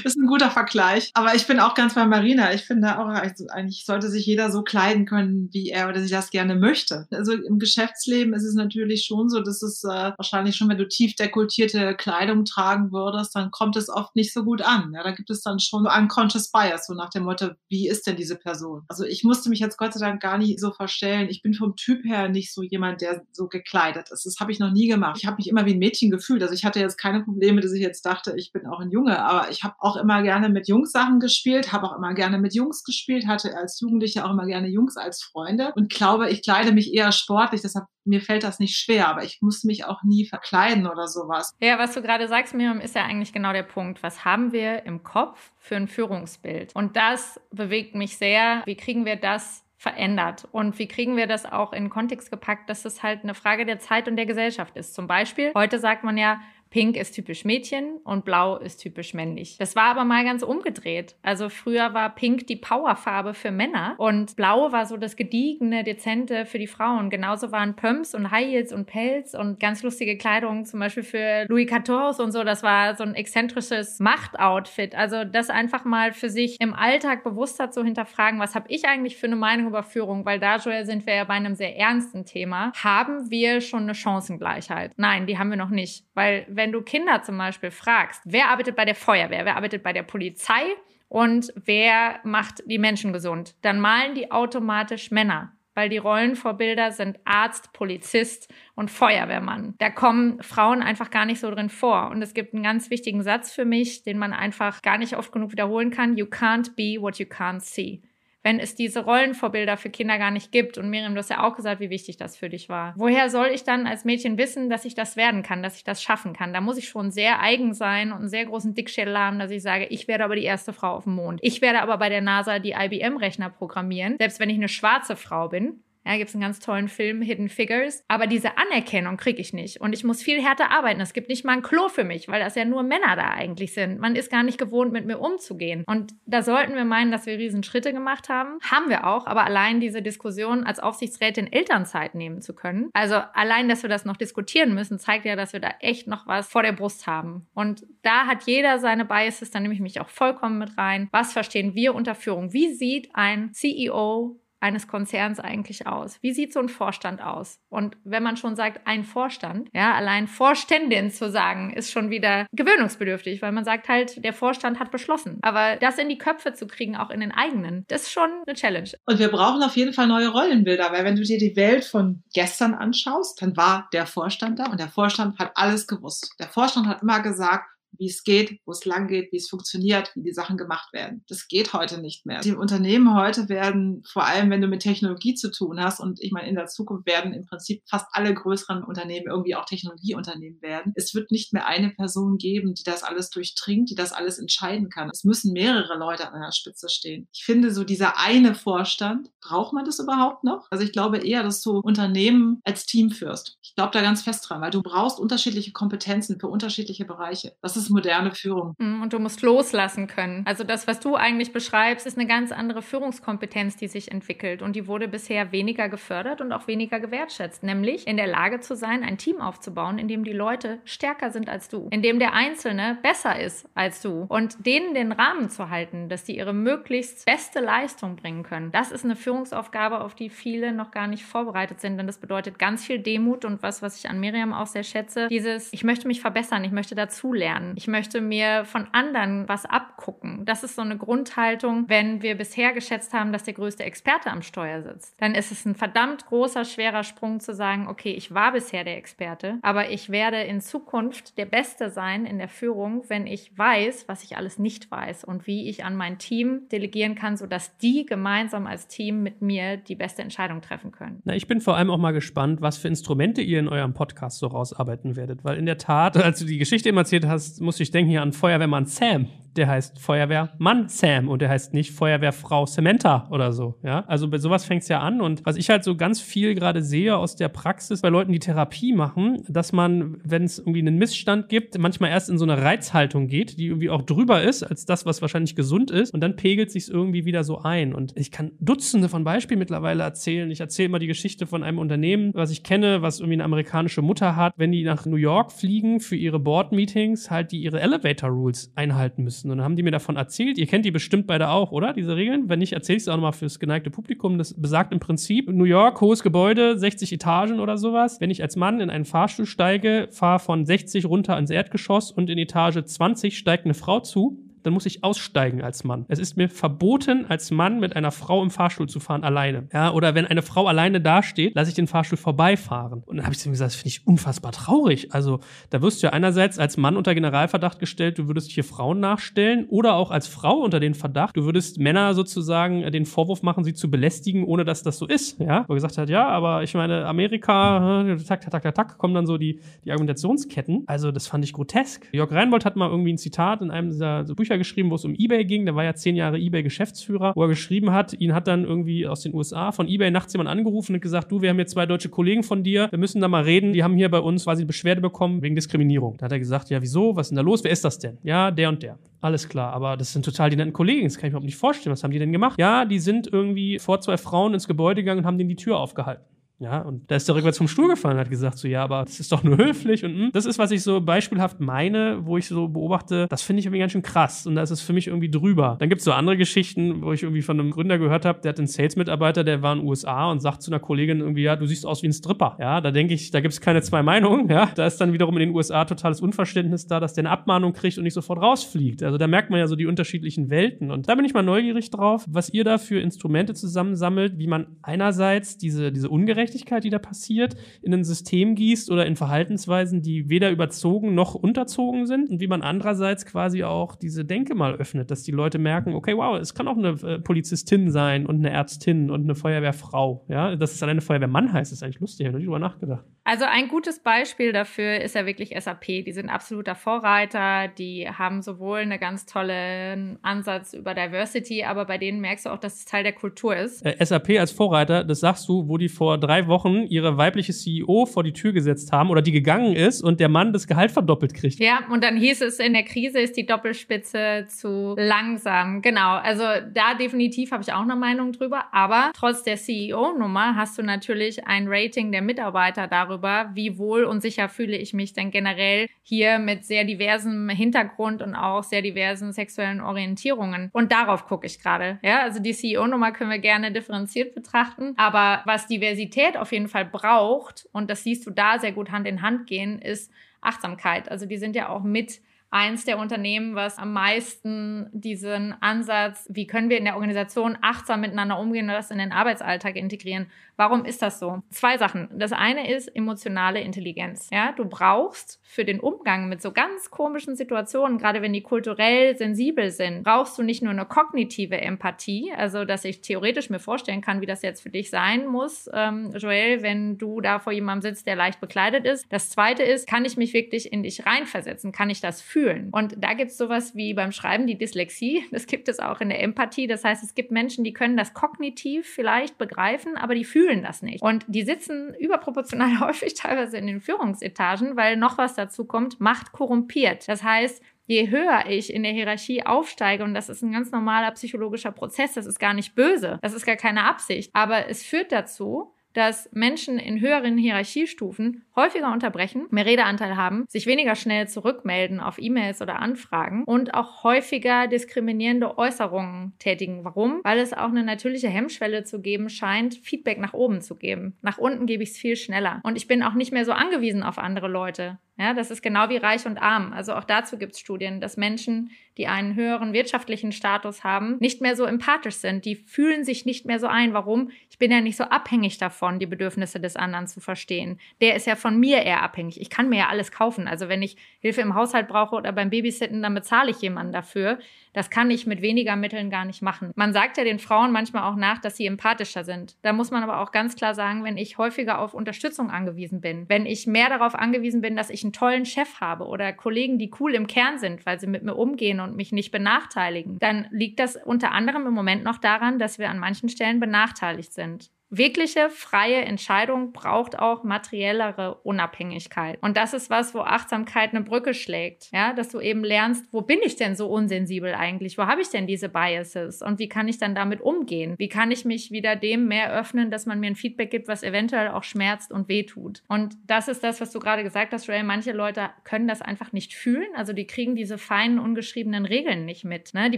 ist 0.03 0.17
ein 0.17 0.27
guter 0.27 0.51
Vergleich. 0.51 1.11
Aber 1.13 1.35
ich 1.35 1.47
bin 1.47 1.59
auch 1.59 1.73
ganz 1.73 1.95
bei 1.95 2.05
Marina. 2.05 2.53
Ich 2.53 2.63
finde 2.63 2.99
auch, 2.99 3.07
also 3.07 3.45
eigentlich 3.49 3.85
sollte 3.85 4.09
sich 4.09 4.25
jeder 4.25 4.51
so 4.51 4.63
kleiden 4.63 5.05
können, 5.05 5.49
wie 5.51 5.69
er 5.69 5.89
oder 5.89 6.01
sie 6.01 6.09
das 6.09 6.29
gerne 6.29 6.55
möchte. 6.55 7.07
Also 7.11 7.33
im 7.33 7.59
Geschäftsleben 7.59 8.33
ist 8.33 8.43
es 8.43 8.55
natürlich 8.55 9.05
schon 9.05 9.29
so, 9.29 9.41
dass 9.41 9.61
es 9.61 9.83
äh, 9.83 10.11
wahrscheinlich 10.17 10.55
schon, 10.55 10.69
wenn 10.69 10.77
du 10.77 10.87
tief 10.87 11.15
dekultierte 11.15 11.95
Kleidung 11.95 12.45
tragen 12.45 12.91
würdest, 12.91 13.35
dann 13.35 13.51
kommt 13.51 13.75
es 13.75 13.89
oft 13.89 14.15
nicht 14.15 14.33
so 14.33 14.43
gut 14.43 14.61
an. 14.61 14.91
Ja, 14.93 15.03
da 15.03 15.11
gibt 15.11 15.29
es 15.29 15.41
dann 15.41 15.59
schon 15.59 15.83
so 15.83 15.89
unconscious 15.89 16.51
bias, 16.51 16.87
so 16.87 16.93
nach 16.93 17.09
dem 17.09 17.23
Motto, 17.23 17.49
wie 17.69 17.87
ist 17.87 18.07
denn 18.07 18.15
diese 18.15 18.35
Person? 18.35 18.83
Also 18.87 19.03
ich 19.03 19.23
musste 19.23 19.49
mich 19.49 19.59
jetzt 19.59 19.77
Gott 19.77 19.93
sei 19.93 20.05
Dank 20.05 20.21
gar 20.21 20.37
nicht 20.37 20.59
so 20.59 20.71
verstellen. 20.71 21.29
Ich 21.29 21.41
bin 21.41 21.53
vom 21.53 21.75
Typ 21.75 22.03
her 22.05 22.29
nicht 22.29 22.53
so 22.53 22.63
jemand, 22.63 23.01
der 23.01 23.23
so 23.31 23.47
gekleidet 23.47 24.09
ist. 24.11 24.25
Das 24.25 24.39
habe 24.39 24.51
ich 24.51 24.59
noch 24.59 24.71
nie 24.71 24.87
gemacht. 24.87 25.17
Ich 25.19 25.25
habe 25.25 25.37
mich 25.37 25.47
immer 25.47 25.65
wie 25.65 25.73
ein 25.73 25.79
Mädchen 25.79 26.11
gefühlt. 26.11 26.41
Also 26.41 26.53
ich 26.53 26.65
hatte 26.65 26.79
jetzt 26.79 26.97
keine 26.97 27.23
Probleme, 27.23 27.61
dass 27.61 27.71
ich 27.71 27.81
jetzt 27.81 28.05
dachte, 28.05 28.33
ich 28.37 28.51
bin 28.51 28.65
auch 28.65 28.79
ein 28.79 28.91
Junge, 28.91 29.23
aber 29.23 29.49
ich 29.51 29.63
habe 29.63 29.75
auch 29.85 29.95
immer 29.95 30.23
gerne 30.23 30.49
mit 30.49 30.67
Jungs 30.67 30.91
Sachen 30.91 31.19
gespielt, 31.19 31.71
habe 31.71 31.85
auch 31.87 31.95
immer 31.95 32.13
gerne 32.13 32.39
mit 32.39 32.55
Jungs 32.55 32.83
gespielt, 32.83 33.27
hatte 33.27 33.55
als 33.55 33.79
Jugendliche 33.79 34.25
auch 34.25 34.31
immer 34.31 34.45
gerne 34.45 34.67
Jungs 34.67 34.97
als 34.97 35.23
Freunde 35.23 35.71
und 35.75 35.89
glaube, 35.89 36.29
ich 36.29 36.43
kleide 36.43 36.71
mich 36.71 36.93
eher 36.93 37.11
sportlich, 37.11 37.61
deshalb 37.61 37.85
mir 38.07 38.21
fällt 38.21 38.43
das 38.43 38.59
nicht 38.59 38.77
schwer, 38.77 39.07
aber 39.07 39.23
ich 39.23 39.39
muss 39.41 39.63
mich 39.63 39.85
auch 39.85 40.03
nie 40.03 40.27
verkleiden 40.27 40.87
oder 40.87 41.07
sowas. 41.07 41.55
Ja, 41.59 41.79
was 41.79 41.93
du 41.93 42.01
gerade 42.01 42.27
sagst, 42.27 42.53
Miriam, 42.53 42.79
ist 42.79 42.95
ja 42.95 43.03
eigentlich 43.03 43.33
genau 43.33 43.51
der 43.51 43.63
Punkt. 43.63 44.03
Was 44.03 44.23
haben 44.23 44.51
wir 44.51 44.85
im 44.85 45.01
Kopf 45.01 45.51
für 45.57 45.75
ein 45.75 45.87
Führungsbild? 45.87 46.75
Und 46.75 46.95
das 46.95 47.39
bewegt 47.51 47.95
mich 47.95 48.17
sehr. 48.17 48.61
Wie 48.65 48.75
kriegen 48.75 49.05
wir 49.05 49.15
das 49.15 49.65
verändert. 49.77 50.47
Und 50.51 50.79
wie 50.79 50.87
kriegen 50.87 51.15
wir 51.15 51.27
das 51.27 51.45
auch 51.45 51.71
in 51.71 51.91
Kontext 51.91 52.31
gepackt, 52.31 52.69
dass 52.69 52.85
es 52.85 53.03
halt 53.03 53.23
eine 53.23 53.35
Frage 53.35 53.65
der 53.65 53.77
Zeit 53.77 54.07
und 54.07 54.15
der 54.15 54.25
Gesellschaft 54.25 54.75
ist? 54.77 54.95
Zum 54.95 55.05
Beispiel, 55.05 55.51
heute 55.53 55.77
sagt 55.77 56.03
man 56.03 56.17
ja, 56.17 56.39
Pink 56.75 56.97
ist 56.97 57.13
typisch 57.13 57.45
Mädchen 57.45 58.01
und 58.03 58.25
Blau 58.25 58.57
ist 58.57 58.79
typisch 58.81 59.13
männlich. 59.13 59.55
Das 59.57 59.77
war 59.77 59.85
aber 59.85 60.03
mal 60.03 60.25
ganz 60.25 60.43
umgedreht. 60.43 61.15
Also 61.23 61.47
früher 61.47 61.93
war 61.93 62.13
Pink 62.13 62.47
die 62.47 62.57
Powerfarbe 62.57 63.33
für 63.33 63.49
Männer 63.49 63.95
und 63.97 64.35
Blau 64.35 64.73
war 64.73 64.85
so 64.85 64.97
das 64.97 65.15
gediegene, 65.15 65.85
dezente 65.85 66.45
für 66.45 66.59
die 66.59 66.67
Frauen. 66.67 67.09
Genauso 67.09 67.53
waren 67.53 67.77
Pumps 67.77 68.13
und 68.13 68.29
High 68.29 68.47
Heels 68.47 68.73
und 68.73 68.87
Pelz 68.87 69.35
und 69.35 69.57
ganz 69.61 69.83
lustige 69.83 70.17
Kleidung, 70.17 70.65
zum 70.65 70.81
Beispiel 70.81 71.03
für 71.03 71.45
Louis 71.47 71.65
XIV 71.65 72.19
und 72.19 72.33
so. 72.33 72.43
Das 72.43 72.61
war 72.61 72.97
so 72.97 73.05
ein 73.05 73.15
exzentrisches 73.15 74.01
Machtoutfit. 74.01 74.95
Also 74.95 75.23
das 75.23 75.49
einfach 75.49 75.85
mal 75.85 76.11
für 76.11 76.29
sich 76.29 76.59
im 76.59 76.73
Alltag 76.73 77.23
bewusster 77.23 77.71
zu 77.71 77.85
hinterfragen, 77.85 78.37
was 78.41 78.53
habe 78.53 78.65
ich 78.67 78.85
eigentlich 78.85 79.15
für 79.15 79.27
eine 79.27 79.37
Meinung 79.37 79.67
über 79.67 79.83
Führung? 79.83 80.25
Weil 80.25 80.41
da, 80.41 80.57
Joel, 80.57 80.85
sind 80.85 81.05
wir 81.05 81.15
ja 81.15 81.23
bei 81.23 81.35
einem 81.35 81.55
sehr 81.55 81.77
ernsten 81.77 82.25
Thema. 82.25 82.73
Haben 82.75 83.31
wir 83.31 83.61
schon 83.61 83.83
eine 83.83 83.95
Chancengleichheit? 83.95 84.91
Nein, 84.97 85.25
die 85.25 85.37
haben 85.37 85.49
wir 85.49 85.55
noch 85.55 85.69
nicht. 85.69 86.03
Weil 86.15 86.45
wenn 86.49 86.64
wenn 86.65 86.71
du 86.71 86.81
Kinder 86.81 87.21
zum 87.21 87.37
Beispiel 87.37 87.69
fragst, 87.69 88.23
wer 88.25 88.49
arbeitet 88.49 88.75
bei 88.75 88.85
der 88.85 88.95
Feuerwehr, 88.95 89.45
wer 89.45 89.55
arbeitet 89.55 89.83
bei 89.83 89.93
der 89.93 90.01
Polizei 90.01 90.63
und 91.09 91.53
wer 91.63 92.19
macht 92.23 92.63
die 92.65 92.79
Menschen 92.79 93.13
gesund, 93.13 93.53
dann 93.61 93.79
malen 93.79 94.15
die 94.15 94.31
automatisch 94.31 95.11
Männer 95.11 95.51
weil 95.77 95.89
die 95.89 95.97
Rollenvorbilder 95.97 96.93
sind 96.93 97.19
Arzt, 97.25 97.73
Polizist 97.73 98.49
und 98.75 98.89
Feuerwehrmann. 98.89 99.75
Da 99.77 99.89
kommen 99.89 100.41
Frauen 100.41 100.81
einfach 100.81 101.09
gar 101.09 101.25
nicht 101.25 101.41
so 101.41 101.51
drin 101.51 101.67
vor. 101.67 102.11
Und 102.11 102.21
es 102.21 102.33
gibt 102.33 102.53
einen 102.53 102.63
ganz 102.63 102.89
wichtigen 102.89 103.23
Satz 103.23 103.51
für 103.51 103.65
mich, 103.65 104.01
den 104.03 104.17
man 104.17 104.31
einfach 104.31 104.81
gar 104.81 104.97
nicht 104.97 105.17
oft 105.17 105.33
genug 105.33 105.51
wiederholen 105.51 105.91
kann. 105.91 106.15
You 106.15 106.27
can't 106.27 106.77
be 106.77 107.01
what 107.01 107.19
you 107.19 107.25
can't 107.25 107.59
see 107.59 108.01
wenn 108.45 108.59
es 108.59 108.75
diese 108.75 109.03
Rollenvorbilder 109.03 109.75
für 109.75 109.89
Kinder 109.89 110.19
gar 110.19 110.29
nicht 110.29 110.51
gibt. 110.51 110.77
Und 110.77 110.91
Miriam, 110.91 111.15
du 111.15 111.17
hast 111.17 111.31
ja 111.31 111.43
auch 111.43 111.55
gesagt, 111.55 111.81
wie 111.81 111.89
wichtig 111.89 112.17
das 112.17 112.37
für 112.37 112.47
dich 112.47 112.69
war. 112.69 112.93
Woher 112.95 113.31
soll 113.31 113.47
ich 113.47 113.63
dann 113.63 113.87
als 113.87 114.05
Mädchen 114.05 114.37
wissen, 114.37 114.69
dass 114.69 114.85
ich 114.85 114.93
das 114.93 115.17
werden 115.17 115.41
kann, 115.41 115.63
dass 115.63 115.77
ich 115.77 115.83
das 115.83 116.03
schaffen 116.03 116.33
kann? 116.33 116.53
Da 116.53 116.61
muss 116.61 116.77
ich 116.77 116.87
schon 116.87 117.09
sehr 117.09 117.41
eigen 117.41 117.73
sein 117.73 118.11
und 118.11 118.19
einen 118.19 118.29
sehr 118.29 118.45
großen 118.45 118.75
Dickschädel 118.75 119.17
haben, 119.17 119.39
dass 119.39 119.49
ich 119.49 119.63
sage, 119.63 119.87
ich 119.87 120.07
werde 120.07 120.25
aber 120.25 120.35
die 120.35 120.43
erste 120.43 120.73
Frau 120.73 120.91
auf 120.91 121.05
dem 121.05 121.15
Mond. 121.15 121.39
Ich 121.41 121.63
werde 121.63 121.81
aber 121.81 121.97
bei 121.97 122.09
der 122.09 122.21
NASA 122.21 122.59
die 122.59 122.75
IBM-Rechner 122.77 123.49
programmieren, 123.49 124.17
selbst 124.19 124.39
wenn 124.39 124.51
ich 124.51 124.57
eine 124.57 124.69
schwarze 124.69 125.15
Frau 125.15 125.49
bin. 125.49 125.79
Ja, 126.05 126.17
gibt 126.17 126.29
es 126.29 126.35
einen 126.35 126.43
ganz 126.43 126.59
tollen 126.59 126.87
Film, 126.87 127.21
Hidden 127.21 127.49
Figures. 127.49 128.03
Aber 128.07 128.27
diese 128.27 128.57
Anerkennung 128.57 129.17
kriege 129.17 129.41
ich 129.41 129.53
nicht. 129.53 129.81
Und 129.81 129.93
ich 129.93 130.03
muss 130.03 130.21
viel 130.21 130.41
härter 130.41 130.71
arbeiten. 130.71 131.01
Es 131.01 131.13
gibt 131.13 131.29
nicht 131.29 131.43
mal 131.43 131.53
ein 131.53 131.63
Klo 131.63 131.89
für 131.89 132.03
mich, 132.03 132.27
weil 132.27 132.39
das 132.39 132.55
ja 132.55 132.63
nur 132.63 132.83
Männer 132.83 133.15
da 133.15 133.29
eigentlich 133.29 133.73
sind. 133.73 133.99
Man 133.99 134.15
ist 134.15 134.29
gar 134.29 134.43
nicht 134.43 134.59
gewohnt, 134.59 134.91
mit 134.91 135.07
mir 135.07 135.19
umzugehen. 135.19 135.83
Und 135.87 136.13
da 136.27 136.43
sollten 136.43 136.75
wir 136.75 136.85
meinen, 136.85 137.11
dass 137.11 137.25
wir 137.25 137.39
riesen 137.39 137.63
Schritte 137.63 137.91
gemacht 137.91 138.29
haben. 138.29 138.59
Haben 138.61 138.89
wir 138.89 139.07
auch. 139.07 139.25
Aber 139.25 139.45
allein 139.45 139.79
diese 139.79 140.03
Diskussion 140.03 140.63
als 140.63 140.79
Aufsichtsrätin 140.79 141.51
Elternzeit 141.51 142.13
nehmen 142.13 142.41
zu 142.41 142.53
können. 142.53 142.89
Also 142.93 143.15
allein, 143.33 143.67
dass 143.67 143.81
wir 143.81 143.89
das 143.89 144.05
noch 144.05 144.17
diskutieren 144.17 144.75
müssen, 144.75 144.99
zeigt 144.99 145.25
ja, 145.25 145.35
dass 145.35 145.53
wir 145.53 145.59
da 145.59 145.71
echt 145.79 146.07
noch 146.07 146.27
was 146.27 146.47
vor 146.47 146.61
der 146.61 146.73
Brust 146.73 147.07
haben. 147.07 147.47
Und 147.55 147.85
da 148.03 148.27
hat 148.27 148.43
jeder 148.43 148.77
seine 148.77 149.05
Biases. 149.05 149.49
Da 149.49 149.59
nehme 149.59 149.73
ich 149.73 149.79
mich 149.79 149.99
auch 149.99 150.09
vollkommen 150.09 150.59
mit 150.59 150.77
rein. 150.77 151.07
Was 151.11 151.33
verstehen 151.33 151.73
wir 151.73 151.95
unter 151.95 152.13
Führung? 152.13 152.53
Wie 152.53 152.71
sieht 152.73 153.09
ein 153.13 153.53
CEO 153.53 154.39
eines 154.65 154.87
Konzerns 154.87 155.39
eigentlich 155.39 155.85
aus? 155.85 156.17
Wie 156.21 156.33
sieht 156.33 156.51
so 156.51 156.59
ein 156.59 156.69
Vorstand 156.69 157.21
aus? 157.21 157.59
Und 157.69 157.97
wenn 158.03 158.23
man 158.23 158.35
schon 158.35 158.55
sagt, 158.55 158.87
ein 158.87 159.03
Vorstand, 159.03 159.69
ja, 159.73 159.93
allein 159.93 160.27
Vorständin 160.27 161.11
zu 161.11 161.29
sagen, 161.29 161.71
ist 161.71 161.91
schon 161.91 162.09
wieder 162.09 162.47
gewöhnungsbedürftig, 162.51 163.43
weil 163.43 163.51
man 163.51 163.63
sagt 163.63 163.87
halt, 163.87 164.23
der 164.25 164.33
Vorstand 164.33 164.79
hat 164.79 164.89
beschlossen. 164.89 165.37
Aber 165.43 165.75
das 165.75 165.99
in 165.99 166.09
die 166.09 166.17
Köpfe 166.17 166.53
zu 166.53 166.65
kriegen, 166.65 166.95
auch 166.95 167.11
in 167.11 167.19
den 167.19 167.31
eigenen, 167.31 167.85
das 167.89 168.03
ist 168.03 168.11
schon 168.11 168.31
eine 168.47 168.55
Challenge. 168.55 168.89
Und 169.05 169.19
wir 169.19 169.29
brauchen 169.29 169.61
auf 169.61 169.75
jeden 169.75 169.93
Fall 169.93 170.07
neue 170.07 170.29
Rollenbilder, 170.29 170.91
weil 170.91 171.05
wenn 171.05 171.15
du 171.15 171.21
dir 171.21 171.37
die 171.37 171.55
Welt 171.55 171.85
von 171.85 172.23
gestern 172.33 172.73
anschaust, 172.73 173.39
dann 173.43 173.55
war 173.55 173.87
der 173.93 174.07
Vorstand 174.07 174.57
da 174.57 174.65
und 174.65 174.79
der 174.79 174.89
Vorstand 174.89 175.37
hat 175.37 175.51
alles 175.53 175.85
gewusst. 175.85 176.33
Der 176.39 176.47
Vorstand 176.47 176.87
hat 176.87 177.03
immer 177.03 177.19
gesagt, 177.19 177.65
wie 177.97 178.07
es 178.07 178.23
geht, 178.23 178.59
wo 178.65 178.71
es 178.71 178.85
lang 178.85 179.07
geht, 179.07 179.31
wie 179.31 179.37
es 179.37 179.49
funktioniert, 179.49 180.11
wie 180.15 180.23
die 180.23 180.33
Sachen 180.33 180.57
gemacht 180.57 180.93
werden. 180.93 181.23
Das 181.27 181.47
geht 181.47 181.73
heute 181.73 181.99
nicht 182.01 182.25
mehr. 182.25 182.41
Die 182.41 182.53
Unternehmen 182.53 183.15
heute 183.15 183.49
werden, 183.49 184.03
vor 184.05 184.25
allem 184.25 184.49
wenn 184.49 184.61
du 184.61 184.67
mit 184.67 184.81
Technologie 184.81 185.35
zu 185.35 185.51
tun 185.51 185.79
hast, 185.81 185.99
und 185.99 186.21
ich 186.21 186.31
meine, 186.31 186.49
in 186.49 186.55
der 186.55 186.67
Zukunft 186.67 187.05
werden 187.05 187.33
im 187.33 187.45
Prinzip 187.45 187.83
fast 187.89 188.07
alle 188.11 188.33
größeren 188.33 188.83
Unternehmen 188.83 189.27
irgendwie 189.27 189.55
auch 189.55 189.65
Technologieunternehmen 189.65 190.61
werden. 190.61 190.93
Es 190.95 191.13
wird 191.13 191.31
nicht 191.31 191.53
mehr 191.53 191.67
eine 191.67 191.89
Person 191.89 192.37
geben, 192.37 192.73
die 192.73 192.83
das 192.83 193.03
alles 193.03 193.29
durchdringt, 193.29 193.89
die 193.89 193.95
das 193.95 194.11
alles 194.11 194.39
entscheiden 194.39 194.89
kann. 194.89 195.09
Es 195.11 195.23
müssen 195.23 195.53
mehrere 195.53 195.97
Leute 195.97 196.31
an 196.31 196.41
der 196.41 196.51
Spitze 196.51 196.89
stehen. 196.89 197.27
Ich 197.33 197.43
finde, 197.43 197.71
so 197.71 197.83
dieser 197.83 198.19
eine 198.19 198.55
Vorstand, 198.55 199.29
braucht 199.41 199.73
man 199.73 199.85
das 199.85 199.99
überhaupt 199.99 200.43
noch? 200.43 200.67
Also 200.71 200.83
ich 200.83 200.91
glaube 200.91 201.17
eher, 201.19 201.43
dass 201.43 201.61
du 201.61 201.79
Unternehmen 201.79 202.61
als 202.63 202.85
Team 202.85 203.11
führst. 203.11 203.57
Ich 203.61 203.75
glaube 203.75 203.91
da 203.91 204.01
ganz 204.01 204.23
fest 204.23 204.47
dran, 204.47 204.61
weil 204.61 204.71
du 204.71 204.81
brauchst 204.81 205.19
unterschiedliche 205.19 205.71
Kompetenzen 205.71 206.39
für 206.39 206.47
unterschiedliche 206.47 207.05
Bereiche. 207.05 207.55
Das 207.61 207.77
ist 207.77 207.84
ist 207.85 207.91
moderne 207.91 208.31
Führung. 208.31 208.75
Mhm, 208.77 209.01
und 209.01 209.13
du 209.13 209.19
musst 209.19 209.41
loslassen 209.41 210.07
können. 210.07 210.43
Also 210.45 210.63
das, 210.63 210.87
was 210.87 210.99
du 210.99 211.15
eigentlich 211.15 211.53
beschreibst, 211.53 212.05
ist 212.05 212.17
eine 212.17 212.27
ganz 212.27 212.51
andere 212.51 212.81
Führungskompetenz, 212.81 213.77
die 213.77 213.87
sich 213.87 214.11
entwickelt. 214.11 214.61
Und 214.61 214.75
die 214.75 214.87
wurde 214.87 215.07
bisher 215.07 215.51
weniger 215.51 215.89
gefördert 215.89 216.41
und 216.41 216.51
auch 216.51 216.67
weniger 216.67 216.99
gewertschätzt. 216.99 217.63
Nämlich 217.63 218.07
in 218.07 218.17
der 218.17 218.27
Lage 218.27 218.59
zu 218.59 218.75
sein, 218.75 219.03
ein 219.03 219.17
Team 219.17 219.41
aufzubauen, 219.41 219.97
in 219.97 220.07
dem 220.07 220.23
die 220.23 220.33
Leute 220.33 220.79
stärker 220.85 221.31
sind 221.31 221.49
als 221.49 221.69
du. 221.69 221.87
In 221.91 222.01
dem 222.01 222.19
der 222.19 222.33
Einzelne 222.33 222.97
besser 223.01 223.39
ist 223.39 223.67
als 223.75 224.01
du. 224.01 224.25
Und 224.27 224.65
denen 224.65 224.93
den 224.93 225.11
Rahmen 225.11 225.49
zu 225.49 225.69
halten, 225.69 226.09
dass 226.09 226.23
die 226.23 226.37
ihre 226.37 226.53
möglichst 226.53 227.25
beste 227.25 227.59
Leistung 227.59 228.15
bringen 228.15 228.43
können. 228.43 228.71
Das 228.71 228.91
ist 228.91 229.05
eine 229.05 229.15
Führungsaufgabe, 229.15 230.01
auf 230.01 230.15
die 230.15 230.29
viele 230.29 230.71
noch 230.73 230.91
gar 230.91 231.07
nicht 231.07 231.23
vorbereitet 231.23 231.79
sind. 231.79 231.97
Denn 231.97 232.07
das 232.07 232.17
bedeutet 232.17 232.59
ganz 232.59 232.85
viel 232.85 232.99
Demut 232.99 233.45
und 233.45 233.61
was, 233.63 233.81
was 233.81 233.97
ich 233.97 234.09
an 234.09 234.19
Miriam 234.19 234.53
auch 234.53 234.67
sehr 234.67 234.83
schätze. 234.83 235.27
Dieses, 235.27 235.71
ich 235.73 235.83
möchte 235.83 236.07
mich 236.07 236.21
verbessern, 236.21 236.63
ich 236.63 236.71
möchte 236.71 236.95
dazulernen. 236.95 237.74
Ich 237.75 237.87
möchte 237.87 238.21
mir 238.21 238.65
von 238.65 238.87
anderen 238.91 239.47
was 239.47 239.65
abgucken. 239.65 240.45
Das 240.45 240.63
ist 240.63 240.75
so 240.75 240.81
eine 240.81 240.97
Grundhaltung, 240.97 241.85
wenn 241.87 242.21
wir 242.21 242.35
bisher 242.35 242.73
geschätzt 242.73 243.13
haben, 243.13 243.31
dass 243.31 243.43
der 243.43 243.53
größte 243.53 243.83
Experte 243.83 244.31
am 244.31 244.41
Steuer 244.41 244.81
sitzt. 244.81 245.15
Dann 245.19 245.35
ist 245.35 245.51
es 245.51 245.65
ein 245.65 245.75
verdammt 245.75 246.25
großer, 246.25 246.65
schwerer 246.65 247.03
Sprung 247.03 247.39
zu 247.39 247.53
sagen, 247.53 247.87
okay, 247.87 248.13
ich 248.13 248.33
war 248.33 248.53
bisher 248.53 248.83
der 248.83 248.97
Experte, 248.97 249.59
aber 249.61 249.89
ich 249.89 250.09
werde 250.09 250.41
in 250.41 250.61
Zukunft 250.61 251.37
der 251.37 251.45
Beste 251.45 251.89
sein 251.89 252.25
in 252.25 252.37
der 252.37 252.47
Führung, 252.47 253.03
wenn 253.07 253.27
ich 253.27 253.57
weiß, 253.57 254.07
was 254.07 254.23
ich 254.23 254.37
alles 254.37 254.59
nicht 254.59 254.89
weiß 254.89 255.23
und 255.23 255.47
wie 255.47 255.69
ich 255.69 255.83
an 255.83 255.95
mein 255.95 256.17
Team 256.17 256.67
delegieren 256.71 257.15
kann, 257.15 257.37
sodass 257.37 257.77
die 257.77 258.05
gemeinsam 258.05 258.67
als 258.67 258.87
Team 258.87 259.23
mit 259.23 259.41
mir 259.41 259.77
die 259.77 259.95
beste 259.95 260.21
Entscheidung 260.21 260.61
treffen 260.61 260.91
können. 260.91 261.21
Na, 261.25 261.35
ich 261.35 261.47
bin 261.47 261.61
vor 261.61 261.75
allem 261.75 261.89
auch 261.89 261.97
mal 261.97 262.11
gespannt, 262.11 262.61
was 262.61 262.77
für 262.77 262.87
Instrumente 262.87 263.41
ihr 263.41 263.59
in 263.59 263.67
eurem 263.67 263.93
Podcast 263.93 264.39
so 264.39 264.47
rausarbeiten 264.47 265.15
werdet, 265.15 265.43
weil 265.43 265.57
in 265.57 265.65
der 265.65 265.77
Tat, 265.77 266.17
als 266.23 266.39
du 266.39 266.45
die 266.45 266.57
Geschichte 266.57 266.89
eben 266.89 266.97
erzählt 266.97 267.25
hast, 267.25 267.61
musste 267.65 267.83
ich 267.83 267.91
denken 267.91 268.09
hier 268.09 268.21
an 268.21 268.31
Feuerwehrmann 268.31 268.85
Sam, 268.85 269.27
der 269.55 269.67
heißt 269.67 269.99
Feuerwehrmann 269.99 270.89
Sam 270.89 271.29
und 271.29 271.41
der 271.41 271.49
heißt 271.49 271.73
nicht 271.73 271.91
Feuerwehrfrau 271.91 272.65
Samantha 272.65 273.27
oder 273.31 273.53
so. 273.53 273.75
Ja, 273.83 274.03
also 274.07 274.29
bei 274.29 274.37
sowas 274.37 274.65
fängt 274.65 274.83
es 274.83 274.89
ja 274.89 274.99
an. 274.99 275.21
Und 275.21 275.45
was 275.45 275.55
ich 275.55 275.69
halt 275.69 275.83
so 275.83 275.95
ganz 275.95 276.19
viel 276.19 276.55
gerade 276.55 276.81
sehe 276.81 277.15
aus 277.15 277.35
der 277.35 277.47
Praxis 277.47 278.01
bei 278.01 278.09
Leuten, 278.09 278.31
die 278.31 278.39
Therapie 278.39 278.93
machen, 278.93 279.43
dass 279.47 279.71
man, 279.71 280.17
wenn 280.23 280.43
es 280.43 280.59
irgendwie 280.59 280.79
einen 280.79 280.97
Missstand 280.97 281.49
gibt, 281.49 281.77
manchmal 281.77 282.09
erst 282.09 282.29
in 282.29 282.37
so 282.37 282.45
eine 282.45 282.61
Reizhaltung 282.61 283.27
geht, 283.27 283.57
die 283.57 283.67
irgendwie 283.67 283.89
auch 283.89 284.01
drüber 284.01 284.43
ist 284.43 284.63
als 284.63 284.85
das, 284.85 285.05
was 285.05 285.21
wahrscheinlich 285.21 285.55
gesund 285.55 285.89
ist. 285.89 286.13
Und 286.13 286.21
dann 286.21 286.35
pegelt 286.35 286.71
sich 286.71 286.89
irgendwie 286.89 287.25
wieder 287.25 287.43
so 287.43 287.59
ein. 287.59 287.93
Und 287.93 288.13
ich 288.17 288.31
kann 288.31 288.51
Dutzende 288.59 289.09
von 289.09 289.23
Beispielen 289.23 289.59
mittlerweile 289.59 290.03
erzählen. 290.03 290.51
Ich 290.51 290.59
erzähle 290.59 290.89
mal 290.89 290.99
die 290.99 291.07
Geschichte 291.07 291.47
von 291.47 291.63
einem 291.63 291.79
Unternehmen, 291.79 292.31
was 292.33 292.51
ich 292.51 292.63
kenne, 292.63 293.01
was 293.01 293.19
irgendwie 293.19 293.35
eine 293.35 293.45
amerikanische 293.45 294.01
Mutter 294.01 294.35
hat, 294.35 294.53
wenn 294.57 294.71
die 294.71 294.83
nach 294.83 295.05
New 295.05 295.15
York 295.15 295.51
fliegen 295.51 296.01
für 296.01 296.15
ihre 296.15 296.39
Board-Meetings, 296.39 297.31
halt 297.31 297.51
die 297.55 297.63
ihre 297.63 297.79
Elevator 297.79 298.29
Rules 298.29 298.71
einhalten 298.75 299.23
müssen. 299.23 299.49
Und 299.49 299.57
dann 299.57 299.65
haben 299.65 299.75
die 299.75 299.83
mir 299.83 299.91
davon 299.91 300.17
erzählt. 300.17 300.57
Ihr 300.57 300.67
kennt 300.67 300.85
die 300.85 300.91
bestimmt 300.91 301.27
beide 301.27 301.49
auch, 301.49 301.71
oder? 301.71 301.93
Diese 301.93 302.15
Regeln? 302.15 302.49
Wenn 302.49 302.59
nicht, 302.59 302.73
erzähle 302.73 302.97
ich 302.97 303.03
es 303.03 303.07
auch 303.07 303.15
nochmal 303.15 303.31
fürs 303.31 303.59
geneigte 303.59 303.89
Publikum. 303.89 304.37
Das 304.37 304.53
besagt 304.53 304.91
im 304.91 304.99
Prinzip 304.99 305.49
New 305.49 305.63
York, 305.63 306.01
hohes 306.01 306.21
Gebäude, 306.21 306.77
60 306.77 307.13
Etagen 307.13 307.59
oder 307.59 307.77
sowas. 307.77 308.19
Wenn 308.19 308.29
ich 308.29 308.41
als 308.41 308.55
Mann 308.55 308.81
in 308.81 308.89
einen 308.89 309.05
Fahrstuhl 309.05 309.45
steige, 309.45 310.07
fahre 310.11 310.39
von 310.39 310.65
60 310.65 311.05
runter 311.05 311.35
ans 311.35 311.49
Erdgeschoss 311.49 312.11
und 312.11 312.29
in 312.29 312.37
Etage 312.37 312.83
20 312.83 313.37
steigt 313.37 313.65
eine 313.65 313.73
Frau 313.73 314.01
zu, 314.01 314.39
dann 314.65 314.73
muss 314.73 314.85
ich 314.85 315.03
aussteigen 315.03 315.61
als 315.61 315.83
Mann. 315.83 316.05
Es 316.07 316.17
ist 316.17 316.37
mir 316.37 316.49
verboten, 316.49 317.25
als 317.29 317.51
Mann 317.51 317.79
mit 317.79 317.95
einer 317.95 318.11
Frau 318.11 318.41
im 318.41 318.49
Fahrstuhl 318.49 318.89
zu 318.89 318.99
fahren, 318.99 319.23
alleine. 319.23 319.67
Ja, 319.71 319.91
oder 319.91 320.15
wenn 320.15 320.25
eine 320.25 320.41
Frau 320.41 320.65
alleine 320.65 320.99
dasteht, 321.01 321.55
lasse 321.55 321.69
ich 321.69 321.75
den 321.75 321.87
Fahrstuhl 321.87 322.17
vorbeifahren. 322.17 323.03
Und 323.05 323.17
dann 323.17 323.25
habe 323.25 323.33
ich 323.33 323.39
zu 323.39 323.49
ihm 323.49 323.51
gesagt, 323.51 323.71
das 323.71 323.75
finde 323.75 323.89
ich 323.89 324.07
unfassbar 324.07 324.51
traurig. 324.51 325.13
Also, 325.13 325.39
da 325.69 325.81
wirst 325.81 326.01
du 326.01 326.07
ja 326.07 326.13
einerseits 326.13 326.57
als 326.57 326.77
Mann 326.77 326.97
unter 326.97 327.13
Generalverdacht 327.13 327.77
gestellt, 327.77 328.17
du 328.17 328.27
würdest 328.27 328.51
hier 328.51 328.63
Frauen 328.63 328.99
nachstellen, 328.99 329.65
oder 329.69 329.95
auch 329.95 330.09
als 330.09 330.27
Frau 330.27 330.55
unter 330.55 330.79
den 330.79 330.95
Verdacht, 330.95 331.37
du 331.37 331.45
würdest 331.45 331.79
Männer 331.79 332.13
sozusagen 332.15 332.91
den 332.91 333.05
Vorwurf 333.05 333.43
machen, 333.43 333.63
sie 333.63 333.73
zu 333.73 333.91
belästigen, 333.91 334.45
ohne 334.45 334.65
dass 334.65 334.81
das 334.81 334.97
so 334.97 335.05
ist. 335.05 335.39
Ja, 335.39 335.65
wo 335.67 335.73
er 335.73 335.75
gesagt 335.75 335.97
hat, 335.97 336.09
ja, 336.09 336.27
aber 336.27 336.63
ich 336.63 336.73
meine, 336.73 337.05
Amerika, 337.05 338.01
äh, 338.01 338.15
tak, 338.17 338.41
tak, 338.41 338.63
tak, 338.63 338.73
tak, 338.73 338.97
kommen 338.97 339.13
dann 339.13 339.27
so 339.27 339.37
die, 339.37 339.59
die 339.83 339.91
Argumentationsketten. 339.91 340.85
Also, 340.87 341.11
das 341.11 341.27
fand 341.27 341.43
ich 341.43 341.53
grotesk. 341.53 342.07
Jörg 342.11 342.31
Reinbold 342.31 342.65
hat 342.65 342.75
mal 342.75 342.89
irgendwie 342.89 343.13
ein 343.13 343.17
Zitat 343.17 343.61
in 343.61 343.69
einem 343.69 343.89
dieser 343.89 344.25
so 344.25 344.33
Bücher 344.33 344.54
Bücher 344.55 344.57
geschrieben, 344.57 344.89
wo 344.89 344.95
es 344.95 345.05
um 345.05 345.15
eBay 345.15 345.45
ging. 345.45 345.65
Der 345.65 345.75
war 345.75 345.83
ja 345.83 345.93
zehn 345.93 346.15
Jahre 346.15 346.37
eBay-Geschäftsführer, 346.37 347.33
wo 347.35 347.43
er 347.43 347.47
geschrieben 347.47 347.91
hat, 347.91 348.13
ihn 348.13 348.33
hat 348.33 348.47
dann 348.47 348.63
irgendwie 348.63 349.07
aus 349.07 349.21
den 349.21 349.33
USA 349.33 349.71
von 349.71 349.87
eBay 349.87 350.11
nachts 350.11 350.33
jemand 350.33 350.49
angerufen 350.49 350.95
und 350.95 351.01
gesagt, 351.01 351.31
du, 351.31 351.41
wir 351.41 351.49
haben 351.49 351.57
hier 351.57 351.67
zwei 351.67 351.85
deutsche 351.85 352.09
Kollegen 352.09 352.43
von 352.43 352.63
dir, 352.63 352.87
wir 352.89 352.99
müssen 352.99 353.21
da 353.21 353.27
mal 353.27 353.43
reden. 353.43 353.73
Die 353.73 353.83
haben 353.83 353.95
hier 353.95 354.09
bei 354.09 354.19
uns 354.19 354.45
quasi 354.45 354.65
Beschwerde 354.65 355.01
bekommen 355.01 355.41
wegen 355.41 355.55
Diskriminierung. 355.55 356.17
Da 356.17 356.25
hat 356.25 356.31
er 356.31 356.39
gesagt, 356.39 356.69
ja, 356.69 356.81
wieso? 356.81 357.15
Was 357.15 357.27
ist 357.27 357.29
denn 357.31 357.37
da 357.37 357.41
los? 357.41 357.63
Wer 357.63 357.71
ist 357.71 357.83
das 357.85 357.99
denn? 357.99 358.17
Ja, 358.23 358.51
der 358.51 358.69
und 358.69 358.83
der. 358.83 358.97
Alles 359.21 359.49
klar, 359.49 359.73
aber 359.73 359.97
das 359.97 360.13
sind 360.13 360.23
total 360.23 360.49
die 360.49 360.55
netten 360.55 360.73
Kollegen. 360.73 361.05
Das 361.05 361.17
kann 361.17 361.27
ich 361.27 361.31
mir 361.31 361.37
überhaupt 361.37 361.45
nicht 361.45 361.57
vorstellen. 361.57 361.91
Was 361.91 362.03
haben 362.03 362.11
die 362.11 362.19
denn 362.19 362.31
gemacht? 362.31 362.59
Ja, 362.59 362.85
die 362.85 362.99
sind 362.99 363.27
irgendwie 363.31 363.79
vor 363.79 363.99
zwei 364.01 364.17
Frauen 364.17 364.53
ins 364.53 364.67
Gebäude 364.67 365.01
gegangen 365.01 365.19
und 365.19 365.25
haben 365.25 365.37
denen 365.37 365.49
die 365.49 365.55
Tür 365.55 365.77
aufgehalten. 365.77 366.23
Ja, 366.59 366.81
und 366.81 367.11
da 367.11 367.15
ist 367.17 367.27
der 367.27 367.35
rückwärts 367.35 367.57
vom 367.57 367.67
Stuhl 367.67 367.89
gefallen 367.89 368.15
und 368.15 368.21
hat 368.21 368.29
gesagt, 368.29 368.57
so, 368.57 368.67
ja, 368.67 368.83
aber 368.83 369.03
das 369.03 369.19
ist 369.19 369.31
doch 369.31 369.43
nur 369.43 369.57
höflich 369.57 370.05
und 370.05 370.13
mh. 370.13 370.23
Hm. 370.25 370.29
das 370.31 370.45
ist, 370.45 370.57
was 370.57 370.71
ich 370.71 370.83
so 370.83 371.01
beispielhaft 371.01 371.59
meine, 371.59 372.25
wo 372.25 372.37
ich 372.37 372.47
so 372.47 372.69
beobachte, 372.69 373.27
das 373.29 373.41
finde 373.41 373.59
ich 373.59 373.65
irgendwie 373.65 373.79
ganz 373.79 373.91
schön 373.91 374.01
krass 374.01 374.47
und 374.47 374.55
da 374.55 374.61
ist 374.61 374.71
es 374.71 374.81
für 374.81 374.93
mich 374.93 375.07
irgendwie 375.07 375.29
drüber. 375.29 375.75
Dann 375.79 375.89
gibt 375.89 375.99
es 375.99 376.05
so 376.05 376.13
andere 376.13 376.37
Geschichten, 376.37 377.01
wo 377.01 377.11
ich 377.11 377.23
irgendwie 377.23 377.41
von 377.41 377.59
einem 377.59 377.71
Gründer 377.71 377.97
gehört 377.97 378.23
habe, 378.23 378.39
der 378.41 378.49
hat 378.49 378.57
einen 378.57 378.67
Sales-Mitarbeiter, 378.67 379.43
der 379.43 379.61
war 379.61 379.73
in 379.73 379.79
den 379.79 379.87
USA 379.87 380.31
und 380.31 380.39
sagt 380.39 380.61
zu 380.61 380.71
einer 380.71 380.79
Kollegin 380.79 381.19
irgendwie, 381.19 381.43
ja, 381.43 381.57
du 381.57 381.65
siehst 381.65 381.85
aus 381.85 382.03
wie 382.03 382.07
ein 382.07 382.13
Stripper. 382.13 382.55
Ja, 382.59 382.79
da 382.79 382.91
denke 382.91 383.13
ich, 383.13 383.31
da 383.31 383.41
gibt 383.41 383.53
es 383.53 383.59
keine 383.59 383.81
zwei 383.81 384.01
Meinungen, 384.01 384.49
ja. 384.49 384.69
Da 384.73 384.85
ist 384.85 384.97
dann 384.97 385.11
wiederum 385.11 385.35
in 385.35 385.47
den 385.47 385.55
USA 385.55 385.83
totales 385.83 386.21
Unverständnis 386.21 386.87
da, 386.87 387.01
dass 387.01 387.13
der 387.13 387.23
eine 387.23 387.31
Abmahnung 387.31 387.73
kriegt 387.73 387.97
und 387.97 388.05
nicht 388.05 388.13
sofort 388.13 388.41
rausfliegt. 388.41 389.03
Also 389.03 389.17
da 389.17 389.27
merkt 389.27 389.49
man 389.49 389.59
ja 389.59 389.67
so 389.67 389.75
die 389.75 389.87
unterschiedlichen 389.87 390.49
Welten 390.49 390.89
und 390.91 391.09
da 391.09 391.15
bin 391.15 391.25
ich 391.25 391.33
mal 391.33 391.43
neugierig 391.43 391.89
drauf, 391.89 392.25
was 392.29 392.49
ihr 392.49 392.63
da 392.63 392.77
für 392.77 392.99
Instrumente 392.99 393.53
zusammensammelt, 393.53 394.37
wie 394.37 394.47
man 394.47 394.67
einerseits 394.81 395.57
diese, 395.57 395.91
diese 395.91 396.09
Ungerechtigkeit, 396.09 396.44
die 396.45 396.89
da 396.89 396.99
passiert, 396.99 397.55
in 397.81 397.93
ein 397.93 398.03
System 398.03 398.55
gießt 398.55 398.91
oder 398.91 399.05
in 399.05 399.15
Verhaltensweisen, 399.15 400.01
die 400.01 400.29
weder 400.29 400.51
überzogen 400.51 401.15
noch 401.15 401.35
unterzogen 401.35 402.05
sind 402.05 402.29
und 402.29 402.39
wie 402.39 402.47
man 402.47 402.61
andererseits 402.61 403.25
quasi 403.25 403.63
auch 403.63 403.95
diese 403.95 404.25
Denke 404.25 404.55
mal 404.55 404.75
öffnet, 404.75 405.11
dass 405.11 405.23
die 405.23 405.31
Leute 405.31 405.57
merken, 405.57 405.93
okay, 405.93 406.15
wow, 406.15 406.39
es 406.39 406.53
kann 406.53 406.67
auch 406.67 406.77
eine 406.77 406.89
äh, 406.89 407.19
Polizistin 407.19 407.91
sein 407.91 408.25
und 408.25 408.37
eine 408.37 408.49
Ärztin 408.49 409.09
und 409.09 409.23
eine 409.23 409.35
Feuerwehrfrau, 409.35 410.25
ja, 410.29 410.55
dass 410.55 410.73
es 410.73 410.83
alleine 410.83 411.01
Feuerwehrmann 411.01 411.53
heißt, 411.53 411.71
ist 411.71 411.83
eigentlich 411.83 411.99
lustig, 411.99 412.21
ich 412.21 412.27
habe 412.27 412.37
nicht 412.37 412.47
drüber 412.47 412.59
nachgedacht. 412.59 413.05
Also 413.27 413.45
ein 413.45 413.69
gutes 413.69 413.97
Beispiel 413.99 414.53
dafür 414.53 415.01
ist 415.01 415.15
ja 415.15 415.25
wirklich 415.25 415.55
SAP. 415.59 416.05
Die 416.05 416.11
sind 416.11 416.29
absoluter 416.29 416.75
Vorreiter, 416.75 417.67
die 417.67 418.07
haben 418.07 418.43
sowohl 418.43 418.81
einen 418.81 418.99
ganz 418.99 419.25
tollen 419.25 420.19
Ansatz 420.21 420.73
über 420.73 420.93
Diversity, 420.93 421.63
aber 421.63 421.85
bei 421.85 421.97
denen 421.97 422.21
merkst 422.21 422.45
du 422.45 422.51
auch, 422.51 422.59
dass 422.59 422.75
es 422.75 422.85
Teil 422.85 423.01
der 423.01 423.13
Kultur 423.13 423.55
ist. 423.55 423.83
Äh, 423.83 423.97
SAP 424.05 424.37
als 424.39 424.51
Vorreiter, 424.51 425.03
das 425.03 425.21
sagst 425.21 425.49
du, 425.49 425.67
wo 425.67 425.79
die 425.79 425.89
vor 425.89 426.19
drei 426.19 426.45
Wochen 426.45 426.83
ihre 426.83 427.17
weibliche 427.17 427.51
CEO 427.51 428.05
vor 428.05 428.23
die 428.23 428.31
Tür 428.31 428.53
gesetzt 428.53 428.91
haben 428.91 429.09
oder 429.09 429.23
die 429.23 429.31
gegangen 429.31 429.75
ist 429.75 430.03
und 430.03 430.19
der 430.19 430.29
Mann 430.29 430.53
das 430.53 430.67
Gehalt 430.67 430.91
verdoppelt 430.91 431.33
kriegt. 431.33 431.59
Ja, 431.59 431.79
und 431.89 432.03
dann 432.03 432.17
hieß 432.17 432.41
es, 432.41 432.59
in 432.59 432.73
der 432.73 432.83
Krise 432.83 433.19
ist 433.19 433.35
die 433.37 433.47
Doppelspitze 433.47 434.45
zu 434.49 434.93
langsam. 434.99 435.81
Genau, 435.81 436.17
also 436.17 436.43
da 436.75 436.93
definitiv 436.93 437.51
habe 437.51 437.63
ich 437.63 437.73
auch 437.73 437.81
eine 437.81 437.95
Meinung 437.95 438.33
drüber, 438.33 438.65
aber 438.71 439.09
trotz 439.15 439.41
der 439.41 439.55
CEO-Nummer 439.55 440.55
hast 440.55 440.77
du 440.77 440.83
natürlich 440.83 441.47
ein 441.47 441.65
Rating 441.67 442.11
der 442.11 442.21
Mitarbeiter 442.21 442.85
darüber, 442.85 443.14
darüber, 443.15 443.51
wie 443.53 443.77
wohl 443.77 444.03
und 444.03 444.21
sicher 444.21 444.49
fühle 444.49 444.77
ich 444.77 444.93
mich 444.93 445.13
denn 445.13 445.31
generell 445.31 445.87
hier 446.03 446.39
mit 446.39 446.65
sehr 446.65 446.83
diversem 446.83 447.49
Hintergrund 447.49 448.21
und 448.21 448.35
auch 448.35 448.63
sehr 448.63 448.81
diversen 448.81 449.33
sexuellen 449.33 449.81
Orientierungen. 449.81 450.69
Und 450.73 450.91
darauf 450.91 451.25
gucke 451.25 451.47
ich 451.47 451.59
gerade. 451.59 451.99
Ja, 452.03 452.21
also 452.21 452.39
die 452.39 452.53
CEO-Nummer 452.53 453.11
können 453.11 453.31
wir 453.31 453.39
gerne 453.39 453.71
differenziert 453.71 454.35
betrachten. 454.35 454.93
Aber 454.97 455.41
was 455.45 455.67
Diversität 455.67 456.37
auf 456.37 456.51
jeden 456.51 456.67
Fall 456.67 456.85
braucht, 456.85 457.67
und 457.71 457.89
das 457.89 458.03
siehst 458.03 458.25
du 458.25 458.31
da 458.31 458.59
sehr 458.59 458.71
gut 458.71 458.91
Hand 458.91 459.07
in 459.07 459.21
Hand 459.21 459.47
gehen, 459.47 459.79
ist 459.79 460.11
Achtsamkeit. 460.41 461.09
Also 461.09 461.25
die 461.25 461.37
sind 461.37 461.55
ja 461.55 461.69
auch 461.69 461.83
mit 461.83 462.21
eins 462.51 462.85
der 462.85 462.99
Unternehmen, 462.99 463.55
was 463.55 463.77
am 463.77 463.91
meisten 463.91 464.89
diesen 464.93 465.61
Ansatz, 465.61 466.25
wie 466.31 466.47
können 466.47 466.69
wir 466.69 466.77
in 466.77 466.85
der 466.85 466.95
Organisation 466.95 467.57
achtsam 467.61 467.99
miteinander 467.99 468.39
umgehen 468.39 468.69
und 468.69 468.75
das 468.75 468.91
in 468.91 468.97
den 468.97 469.11
Arbeitsalltag 469.11 469.75
integrieren. 469.75 470.27
Warum 470.57 470.85
ist 470.85 471.01
das 471.01 471.19
so? 471.19 471.41
Zwei 471.49 471.77
Sachen. 471.77 472.09
Das 472.13 472.31
eine 472.31 472.71
ist 472.73 472.87
emotionale 472.95 473.59
Intelligenz. 473.59 474.29
Ja, 474.31 474.53
du 474.53 474.65
brauchst 474.65 475.41
für 475.43 475.65
den 475.65 475.81
Umgang 475.81 476.29
mit 476.29 476.41
so 476.41 476.51
ganz 476.51 476.89
komischen 476.89 477.35
Situationen, 477.35 477.97
gerade 477.97 478.21
wenn 478.21 478.31
die 478.31 478.41
kulturell 478.41 479.17
sensibel 479.17 479.69
sind, 479.69 480.03
brauchst 480.03 480.37
du 480.37 480.43
nicht 480.43 480.61
nur 480.61 480.71
eine 480.71 480.85
kognitive 480.85 481.59
Empathie, 481.59 482.31
also 482.35 482.63
dass 482.63 482.85
ich 482.85 483.01
theoretisch 483.01 483.49
mir 483.49 483.59
vorstellen 483.59 484.01
kann, 484.01 484.21
wie 484.21 484.25
das 484.25 484.41
jetzt 484.43 484.61
für 484.61 484.69
dich 484.69 484.89
sein 484.89 485.27
muss, 485.27 485.69
ähm, 485.73 486.11
Joel, 486.15 486.61
wenn 486.61 486.97
du 486.97 487.19
da 487.19 487.39
vor 487.39 487.51
jemandem 487.51 487.91
sitzt, 487.91 488.07
der 488.07 488.15
leicht 488.15 488.39
bekleidet 488.39 488.85
ist. 488.85 489.05
Das 489.11 489.29
zweite 489.29 489.63
ist, 489.63 489.87
kann 489.87 490.05
ich 490.05 490.15
mich 490.15 490.33
wirklich 490.33 490.71
in 490.71 490.83
dich 490.83 491.05
reinversetzen? 491.05 491.73
Kann 491.73 491.89
ich 491.89 491.99
das 491.99 492.21
fühlen? 492.21 492.69
Und 492.71 492.95
da 492.97 493.13
gibt 493.13 493.31
es 493.31 493.37
sowas 493.37 493.75
wie 493.75 493.93
beim 493.93 494.11
Schreiben 494.13 494.47
die 494.47 494.57
Dyslexie. 494.57 495.25
Das 495.35 495.47
gibt 495.47 495.67
es 495.67 495.79
auch 495.79 495.99
in 495.99 496.07
der 496.07 496.23
Empathie. 496.23 496.65
Das 496.65 496.85
heißt, 496.85 497.03
es 497.03 497.13
gibt 497.13 497.29
Menschen, 497.29 497.65
die 497.65 497.73
können 497.73 497.97
das 497.97 498.13
kognitiv 498.13 498.87
vielleicht 498.87 499.37
begreifen, 499.37 499.97
aber 499.97 500.15
die 500.15 500.23
fühlen 500.23 500.44
fühlen 500.45 500.63
das 500.63 500.81
nicht. 500.81 501.01
Und 501.01 501.25
die 501.27 501.43
sitzen 501.43 501.93
überproportional 501.95 502.79
häufig 502.87 503.13
teilweise 503.13 503.57
in 503.57 503.67
den 503.67 503.81
Führungsetagen, 503.81 504.75
weil 504.75 504.97
noch 504.97 505.17
was 505.17 505.35
dazu 505.35 505.65
kommt, 505.65 505.99
Macht 505.99 506.31
korrumpiert. 506.31 507.07
Das 507.07 507.23
heißt, 507.23 507.61
je 507.87 508.09
höher 508.09 508.45
ich 508.47 508.73
in 508.73 508.83
der 508.83 508.91
Hierarchie 508.91 509.45
aufsteige, 509.45 510.03
und 510.03 510.13
das 510.13 510.29
ist 510.29 510.41
ein 510.41 510.51
ganz 510.51 510.71
normaler 510.71 511.11
psychologischer 511.11 511.71
Prozess, 511.71 512.13
das 512.13 512.25
ist 512.25 512.39
gar 512.39 512.53
nicht 512.53 512.75
böse, 512.75 513.19
das 513.21 513.33
ist 513.33 513.45
gar 513.45 513.55
keine 513.55 513.83
Absicht, 513.83 514.31
aber 514.33 514.69
es 514.69 514.83
führt 514.83 515.11
dazu, 515.11 515.74
dass 515.95 516.29
Menschen 516.33 516.77
in 516.77 516.99
höheren 516.99 517.37
Hierarchiestufen 517.37 518.43
häufiger 518.55 518.91
unterbrechen, 518.91 519.47
mehr 519.49 519.65
Redeanteil 519.65 520.15
haben, 520.15 520.45
sich 520.47 520.67
weniger 520.67 520.95
schnell 520.95 521.27
zurückmelden 521.27 521.99
auf 521.99 522.19
E-Mails 522.19 522.61
oder 522.61 522.79
Anfragen 522.79 523.43
und 523.45 523.73
auch 523.73 524.03
häufiger 524.03 524.67
diskriminierende 524.67 525.57
Äußerungen 525.57 526.33
tätigen. 526.37 526.83
Warum? 526.83 527.21
Weil 527.23 527.39
es 527.39 527.53
auch 527.53 527.69
eine 527.69 527.83
natürliche 527.83 528.29
Hemmschwelle 528.29 528.83
zu 528.83 529.01
geben 529.01 529.29
scheint, 529.29 529.75
Feedback 529.75 530.19
nach 530.19 530.33
oben 530.33 530.61
zu 530.61 530.75
geben. 530.75 531.17
Nach 531.21 531.37
unten 531.37 531.65
gebe 531.65 531.83
ich 531.83 531.91
es 531.91 531.97
viel 531.97 532.15
schneller. 532.15 532.59
Und 532.63 532.75
ich 532.75 532.87
bin 532.87 533.01
auch 533.01 533.13
nicht 533.13 533.31
mehr 533.31 533.45
so 533.45 533.53
angewiesen 533.53 534.03
auf 534.03 534.17
andere 534.17 534.47
Leute. 534.47 534.99
Ja, 535.17 535.33
das 535.33 535.49
ist 535.49 535.61
genau 535.61 535.87
wie 535.87 535.95
reich 535.95 536.25
und 536.25 536.37
arm. 536.37 536.73
Also 536.73 536.93
auch 536.93 537.05
dazu 537.05 537.37
gibt 537.37 537.53
es 537.53 537.59
Studien, 537.61 538.01
dass 538.01 538.17
Menschen, 538.17 538.71
die 538.97 539.07
einen 539.07 539.35
höheren 539.35 539.71
wirtschaftlichen 539.71 540.33
Status 540.33 540.83
haben, 540.83 541.15
nicht 541.19 541.39
mehr 541.39 541.55
so 541.55 541.63
empathisch 541.63 542.15
sind. 542.15 542.43
Die 542.43 542.55
fühlen 542.55 543.05
sich 543.05 543.25
nicht 543.25 543.45
mehr 543.45 543.57
so 543.59 543.67
ein. 543.67 543.93
Warum? 543.93 544.31
Ich 544.49 544.57
bin 544.57 544.71
ja 544.71 544.81
nicht 544.81 544.97
so 544.97 545.05
abhängig 545.05 545.57
davon, 545.57 545.99
die 545.99 546.05
Bedürfnisse 546.05 546.59
des 546.59 546.75
anderen 546.75 547.07
zu 547.07 547.21
verstehen. 547.21 547.79
Der 548.01 548.15
ist 548.15 548.27
ja 548.27 548.35
von 548.35 548.59
mir 548.59 548.81
eher 548.81 549.03
abhängig. 549.03 549.39
Ich 549.39 549.49
kann 549.49 549.69
mir 549.69 549.79
ja 549.79 549.87
alles 549.87 550.11
kaufen. 550.11 550.49
Also 550.49 550.67
wenn 550.67 550.81
ich 550.81 550.97
Hilfe 551.19 551.39
im 551.39 551.55
Haushalt 551.55 551.87
brauche 551.87 552.15
oder 552.15 552.33
beim 552.33 552.49
Babysitten, 552.49 553.01
dann 553.01 553.15
bezahle 553.15 553.51
ich 553.51 553.61
jemanden 553.61 553.93
dafür. 553.93 554.39
Das 554.75 554.89
kann 554.89 555.09
ich 555.09 555.25
mit 555.25 555.41
weniger 555.41 555.77
Mitteln 555.77 556.09
gar 556.09 556.25
nicht 556.25 556.41
machen. 556.41 556.71
Man 556.75 556.91
sagt 556.91 557.17
ja 557.17 557.23
den 557.23 557.39
Frauen 557.39 557.71
manchmal 557.71 558.03
auch 558.03 558.17
nach, 558.17 558.39
dass 558.39 558.57
sie 558.57 558.65
empathischer 558.65 559.23
sind. 559.23 559.55
Da 559.61 559.71
muss 559.71 559.89
man 559.89 560.03
aber 560.03 560.19
auch 560.19 560.33
ganz 560.33 560.57
klar 560.57 560.75
sagen, 560.75 561.05
wenn 561.05 561.15
ich 561.15 561.37
häufiger 561.37 561.79
auf 561.79 561.93
Unterstützung 561.93 562.51
angewiesen 562.51 562.99
bin, 562.99 563.29
wenn 563.29 563.45
ich 563.45 563.67
mehr 563.67 563.87
darauf 563.87 564.15
angewiesen 564.15 564.59
bin, 564.59 564.75
dass 564.75 564.89
ich 564.89 565.03
einen 565.03 565.13
tollen 565.13 565.45
Chef 565.45 565.79
habe 565.79 566.05
oder 566.05 566.33
Kollegen, 566.33 566.77
die 566.77 566.91
cool 566.99 567.15
im 567.15 567.27
Kern 567.27 567.57
sind, 567.57 567.85
weil 567.85 568.01
sie 568.01 568.07
mit 568.07 568.23
mir 568.23 568.35
umgehen 568.35 568.81
und 568.81 568.97
mich 568.97 569.13
nicht 569.13 569.31
benachteiligen, 569.31 570.19
dann 570.19 570.47
liegt 570.51 570.79
das 570.79 570.97
unter 570.97 571.31
anderem 571.31 571.65
im 571.67 571.73
Moment 571.73 572.03
noch 572.03 572.17
daran, 572.17 572.59
dass 572.59 572.77
wir 572.77 572.89
an 572.89 572.99
manchen 572.99 573.29
Stellen 573.29 573.61
benachteiligt 573.61 574.33
sind 574.33 574.71
wirkliche 574.89 575.49
freie 575.49 576.01
Entscheidung 576.01 576.71
braucht 576.71 577.17
auch 577.17 577.43
materiellere 577.43 578.35
Unabhängigkeit. 578.43 579.37
Und 579.41 579.57
das 579.57 579.73
ist 579.73 579.89
was, 579.89 580.13
wo 580.13 580.19
Achtsamkeit 580.19 580.91
eine 580.91 581.03
Brücke 581.03 581.33
schlägt. 581.33 581.89
Ja, 581.91 582.13
dass 582.13 582.29
du 582.29 582.39
eben 582.39 582.63
lernst, 582.63 583.05
wo 583.11 583.21
bin 583.21 583.39
ich 583.43 583.55
denn 583.55 583.75
so 583.75 583.87
unsensibel 583.87 584.53
eigentlich? 584.53 584.97
Wo 584.97 585.05
habe 585.05 585.21
ich 585.21 585.29
denn 585.29 585.47
diese 585.47 585.69
Biases? 585.69 586.41
Und 586.41 586.59
wie 586.59 586.69
kann 586.69 586.87
ich 586.87 586.97
dann 586.97 587.15
damit 587.15 587.41
umgehen? 587.41 587.95
Wie 587.97 588.09
kann 588.09 588.31
ich 588.31 588.45
mich 588.45 588.71
wieder 588.71 588.95
dem 588.95 589.27
mehr 589.27 589.51
öffnen, 589.51 589.91
dass 589.91 590.05
man 590.05 590.19
mir 590.19 590.27
ein 590.27 590.35
Feedback 590.35 590.71
gibt, 590.71 590.87
was 590.87 591.03
eventuell 591.03 591.49
auch 591.49 591.63
schmerzt 591.63 592.11
und 592.11 592.29
wehtut? 592.29 592.83
Und 592.87 593.15
das 593.25 593.47
ist 593.47 593.63
das, 593.63 593.81
was 593.81 593.91
du 593.91 593.99
gerade 593.99 594.23
gesagt 594.23 594.53
hast, 594.53 594.69
Ray. 594.69 594.83
Manche 594.83 595.11
Leute 595.11 595.49
können 595.63 595.87
das 595.87 596.01
einfach 596.01 596.31
nicht 596.31 596.53
fühlen. 596.53 596.87
Also 596.95 597.13
die 597.13 597.27
kriegen 597.27 597.55
diese 597.55 597.77
feinen, 597.77 598.19
ungeschriebenen 598.19 598.85
Regeln 598.85 599.25
nicht 599.25 599.43
mit. 599.43 599.73
Ne? 599.73 599.89
Die 599.89 599.97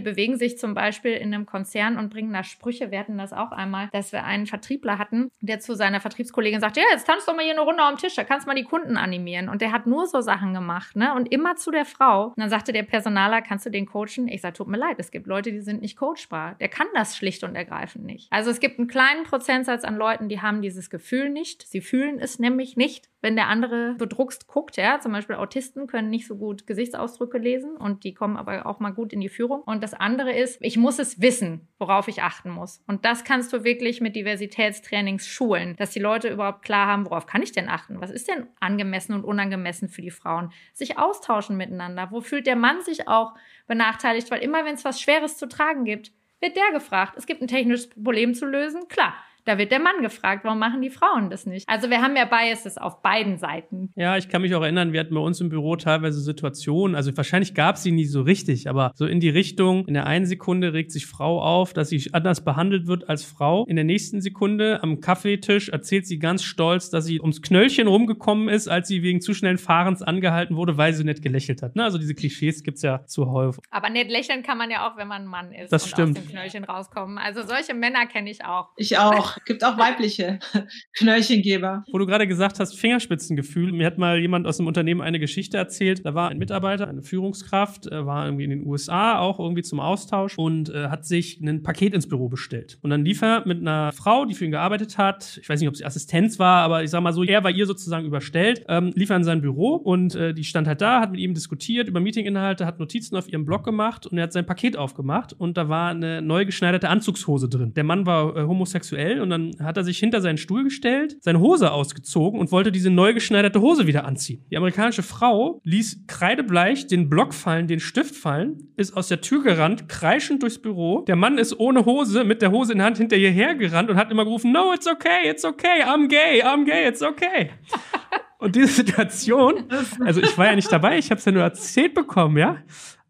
bewegen 0.00 0.36
sich 0.36 0.58
zum 0.58 0.74
Beispiel 0.74 1.12
in 1.12 1.34
einem 1.34 1.46
Konzern 1.46 1.98
und 1.98 2.10
bringen 2.10 2.32
da 2.32 2.42
Sprüche. 2.42 2.90
Wir 2.90 2.98
hatten 2.98 3.18
das 3.18 3.32
auch 3.32 3.52
einmal, 3.52 3.88
dass 3.92 4.12
wir 4.12 4.24
einen 4.24 4.46
Vertriebler 4.46 4.77
Vertriebler 4.78 4.98
hatten, 4.98 5.30
der 5.40 5.60
zu 5.60 5.74
seiner 5.74 6.00
Vertriebskollegin 6.00 6.60
sagt, 6.60 6.76
ja, 6.76 6.84
jetzt 6.92 7.06
tanzt 7.06 7.28
doch 7.28 7.34
mal 7.34 7.42
hier 7.42 7.52
eine 7.52 7.62
Runde 7.62 7.82
am 7.82 7.96
Tisch, 7.96 8.14
da 8.14 8.24
kannst 8.24 8.46
du 8.46 8.48
mal 8.48 8.54
die 8.54 8.64
Kunden 8.64 8.96
animieren. 8.96 9.48
Und 9.48 9.60
der 9.60 9.72
hat 9.72 9.86
nur 9.86 10.06
so 10.06 10.20
Sachen 10.20 10.54
gemacht, 10.54 10.96
ne? 10.96 11.14
Und 11.14 11.30
immer 11.32 11.56
zu 11.56 11.70
der 11.70 11.84
Frau. 11.84 12.28
Und 12.28 12.38
dann 12.38 12.50
sagte 12.50 12.72
der 12.72 12.82
Personaler, 12.84 13.42
kannst 13.42 13.66
du 13.66 13.70
den 13.70 13.86
coachen? 13.86 14.28
Ich 14.28 14.40
sage, 14.40 14.56
tut 14.56 14.68
mir 14.68 14.78
leid, 14.78 14.96
es 14.98 15.10
gibt 15.10 15.26
Leute, 15.26 15.52
die 15.52 15.60
sind 15.60 15.82
nicht 15.82 15.96
coachbar. 15.96 16.56
Der 16.60 16.68
kann 16.68 16.86
das 16.94 17.16
schlicht 17.16 17.44
und 17.44 17.54
ergreifend 17.54 18.04
nicht. 18.04 18.32
Also 18.32 18.50
es 18.50 18.60
gibt 18.60 18.78
einen 18.78 18.88
kleinen 18.88 19.24
Prozentsatz 19.24 19.84
an 19.84 19.96
Leuten, 19.96 20.28
die 20.28 20.40
haben 20.40 20.62
dieses 20.62 20.90
Gefühl 20.90 21.30
nicht. 21.30 21.66
Sie 21.66 21.80
fühlen 21.80 22.18
es 22.20 22.38
nämlich 22.38 22.76
nicht 22.76 23.08
wenn 23.20 23.34
der 23.34 23.48
andere 23.48 23.94
bedruckst 23.94 24.46
guckt, 24.46 24.76
ja, 24.76 25.00
zum 25.00 25.12
Beispiel 25.12 25.36
Autisten 25.36 25.86
können 25.86 26.08
nicht 26.08 26.26
so 26.26 26.36
gut 26.36 26.66
Gesichtsausdrücke 26.66 27.38
lesen 27.38 27.76
und 27.76 28.04
die 28.04 28.14
kommen 28.14 28.36
aber 28.36 28.66
auch 28.66 28.78
mal 28.78 28.90
gut 28.90 29.12
in 29.12 29.20
die 29.20 29.28
Führung. 29.28 29.62
Und 29.62 29.82
das 29.82 29.94
andere 29.94 30.32
ist, 30.32 30.58
ich 30.60 30.76
muss 30.76 30.98
es 30.98 31.20
wissen, 31.20 31.66
worauf 31.78 32.06
ich 32.08 32.22
achten 32.22 32.50
muss. 32.50 32.82
Und 32.86 33.04
das 33.04 33.24
kannst 33.24 33.52
du 33.52 33.64
wirklich 33.64 34.00
mit 34.00 34.14
Diversitätstrainings 34.14 35.26
schulen, 35.26 35.74
dass 35.76 35.90
die 35.90 35.98
Leute 35.98 36.28
überhaupt 36.28 36.62
klar 36.62 36.86
haben, 36.86 37.06
worauf 37.06 37.26
kann 37.26 37.42
ich 37.42 37.52
denn 37.52 37.68
achten? 37.68 38.00
Was 38.00 38.10
ist 38.10 38.28
denn 38.28 38.46
angemessen 38.60 39.14
und 39.14 39.24
unangemessen 39.24 39.88
für 39.88 40.02
die 40.02 40.10
Frauen? 40.10 40.52
Sich 40.72 40.98
austauschen 40.98 41.56
miteinander. 41.56 42.08
Wo 42.10 42.20
fühlt 42.20 42.46
der 42.46 42.56
Mann 42.56 42.82
sich 42.82 43.08
auch 43.08 43.34
benachteiligt? 43.66 44.30
Weil 44.30 44.42
immer, 44.42 44.64
wenn 44.64 44.74
es 44.74 44.84
was 44.84 45.00
Schweres 45.00 45.36
zu 45.36 45.48
tragen 45.48 45.84
gibt, 45.84 46.12
wird 46.40 46.56
der 46.56 46.70
gefragt. 46.72 47.14
Es 47.16 47.26
gibt 47.26 47.42
ein 47.42 47.48
technisches 47.48 47.88
Problem 47.88 48.34
zu 48.34 48.46
lösen. 48.46 48.86
Klar, 48.88 49.14
da 49.48 49.56
wird 49.56 49.72
der 49.72 49.80
Mann 49.80 50.02
gefragt, 50.02 50.44
warum 50.44 50.58
machen 50.58 50.82
die 50.82 50.90
Frauen 50.90 51.30
das 51.30 51.46
nicht? 51.46 51.66
Also 51.68 51.88
wir 51.88 52.02
haben 52.02 52.14
ja 52.16 52.26
Biases 52.26 52.76
auf 52.76 53.00
beiden 53.00 53.38
Seiten. 53.38 53.90
Ja, 53.96 54.18
ich 54.18 54.28
kann 54.28 54.42
mich 54.42 54.54
auch 54.54 54.60
erinnern, 54.60 54.92
wir 54.92 55.00
hatten 55.00 55.14
bei 55.14 55.20
uns 55.20 55.40
im 55.40 55.48
Büro 55.48 55.76
teilweise 55.76 56.20
Situationen, 56.20 56.94
also 56.94 57.16
wahrscheinlich 57.16 57.54
gab 57.54 57.76
es 57.76 57.82
sie 57.82 57.90
nie 57.90 58.04
so 58.04 58.20
richtig, 58.20 58.68
aber 58.68 58.92
so 58.94 59.06
in 59.06 59.20
die 59.20 59.30
Richtung, 59.30 59.86
in 59.86 59.94
der 59.94 60.06
einen 60.06 60.26
Sekunde 60.26 60.74
regt 60.74 60.92
sich 60.92 61.06
Frau 61.06 61.40
auf, 61.42 61.72
dass 61.72 61.88
sie 61.88 62.10
anders 62.12 62.44
behandelt 62.44 62.86
wird 62.86 63.08
als 63.08 63.24
Frau. 63.24 63.64
In 63.64 63.76
der 63.76 63.86
nächsten 63.86 64.20
Sekunde 64.20 64.82
am 64.82 65.00
Kaffeetisch 65.00 65.70
erzählt 65.70 66.06
sie 66.06 66.18
ganz 66.18 66.42
stolz, 66.42 66.90
dass 66.90 67.06
sie 67.06 67.18
ums 67.18 67.40
Knöllchen 67.40 67.88
rumgekommen 67.88 68.50
ist, 68.50 68.68
als 68.68 68.88
sie 68.88 69.02
wegen 69.02 69.22
zu 69.22 69.32
schnellen 69.32 69.56
Fahrens 69.56 70.02
angehalten 70.02 70.56
wurde, 70.56 70.76
weil 70.76 70.92
sie 70.92 71.04
nett 71.04 71.22
gelächelt 71.22 71.62
hat. 71.62 71.74
Ne? 71.74 71.84
Also 71.84 71.96
diese 71.96 72.14
Klischees 72.14 72.62
gibt 72.62 72.76
es 72.76 72.82
ja 72.82 73.06
zu 73.06 73.30
häufig. 73.30 73.64
Aber 73.70 73.88
nett 73.88 74.10
lächeln 74.10 74.42
kann 74.42 74.58
man 74.58 74.70
ja 74.70 74.86
auch, 74.86 74.98
wenn 74.98 75.08
man 75.08 75.22
ein 75.22 75.28
Mann 75.28 75.52
ist 75.54 75.72
das 75.72 75.84
und 75.84 75.88
stimmt. 75.88 76.18
aus 76.18 76.24
dem 76.24 76.30
Knöllchen 76.32 76.64
rauskommen. 76.64 77.16
Also 77.16 77.42
solche 77.44 77.72
Männer 77.72 78.06
kenne 78.06 78.28
ich 78.28 78.44
auch. 78.44 78.68
Ich 78.76 78.98
auch. 78.98 79.37
Gibt 79.44 79.64
auch 79.64 79.78
weibliche 79.78 80.38
Knöllchengeber. 80.98 81.84
Wo 81.90 81.98
du 81.98 82.06
gerade 82.06 82.26
gesagt 82.26 82.60
hast, 82.60 82.78
Fingerspitzengefühl. 82.78 83.72
Mir 83.72 83.86
hat 83.86 83.98
mal 83.98 84.18
jemand 84.18 84.46
aus 84.46 84.56
dem 84.56 84.66
Unternehmen 84.66 85.00
eine 85.00 85.18
Geschichte 85.18 85.56
erzählt. 85.56 86.04
Da 86.04 86.14
war 86.14 86.30
ein 86.30 86.38
Mitarbeiter, 86.38 86.88
eine 86.88 87.02
Führungskraft, 87.02 87.86
äh, 87.86 88.06
war 88.06 88.26
irgendwie 88.26 88.44
in 88.44 88.50
den 88.50 88.66
USA 88.66 89.18
auch 89.18 89.38
irgendwie 89.38 89.62
zum 89.62 89.80
Austausch 89.80 90.36
und 90.38 90.70
äh, 90.70 90.88
hat 90.88 91.06
sich 91.06 91.40
ein 91.40 91.62
Paket 91.62 91.94
ins 91.94 92.08
Büro 92.08 92.28
bestellt. 92.28 92.78
Und 92.82 92.90
dann 92.90 93.04
lief 93.04 93.22
er 93.22 93.46
mit 93.46 93.60
einer 93.60 93.92
Frau, 93.92 94.24
die 94.24 94.34
für 94.34 94.44
ihn 94.44 94.50
gearbeitet 94.50 94.98
hat. 94.98 95.38
Ich 95.40 95.48
weiß 95.48 95.60
nicht, 95.60 95.68
ob 95.68 95.76
sie 95.76 95.84
Assistenz 95.84 96.38
war, 96.38 96.62
aber 96.62 96.82
ich 96.82 96.90
sag 96.90 97.02
mal 97.02 97.12
so, 97.12 97.24
er 97.24 97.44
war 97.44 97.50
ihr 97.50 97.66
sozusagen 97.66 98.06
überstellt. 98.06 98.64
Ähm, 98.68 98.92
lief 98.94 99.10
er 99.10 99.16
in 99.16 99.24
sein 99.24 99.40
Büro 99.40 99.74
und 99.74 100.14
äh, 100.14 100.34
die 100.34 100.44
stand 100.44 100.66
halt 100.66 100.80
da, 100.80 101.00
hat 101.00 101.12
mit 101.12 101.20
ihm 101.20 101.34
diskutiert 101.34 101.88
über 101.88 102.00
Meetinginhalte, 102.00 102.66
hat 102.66 102.78
Notizen 102.78 103.16
auf 103.16 103.28
ihrem 103.28 103.44
Blog 103.44 103.64
gemacht 103.64 104.06
und 104.06 104.18
er 104.18 104.24
hat 104.24 104.32
sein 104.32 104.46
Paket 104.46 104.76
aufgemacht 104.76 105.32
und 105.32 105.56
da 105.56 105.68
war 105.68 105.90
eine 105.90 106.22
neu 106.22 106.44
geschneiderte 106.44 106.88
Anzugshose 106.88 107.48
drin. 107.48 107.74
Der 107.74 107.84
Mann 107.84 108.06
war 108.06 108.36
äh, 108.36 108.42
homosexuell 108.42 109.20
und 109.20 109.27
dann 109.30 109.52
hat 109.60 109.76
er 109.76 109.84
sich 109.84 109.98
hinter 109.98 110.20
seinen 110.20 110.38
Stuhl 110.38 110.64
gestellt, 110.64 111.16
seine 111.20 111.40
Hose 111.40 111.72
ausgezogen 111.72 112.40
und 112.40 112.52
wollte 112.52 112.72
diese 112.72 112.90
neu 112.90 113.14
geschneiderte 113.14 113.60
Hose 113.60 113.86
wieder 113.86 114.04
anziehen. 114.04 114.44
Die 114.50 114.56
amerikanische 114.56 115.02
Frau 115.02 115.60
ließ 115.64 116.04
kreidebleich 116.06 116.86
den 116.86 117.08
Block 117.08 117.34
fallen, 117.34 117.66
den 117.66 117.80
Stift 117.80 118.14
fallen, 118.14 118.68
ist 118.76 118.96
aus 118.96 119.08
der 119.08 119.20
Tür 119.20 119.42
gerannt, 119.42 119.88
kreischend 119.88 120.42
durchs 120.42 120.60
Büro. 120.60 121.04
Der 121.06 121.16
Mann 121.16 121.38
ist 121.38 121.58
ohne 121.58 121.84
Hose, 121.84 122.24
mit 122.24 122.42
der 122.42 122.50
Hose 122.50 122.72
in 122.72 122.78
der 122.78 122.86
Hand 122.86 122.98
hinter 122.98 123.16
ihr 123.16 123.30
hergerannt 123.30 123.90
und 123.90 123.96
hat 123.96 124.10
immer 124.10 124.24
gerufen, 124.24 124.52
no, 124.52 124.72
it's 124.72 124.86
okay, 124.86 125.28
it's 125.30 125.44
okay, 125.44 125.82
I'm 125.84 126.08
gay, 126.08 126.42
I'm 126.42 126.64
gay, 126.64 126.88
it's 126.88 127.02
okay. 127.02 127.50
Und 128.38 128.54
diese 128.54 128.68
Situation, 128.68 129.64
also 130.04 130.20
ich 130.22 130.38
war 130.38 130.46
ja 130.46 130.54
nicht 130.54 130.70
dabei, 130.70 130.96
ich 130.96 131.10
habe 131.10 131.18
es 131.18 131.24
ja 131.24 131.32
nur 131.32 131.42
erzählt 131.42 131.92
bekommen, 131.94 132.36
ja. 132.36 132.58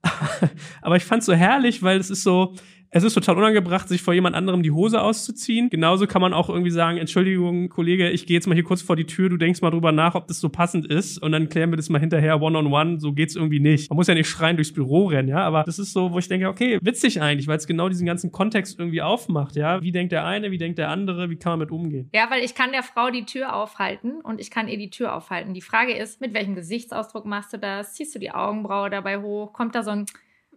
Aber 0.81 0.97
ich 0.97 1.05
fand 1.05 1.21
es 1.21 1.27
so 1.27 1.35
herrlich, 1.35 1.83
weil 1.83 1.99
es 1.99 2.09
ist 2.09 2.23
so, 2.23 2.55
es 2.91 3.05
ist 3.05 3.15
total 3.15 3.37
unangebracht, 3.37 3.89
sich 3.89 4.01
vor 4.01 4.15
jemand 4.15 4.35
anderem 4.35 4.63
die 4.63 4.71
Hose 4.71 5.03
auszuziehen. 5.03 5.69
Genauso 5.69 6.07
kann 6.07 6.23
man 6.23 6.33
auch 6.33 6.49
irgendwie 6.49 6.71
sagen, 6.71 6.97
Entschuldigung, 6.97 7.69
Kollege, 7.69 8.11
ich 8.11 8.27
gehe 8.27 8.35
jetzt 8.35 8.47
mal 8.47 8.55
hier 8.55 8.65
kurz 8.65 8.81
vor 8.81 8.97
die 8.97 9.05
Tür, 9.05 9.29
du 9.29 9.37
denkst 9.37 9.61
mal 9.61 9.71
drüber 9.71 9.93
nach, 9.93 10.15
ob 10.15 10.27
das 10.27 10.41
so 10.41 10.49
passend 10.49 10.87
ist 10.87 11.23
und 11.23 11.33
dann 11.33 11.49
klären 11.49 11.71
wir 11.71 11.77
das 11.77 11.91
mal 11.91 11.99
hinterher 12.01 12.41
one-on-one, 12.41 12.67
on 12.67 12.89
one. 12.89 13.01
so 13.01 13.13
geht's 13.13 13.37
irgendwie 13.37 13.61
nicht. 13.61 13.91
Man 13.91 13.97
muss 13.97 14.07
ja 14.07 14.15
nicht 14.15 14.29
schreien 14.29 14.57
durchs 14.57 14.73
Büro 14.73 15.07
rennen, 15.07 15.29
ja, 15.29 15.41
aber 15.41 15.65
das 15.65 15.79
ist 15.79 15.93
so, 15.93 16.13
wo 16.13 16.19
ich 16.19 16.29
denke, 16.29 16.49
okay, 16.49 16.79
witzig 16.81 17.21
eigentlich, 17.21 17.47
weil 17.47 17.59
es 17.59 17.67
genau 17.67 17.89
diesen 17.89 18.07
ganzen 18.07 18.33
Kontext 18.33 18.79
irgendwie 18.79 19.03
aufmacht, 19.03 19.57
ja. 19.57 19.83
Wie 19.83 19.93
denkt 19.93 20.13
der 20.13 20.25
eine, 20.25 20.51
wie 20.51 20.59
denkt 20.59 20.79
der 20.79 20.89
andere, 20.89 21.29
wie 21.29 21.37
kann 21.37 21.53
man 21.53 21.59
mit 21.61 21.71
umgehen? 21.71 22.09
Ja, 22.15 22.31
weil 22.31 22.43
ich 22.43 22.55
kann 22.55 22.73
der 22.73 22.83
Frau 22.83 23.11
die 23.11 23.25
Tür 23.25 23.55
aufhalten 23.55 24.21
und 24.23 24.41
ich 24.41 24.51
kann 24.51 24.69
ihr 24.69 24.79
die 24.79 24.91
Tür 24.91 25.15
aufhalten. 25.15 25.53
Die 25.53 25.61
Frage 25.61 25.93
ist, 25.95 26.21
mit 26.21 26.33
welchem 26.33 26.55
Gesichtsausdruck 26.55 27.27
machst 27.27 27.53
du 27.53 27.59
das? 27.59 27.93
Ziehst 27.93 28.15
du 28.15 28.19
die 28.19 28.31
Augenbraue 28.31 28.89
dabei 28.89 29.21
hoch? 29.21 29.53
Kommt 29.53 29.75
da 29.75 29.83
so 29.83 29.91
ein 29.91 30.07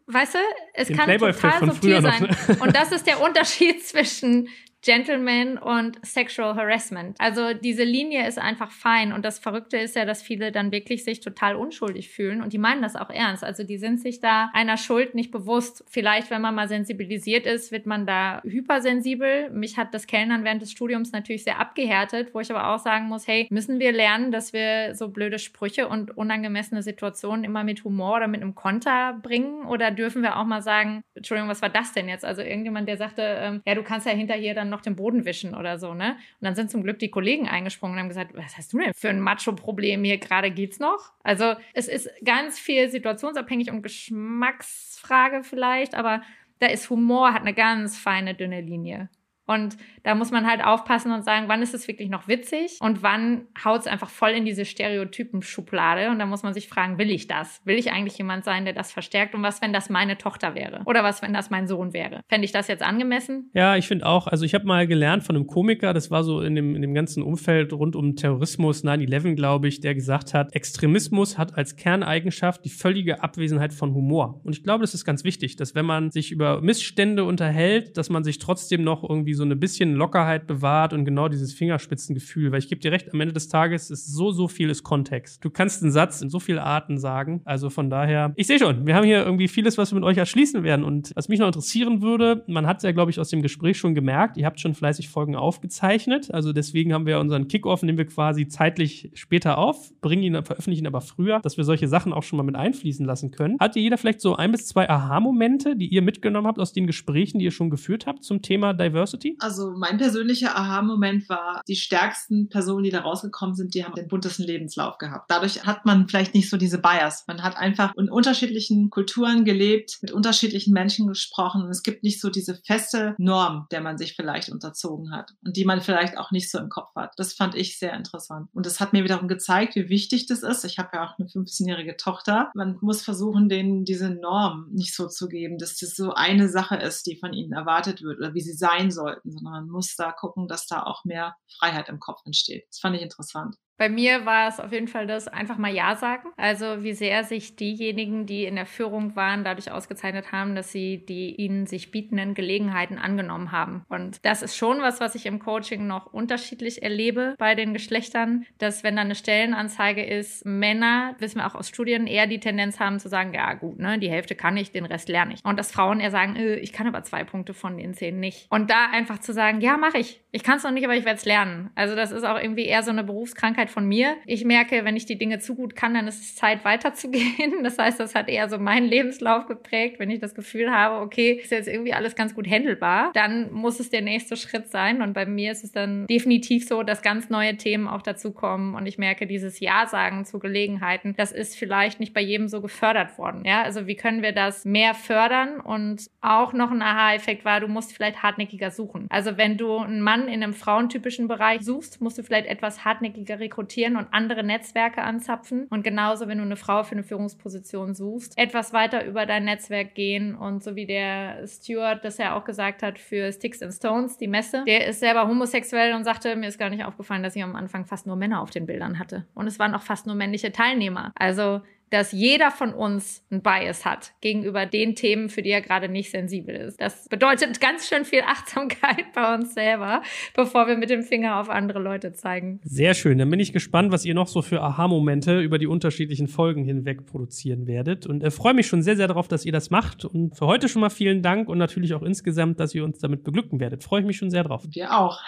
weißt 0.07 0.35
du, 0.35 0.39
es 0.73 0.87
Den 0.87 0.97
kann 0.97 1.17
total 1.17 1.59
subtil 1.69 2.01
sein. 2.01 2.23
ne? 2.23 2.57
Und 2.59 2.75
das 2.75 2.91
ist 2.91 3.07
der 3.07 3.21
Unterschied 3.21 3.85
zwischen 3.85 4.49
Gentleman 4.83 5.57
und 5.57 6.03
Sexual 6.05 6.55
Harassment. 6.55 7.15
Also 7.19 7.53
diese 7.53 7.83
Linie 7.83 8.27
ist 8.27 8.39
einfach 8.39 8.71
fein 8.71 9.13
und 9.13 9.23
das 9.23 9.37
Verrückte 9.37 9.77
ist 9.77 9.95
ja, 9.95 10.05
dass 10.05 10.23
viele 10.23 10.51
dann 10.51 10.71
wirklich 10.71 11.03
sich 11.03 11.19
total 11.19 11.55
unschuldig 11.55 12.09
fühlen 12.09 12.41
und 12.41 12.53
die 12.53 12.57
meinen 12.57 12.81
das 12.81 12.95
auch 12.95 13.09
ernst. 13.09 13.43
Also 13.43 13.63
die 13.63 13.77
sind 13.77 14.01
sich 14.01 14.19
da 14.19 14.49
einer 14.53 14.77
Schuld 14.77 15.13
nicht 15.13 15.31
bewusst. 15.31 15.83
Vielleicht, 15.87 16.31
wenn 16.31 16.41
man 16.41 16.55
mal 16.55 16.67
sensibilisiert 16.67 17.45
ist, 17.45 17.71
wird 17.71 17.85
man 17.85 18.07
da 18.07 18.41
hypersensibel. 18.43 19.51
Mich 19.51 19.77
hat 19.77 19.93
das 19.93 20.07
Kellnern 20.07 20.43
während 20.43 20.61
des 20.61 20.71
Studiums 20.71 21.11
natürlich 21.11 21.43
sehr 21.43 21.59
abgehärtet, 21.59 22.33
wo 22.33 22.39
ich 22.39 22.49
aber 22.49 22.73
auch 22.73 22.79
sagen 22.79 23.05
muss, 23.05 23.27
hey, 23.27 23.47
müssen 23.51 23.79
wir 23.79 23.91
lernen, 23.91 24.31
dass 24.31 24.51
wir 24.51 24.95
so 24.95 25.09
blöde 25.09 25.37
Sprüche 25.37 25.87
und 25.87 26.17
unangemessene 26.17 26.81
Situationen 26.81 27.43
immer 27.43 27.63
mit 27.63 27.83
Humor 27.83 28.17
oder 28.17 28.27
mit 28.27 28.41
einem 28.41 28.55
Konter 28.55 29.19
bringen 29.21 29.65
oder 29.65 29.91
dürfen 29.91 30.23
wir 30.23 30.37
auch 30.37 30.45
mal 30.45 30.63
sagen, 30.63 31.03
Entschuldigung, 31.13 31.49
was 31.49 31.61
war 31.61 31.69
das 31.69 31.93
denn 31.93 32.09
jetzt? 32.09 32.25
Also 32.25 32.41
irgendjemand, 32.41 32.87
der 32.87 32.97
sagte, 32.97 33.21
ähm, 33.21 33.61
ja, 33.65 33.75
du 33.75 33.83
kannst 33.83 34.07
ja 34.07 34.13
hinterher 34.13 34.55
dann 34.55 34.70
noch 34.71 34.81
den 34.81 34.95
Boden 34.95 35.25
wischen 35.25 35.53
oder 35.53 35.77
so, 35.77 35.93
ne? 35.93 36.13
Und 36.13 36.45
dann 36.45 36.55
sind 36.55 36.71
zum 36.71 36.81
Glück 36.81 36.97
die 36.97 37.11
Kollegen 37.11 37.47
eingesprungen 37.47 37.95
und 37.95 37.99
haben 37.99 38.09
gesagt, 38.09 38.31
was 38.33 38.57
hast 38.57 38.73
du 38.73 38.79
denn 38.79 38.93
für 38.93 39.09
ein 39.09 39.19
Macho-Problem 39.19 40.03
hier 40.03 40.17
gerade? 40.17 40.49
Geht's 40.49 40.79
noch? 40.79 41.11
Also 41.23 41.53
es 41.73 41.87
ist 41.87 42.09
ganz 42.25 42.59
viel 42.59 42.89
situationsabhängig 42.89 43.71
und 43.71 43.83
Geschmacksfrage 43.83 45.43
vielleicht, 45.43 45.93
aber 45.93 46.21
da 46.59 46.67
ist 46.67 46.89
Humor, 46.89 47.33
hat 47.33 47.41
eine 47.41 47.53
ganz 47.53 47.97
feine, 47.97 48.33
dünne 48.33 48.61
Linie. 48.61 49.09
Und 49.51 49.77
da 50.03 50.15
muss 50.15 50.31
man 50.31 50.47
halt 50.47 50.63
aufpassen 50.63 51.11
und 51.11 51.23
sagen, 51.23 51.47
wann 51.47 51.61
ist 51.61 51.73
es 51.73 51.87
wirklich 51.87 52.09
noch 52.09 52.27
witzig 52.27 52.77
und 52.79 53.03
wann 53.03 53.47
haut 53.63 53.81
es 53.81 53.87
einfach 53.87 54.09
voll 54.09 54.31
in 54.31 54.45
diese 54.45 54.65
Stereotypen-Schublade. 54.65 56.09
Und 56.09 56.19
da 56.19 56.25
muss 56.25 56.43
man 56.43 56.53
sich 56.53 56.69
fragen, 56.69 56.97
will 56.97 57.11
ich 57.11 57.27
das? 57.27 57.61
Will 57.65 57.77
ich 57.77 57.91
eigentlich 57.91 58.17
jemand 58.17 58.45
sein, 58.45 58.65
der 58.65 58.73
das 58.73 58.91
verstärkt? 58.91 59.35
Und 59.35 59.43
was, 59.43 59.61
wenn 59.61 59.73
das 59.73 59.89
meine 59.89 60.17
Tochter 60.17 60.55
wäre? 60.55 60.81
Oder 60.85 61.03
was, 61.03 61.21
wenn 61.21 61.33
das 61.33 61.49
mein 61.49 61.67
Sohn 61.67 61.93
wäre? 61.93 62.21
Fände 62.29 62.45
ich 62.45 62.51
das 62.51 62.67
jetzt 62.67 62.81
angemessen? 62.81 63.49
Ja, 63.53 63.75
ich 63.75 63.87
finde 63.87 64.05
auch, 64.05 64.27
also 64.27 64.45
ich 64.45 64.53
habe 64.53 64.65
mal 64.65 64.87
gelernt 64.87 65.23
von 65.23 65.35
einem 65.35 65.47
Komiker, 65.47 65.93
das 65.93 66.09
war 66.09 66.23
so 66.23 66.41
in 66.41 66.55
dem, 66.55 66.75
in 66.75 66.81
dem 66.81 66.93
ganzen 66.93 67.21
Umfeld 67.21 67.73
rund 67.73 67.95
um 67.95 68.15
Terrorismus, 68.15 68.83
9-11, 68.83 69.35
glaube 69.35 69.67
ich, 69.67 69.81
der 69.81 69.93
gesagt 69.93 70.33
hat, 70.33 70.53
Extremismus 70.55 71.37
hat 71.37 71.57
als 71.57 71.75
Kerneigenschaft 71.75 72.65
die 72.65 72.69
völlige 72.69 73.21
Abwesenheit 73.23 73.73
von 73.73 73.93
Humor. 73.93 74.39
Und 74.43 74.55
ich 74.55 74.63
glaube, 74.63 74.81
das 74.81 74.93
ist 74.93 75.05
ganz 75.05 75.23
wichtig, 75.23 75.57
dass 75.57 75.75
wenn 75.75 75.85
man 75.85 76.11
sich 76.11 76.31
über 76.31 76.61
Missstände 76.61 77.23
unterhält, 77.23 77.97
dass 77.97 78.09
man 78.09 78.23
sich 78.23 78.39
trotzdem 78.39 78.83
noch 78.83 79.07
irgendwie 79.07 79.33
so 79.33 79.40
so 79.41 79.45
eine 79.45 79.55
bisschen 79.55 79.95
Lockerheit 79.95 80.45
bewahrt 80.45 80.93
und 80.93 81.03
genau 81.03 81.27
dieses 81.27 81.51
Fingerspitzengefühl. 81.53 82.51
Weil 82.51 82.59
ich 82.59 82.69
gebe 82.69 82.79
dir 82.79 82.91
recht, 82.91 83.11
am 83.11 83.19
Ende 83.19 83.33
des 83.33 83.49
Tages 83.49 83.89
ist 83.89 84.13
so, 84.13 84.31
so 84.31 84.47
vieles 84.47 84.83
Kontext. 84.83 85.43
Du 85.43 85.49
kannst 85.49 85.81
einen 85.81 85.91
Satz 85.91 86.21
in 86.21 86.29
so 86.29 86.39
viele 86.39 86.61
Arten 86.63 86.99
sagen. 86.99 87.41
Also 87.43 87.71
von 87.71 87.89
daher, 87.89 88.33
ich 88.35 88.45
sehe 88.45 88.59
schon, 88.59 88.85
wir 88.85 88.95
haben 88.95 89.05
hier 89.05 89.25
irgendwie 89.25 89.47
vieles, 89.47 89.77
was 89.79 89.91
wir 89.91 89.95
mit 89.95 90.03
euch 90.03 90.17
erschließen 90.17 90.63
werden. 90.63 90.85
Und 90.85 91.11
was 91.15 91.27
mich 91.27 91.39
noch 91.39 91.47
interessieren 91.47 92.03
würde, 92.03 92.43
man 92.47 92.67
hat 92.67 92.83
ja, 92.83 92.91
glaube 92.91 93.09
ich, 93.09 93.19
aus 93.19 93.29
dem 93.29 93.41
Gespräch 93.41 93.77
schon 93.77 93.95
gemerkt, 93.95 94.37
ihr 94.37 94.45
habt 94.45 94.59
schon 94.59 94.75
fleißig 94.75 95.09
Folgen 95.09 95.35
aufgezeichnet. 95.35 96.31
Also 96.31 96.53
deswegen 96.53 96.93
haben 96.93 97.07
wir 97.07 97.19
unseren 97.19 97.47
Kickoff, 97.47 97.81
nehmen 97.81 97.97
wir 97.97 98.05
quasi 98.05 98.47
zeitlich 98.47 99.09
später 99.15 99.57
auf, 99.57 99.91
bringen 100.01 100.23
ihn, 100.23 100.43
veröffentlichen 100.43 100.85
aber 100.85 101.01
früher, 101.01 101.39
dass 101.39 101.57
wir 101.57 101.63
solche 101.63 101.87
Sachen 101.87 102.13
auch 102.13 102.23
schon 102.23 102.37
mal 102.37 102.43
mit 102.43 102.55
einfließen 102.55 103.05
lassen 103.05 103.31
können. 103.31 103.57
Hat 103.59 103.75
ihr 103.75 103.81
jeder 103.81 103.97
vielleicht 103.97 104.21
so 104.21 104.35
ein 104.35 104.51
bis 104.51 104.67
zwei 104.67 104.89
Aha-Momente, 104.89 105.75
die 105.75 105.87
ihr 105.87 106.01
mitgenommen 106.01 106.47
habt 106.47 106.59
aus 106.59 106.73
den 106.73 106.87
Gesprächen, 106.87 107.39
die 107.39 107.45
ihr 107.45 107.51
schon 107.51 107.69
geführt 107.69 108.05
habt 108.05 108.23
zum 108.23 108.41
Thema 108.41 108.73
Diversity? 108.73 109.20
Also 109.39 109.71
mein 109.71 109.97
persönlicher 109.97 110.55
Aha-Moment 110.55 111.29
war, 111.29 111.61
die 111.67 111.75
stärksten 111.75 112.49
Personen, 112.49 112.83
die 112.83 112.89
da 112.89 113.01
rausgekommen 113.01 113.55
sind, 113.55 113.73
die 113.73 113.83
haben 113.85 113.95
den 113.95 114.07
buntesten 114.07 114.45
Lebenslauf 114.45 114.97
gehabt. 114.97 115.29
Dadurch 115.29 115.65
hat 115.65 115.85
man 115.85 116.07
vielleicht 116.07 116.33
nicht 116.33 116.49
so 116.49 116.57
diese 116.57 116.79
Bias. 116.79 117.25
Man 117.27 117.43
hat 117.43 117.57
einfach 117.57 117.93
in 117.97 118.09
unterschiedlichen 118.09 118.89
Kulturen 118.89 119.45
gelebt, 119.45 119.99
mit 120.01 120.11
unterschiedlichen 120.11 120.73
Menschen 120.73 121.07
gesprochen 121.07 121.63
und 121.63 121.69
es 121.69 121.83
gibt 121.83 122.03
nicht 122.03 122.21
so 122.21 122.29
diese 122.29 122.55
feste 122.65 123.15
Norm, 123.17 123.67
der 123.71 123.81
man 123.81 123.97
sich 123.97 124.15
vielleicht 124.15 124.49
unterzogen 124.49 125.11
hat 125.11 125.33
und 125.45 125.57
die 125.57 125.65
man 125.65 125.81
vielleicht 125.81 126.17
auch 126.17 126.31
nicht 126.31 126.49
so 126.49 126.59
im 126.59 126.69
Kopf 126.69 126.95
hat. 126.95 127.13
Das 127.17 127.33
fand 127.33 127.55
ich 127.55 127.79
sehr 127.79 127.93
interessant. 127.93 128.49
Und 128.53 128.65
das 128.65 128.79
hat 128.79 128.93
mir 128.93 129.03
wiederum 129.03 129.27
gezeigt, 129.27 129.75
wie 129.75 129.89
wichtig 129.89 130.25
das 130.25 130.43
ist. 130.43 130.65
Ich 130.65 130.79
habe 130.79 130.89
ja 130.93 131.05
auch 131.05 131.17
eine 131.17 131.27
15-jährige 131.27 131.97
Tochter. 131.97 132.51
Man 132.53 132.77
muss 132.81 133.01
versuchen, 133.01 133.49
denen 133.49 133.85
diese 133.85 134.09
Norm 134.09 134.67
nicht 134.71 134.95
so 134.95 135.07
zu 135.07 135.27
geben, 135.27 135.57
dass 135.57 135.77
das 135.77 135.95
so 135.95 136.13
eine 136.13 136.49
Sache 136.49 136.75
ist, 136.75 137.05
die 137.05 137.15
von 137.15 137.33
ihnen 137.33 137.53
erwartet 137.53 138.01
wird 138.01 138.19
oder 138.19 138.33
wie 138.33 138.41
sie 138.41 138.53
sein 138.53 138.91
sollten, 139.11 139.31
sondern 139.31 139.53
man 139.53 139.69
muss 139.69 139.95
da 139.95 140.11
gucken, 140.11 140.47
dass 140.47 140.67
da 140.67 140.83
auch 140.83 141.03
mehr 141.03 141.35
Freiheit 141.57 141.89
im 141.89 141.99
Kopf 141.99 142.21
entsteht. 142.25 142.65
Das 142.69 142.79
fand 142.79 142.95
ich 142.95 143.01
interessant. 143.01 143.55
Bei 143.81 143.89
mir 143.89 144.27
war 144.27 144.47
es 144.47 144.59
auf 144.59 144.71
jeden 144.71 144.87
Fall 144.87 145.07
das 145.07 145.27
einfach 145.27 145.57
mal 145.57 145.73
Ja 145.73 145.95
sagen. 145.95 146.29
Also 146.37 146.83
wie 146.83 146.93
sehr 146.93 147.23
sich 147.23 147.55
diejenigen, 147.55 148.27
die 148.27 148.45
in 148.45 148.55
der 148.55 148.67
Führung 148.67 149.15
waren, 149.15 149.43
dadurch 149.43 149.71
ausgezeichnet 149.71 150.31
haben, 150.31 150.53
dass 150.53 150.71
sie 150.71 151.03
die 151.03 151.33
ihnen 151.37 151.65
sich 151.65 151.89
bietenden 151.89 152.35
Gelegenheiten 152.35 152.99
angenommen 152.99 153.51
haben. 153.51 153.83
Und 153.89 154.23
das 154.23 154.43
ist 154.43 154.55
schon 154.55 154.81
was, 154.81 154.99
was 154.99 155.15
ich 155.15 155.25
im 155.25 155.39
Coaching 155.39 155.87
noch 155.87 156.13
unterschiedlich 156.13 156.83
erlebe 156.83 157.33
bei 157.39 157.55
den 157.55 157.73
Geschlechtern, 157.73 158.45
dass 158.59 158.83
wenn 158.83 158.97
da 158.97 159.01
eine 159.01 159.15
Stellenanzeige 159.15 160.05
ist, 160.05 160.45
Männer, 160.45 161.15
wissen 161.17 161.39
wir 161.39 161.47
auch 161.47 161.55
aus 161.55 161.67
Studien, 161.67 162.05
eher 162.05 162.27
die 162.27 162.39
Tendenz 162.39 162.79
haben 162.79 162.99
zu 162.99 163.09
sagen, 163.09 163.33
ja 163.33 163.51
gut, 163.55 163.79
ne, 163.79 163.97
die 163.97 164.11
Hälfte 164.11 164.35
kann 164.35 164.57
ich, 164.57 164.71
den 164.71 164.85
Rest 164.85 165.09
lerne 165.09 165.33
ich. 165.33 165.43
Und 165.43 165.57
dass 165.57 165.71
Frauen 165.71 165.99
eher 165.99 166.11
sagen, 166.11 166.35
äh, 166.35 166.57
ich 166.57 166.71
kann 166.71 166.85
aber 166.85 167.01
zwei 167.01 167.23
Punkte 167.23 167.55
von 167.55 167.77
den 167.77 167.95
zehn 167.95 168.19
nicht. 168.19 168.45
Und 168.51 168.69
da 168.69 168.91
einfach 168.91 169.17
zu 169.17 169.33
sagen, 169.33 169.59
ja, 169.59 169.75
mache 169.77 169.97
ich. 169.97 170.21
Ich 170.31 170.43
kann 170.43 170.57
es 170.57 170.63
noch 170.63 170.71
nicht, 170.71 170.85
aber 170.85 170.95
ich 170.95 171.03
werde 171.03 171.17
es 171.17 171.25
lernen. 171.25 171.71
Also 171.73 171.95
das 171.95 172.11
ist 172.11 172.23
auch 172.23 172.39
irgendwie 172.39 172.65
eher 172.65 172.83
so 172.83 172.91
eine 172.91 173.03
Berufskrankheit 173.03 173.70
von 173.71 173.87
mir. 173.87 174.17
Ich 174.25 174.45
merke, 174.45 174.85
wenn 174.85 174.95
ich 174.95 175.05
die 175.05 175.17
Dinge 175.17 175.39
zu 175.39 175.55
gut 175.55 175.75
kann, 175.75 175.93
dann 175.93 176.07
ist 176.07 176.21
es 176.21 176.35
Zeit 176.35 176.63
weiterzugehen. 176.65 177.53
Das 177.63 177.77
heißt, 177.77 177.99
das 177.99 178.15
hat 178.15 178.27
eher 178.27 178.49
so 178.49 178.57
meinen 178.57 178.87
Lebenslauf 178.87 179.45
geprägt. 179.45 179.99
Wenn 179.99 180.09
ich 180.09 180.19
das 180.19 180.35
Gefühl 180.35 180.71
habe, 180.71 181.01
okay, 181.01 181.39
ist 181.41 181.51
jetzt 181.51 181.67
irgendwie 181.67 181.93
alles 181.93 182.15
ganz 182.15 182.33
gut 182.33 182.47
handelbar, 182.47 183.11
dann 183.13 183.51
muss 183.51 183.79
es 183.79 183.89
der 183.89 184.01
nächste 184.01 184.35
Schritt 184.35 184.69
sein. 184.69 185.01
Und 185.01 185.13
bei 185.13 185.25
mir 185.25 185.51
ist 185.51 185.63
es 185.63 185.71
dann 185.71 186.07
definitiv 186.07 186.67
so, 186.67 186.83
dass 186.83 187.01
ganz 187.01 187.29
neue 187.29 187.55
Themen 187.55 187.87
auch 187.87 188.01
dazukommen. 188.01 188.75
Und 188.75 188.87
ich 188.87 188.97
merke, 188.97 189.27
dieses 189.27 189.59
Ja 189.59 189.85
sagen 189.85 190.25
zu 190.25 190.39
Gelegenheiten, 190.39 191.13
das 191.17 191.31
ist 191.31 191.55
vielleicht 191.55 191.99
nicht 191.99 192.13
bei 192.13 192.21
jedem 192.21 192.47
so 192.47 192.61
gefördert 192.61 193.17
worden. 193.17 193.43
Ja, 193.45 193.61
also 193.61 193.87
wie 193.87 193.95
können 193.95 194.21
wir 194.21 194.31
das 194.31 194.65
mehr 194.65 194.93
fördern? 194.93 195.59
Und 195.59 196.09
auch 196.21 196.53
noch 196.53 196.71
ein 196.71 196.81
Aha-Effekt 196.81 197.45
war, 197.45 197.59
du 197.59 197.67
musst 197.67 197.93
vielleicht 197.93 198.23
hartnäckiger 198.23 198.71
suchen. 198.71 199.07
Also 199.09 199.37
wenn 199.37 199.57
du 199.57 199.77
einen 199.77 200.01
Mann 200.01 200.27
in 200.27 200.43
einem 200.43 200.53
frauentypischen 200.53 201.27
Bereich 201.27 201.61
suchst, 201.61 202.01
musst 202.01 202.17
du 202.17 202.23
vielleicht 202.23 202.47
etwas 202.47 202.83
hartnäckiger 202.85 203.39
rekrutieren 203.51 203.97
und 203.97 204.07
andere 204.11 204.43
Netzwerke 204.43 205.03
anzapfen. 205.03 205.67
Und 205.69 205.83
genauso, 205.83 206.27
wenn 206.27 206.37
du 206.37 206.43
eine 206.43 206.55
Frau 206.55 206.83
für 206.83 206.93
eine 206.93 207.03
Führungsposition 207.03 207.93
suchst, 207.93 208.37
etwas 208.37 208.73
weiter 208.73 209.05
über 209.05 209.25
dein 209.25 209.45
Netzwerk 209.45 209.93
gehen. 209.93 210.35
Und 210.35 210.63
so 210.63 210.75
wie 210.75 210.85
der 210.85 211.45
Steward 211.45 212.03
das 212.05 212.17
ja 212.17 212.35
auch 212.35 212.45
gesagt 212.45 212.81
hat 212.81 212.97
für 212.97 213.31
Sticks 213.31 213.61
and 213.61 213.73
Stones, 213.73 214.17
die 214.17 214.27
Messe, 214.27 214.63
der 214.65 214.87
ist 214.87 214.99
selber 214.99 215.27
homosexuell 215.27 215.93
und 215.93 216.03
sagte, 216.03 216.35
mir 216.35 216.47
ist 216.47 216.57
gar 216.57 216.69
nicht 216.69 216.85
aufgefallen, 216.85 217.23
dass 217.23 217.35
ich 217.35 217.43
am 217.43 217.55
Anfang 217.55 217.85
fast 217.85 218.07
nur 218.07 218.15
Männer 218.15 218.41
auf 218.41 218.49
den 218.49 218.65
Bildern 218.65 218.97
hatte. 218.97 219.27
Und 219.33 219.47
es 219.47 219.59
waren 219.59 219.75
auch 219.75 219.81
fast 219.81 220.07
nur 220.07 220.15
männliche 220.15 220.51
Teilnehmer. 220.51 221.11
Also 221.15 221.61
dass 221.91 222.13
jeder 222.13 222.51
von 222.51 222.73
uns 222.73 223.23
ein 223.31 223.41
Bias 223.41 223.85
hat 223.85 224.13
gegenüber 224.21 224.65
den 224.65 224.95
Themen, 224.95 225.29
für 225.29 225.41
die 225.41 225.49
er 225.49 225.61
gerade 225.61 225.89
nicht 225.89 226.09
sensibel 226.09 226.55
ist. 226.55 226.79
Das 226.81 227.07
bedeutet 227.09 227.59
ganz 227.59 227.87
schön 227.87 228.05
viel 228.05 228.21
Achtsamkeit 228.21 229.11
bei 229.13 229.35
uns 229.35 229.53
selber, 229.53 230.01
bevor 230.33 230.67
wir 230.67 230.77
mit 230.77 230.89
dem 230.89 231.03
Finger 231.03 231.39
auf 231.39 231.49
andere 231.49 231.79
Leute 231.79 232.13
zeigen. 232.13 232.61
Sehr 232.63 232.93
schön. 232.93 233.17
Dann 233.17 233.29
bin 233.29 233.39
ich 233.39 233.53
gespannt, 233.53 233.91
was 233.91 234.05
ihr 234.05 234.13
noch 234.13 234.27
so 234.27 234.41
für 234.41 234.61
Aha-Momente 234.61 235.41
über 235.41 235.59
die 235.59 235.67
unterschiedlichen 235.67 236.27
Folgen 236.27 236.63
hinweg 236.63 237.05
produzieren 237.05 237.67
werdet. 237.67 238.07
Und 238.07 238.23
äh, 238.23 238.31
freue 238.31 238.53
mich 238.53 238.67
schon 238.67 238.81
sehr, 238.81 238.95
sehr 238.95 239.07
darauf, 239.07 239.27
dass 239.27 239.45
ihr 239.45 239.51
das 239.51 239.69
macht. 239.69 240.05
Und 240.05 240.37
für 240.37 240.47
heute 240.47 240.69
schon 240.69 240.79
mal 240.79 240.89
vielen 240.89 241.21
Dank 241.21 241.49
und 241.49 241.57
natürlich 241.57 241.93
auch 241.93 242.03
insgesamt, 242.03 242.59
dass 242.59 242.73
ihr 242.73 242.85
uns 242.85 242.99
damit 242.99 243.23
beglücken 243.23 243.59
werdet. 243.59 243.83
Freue 243.83 244.01
ich 244.01 244.07
mich 244.07 244.17
schon 244.17 244.31
sehr 244.31 244.45
drauf. 244.45 244.63
Wir 244.71 244.97
auch. 244.97 245.19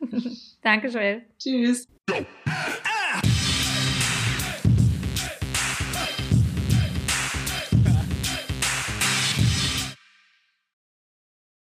Danke, 0.62 0.88
Joel. 0.88 1.22
Tschüss. 1.38 1.88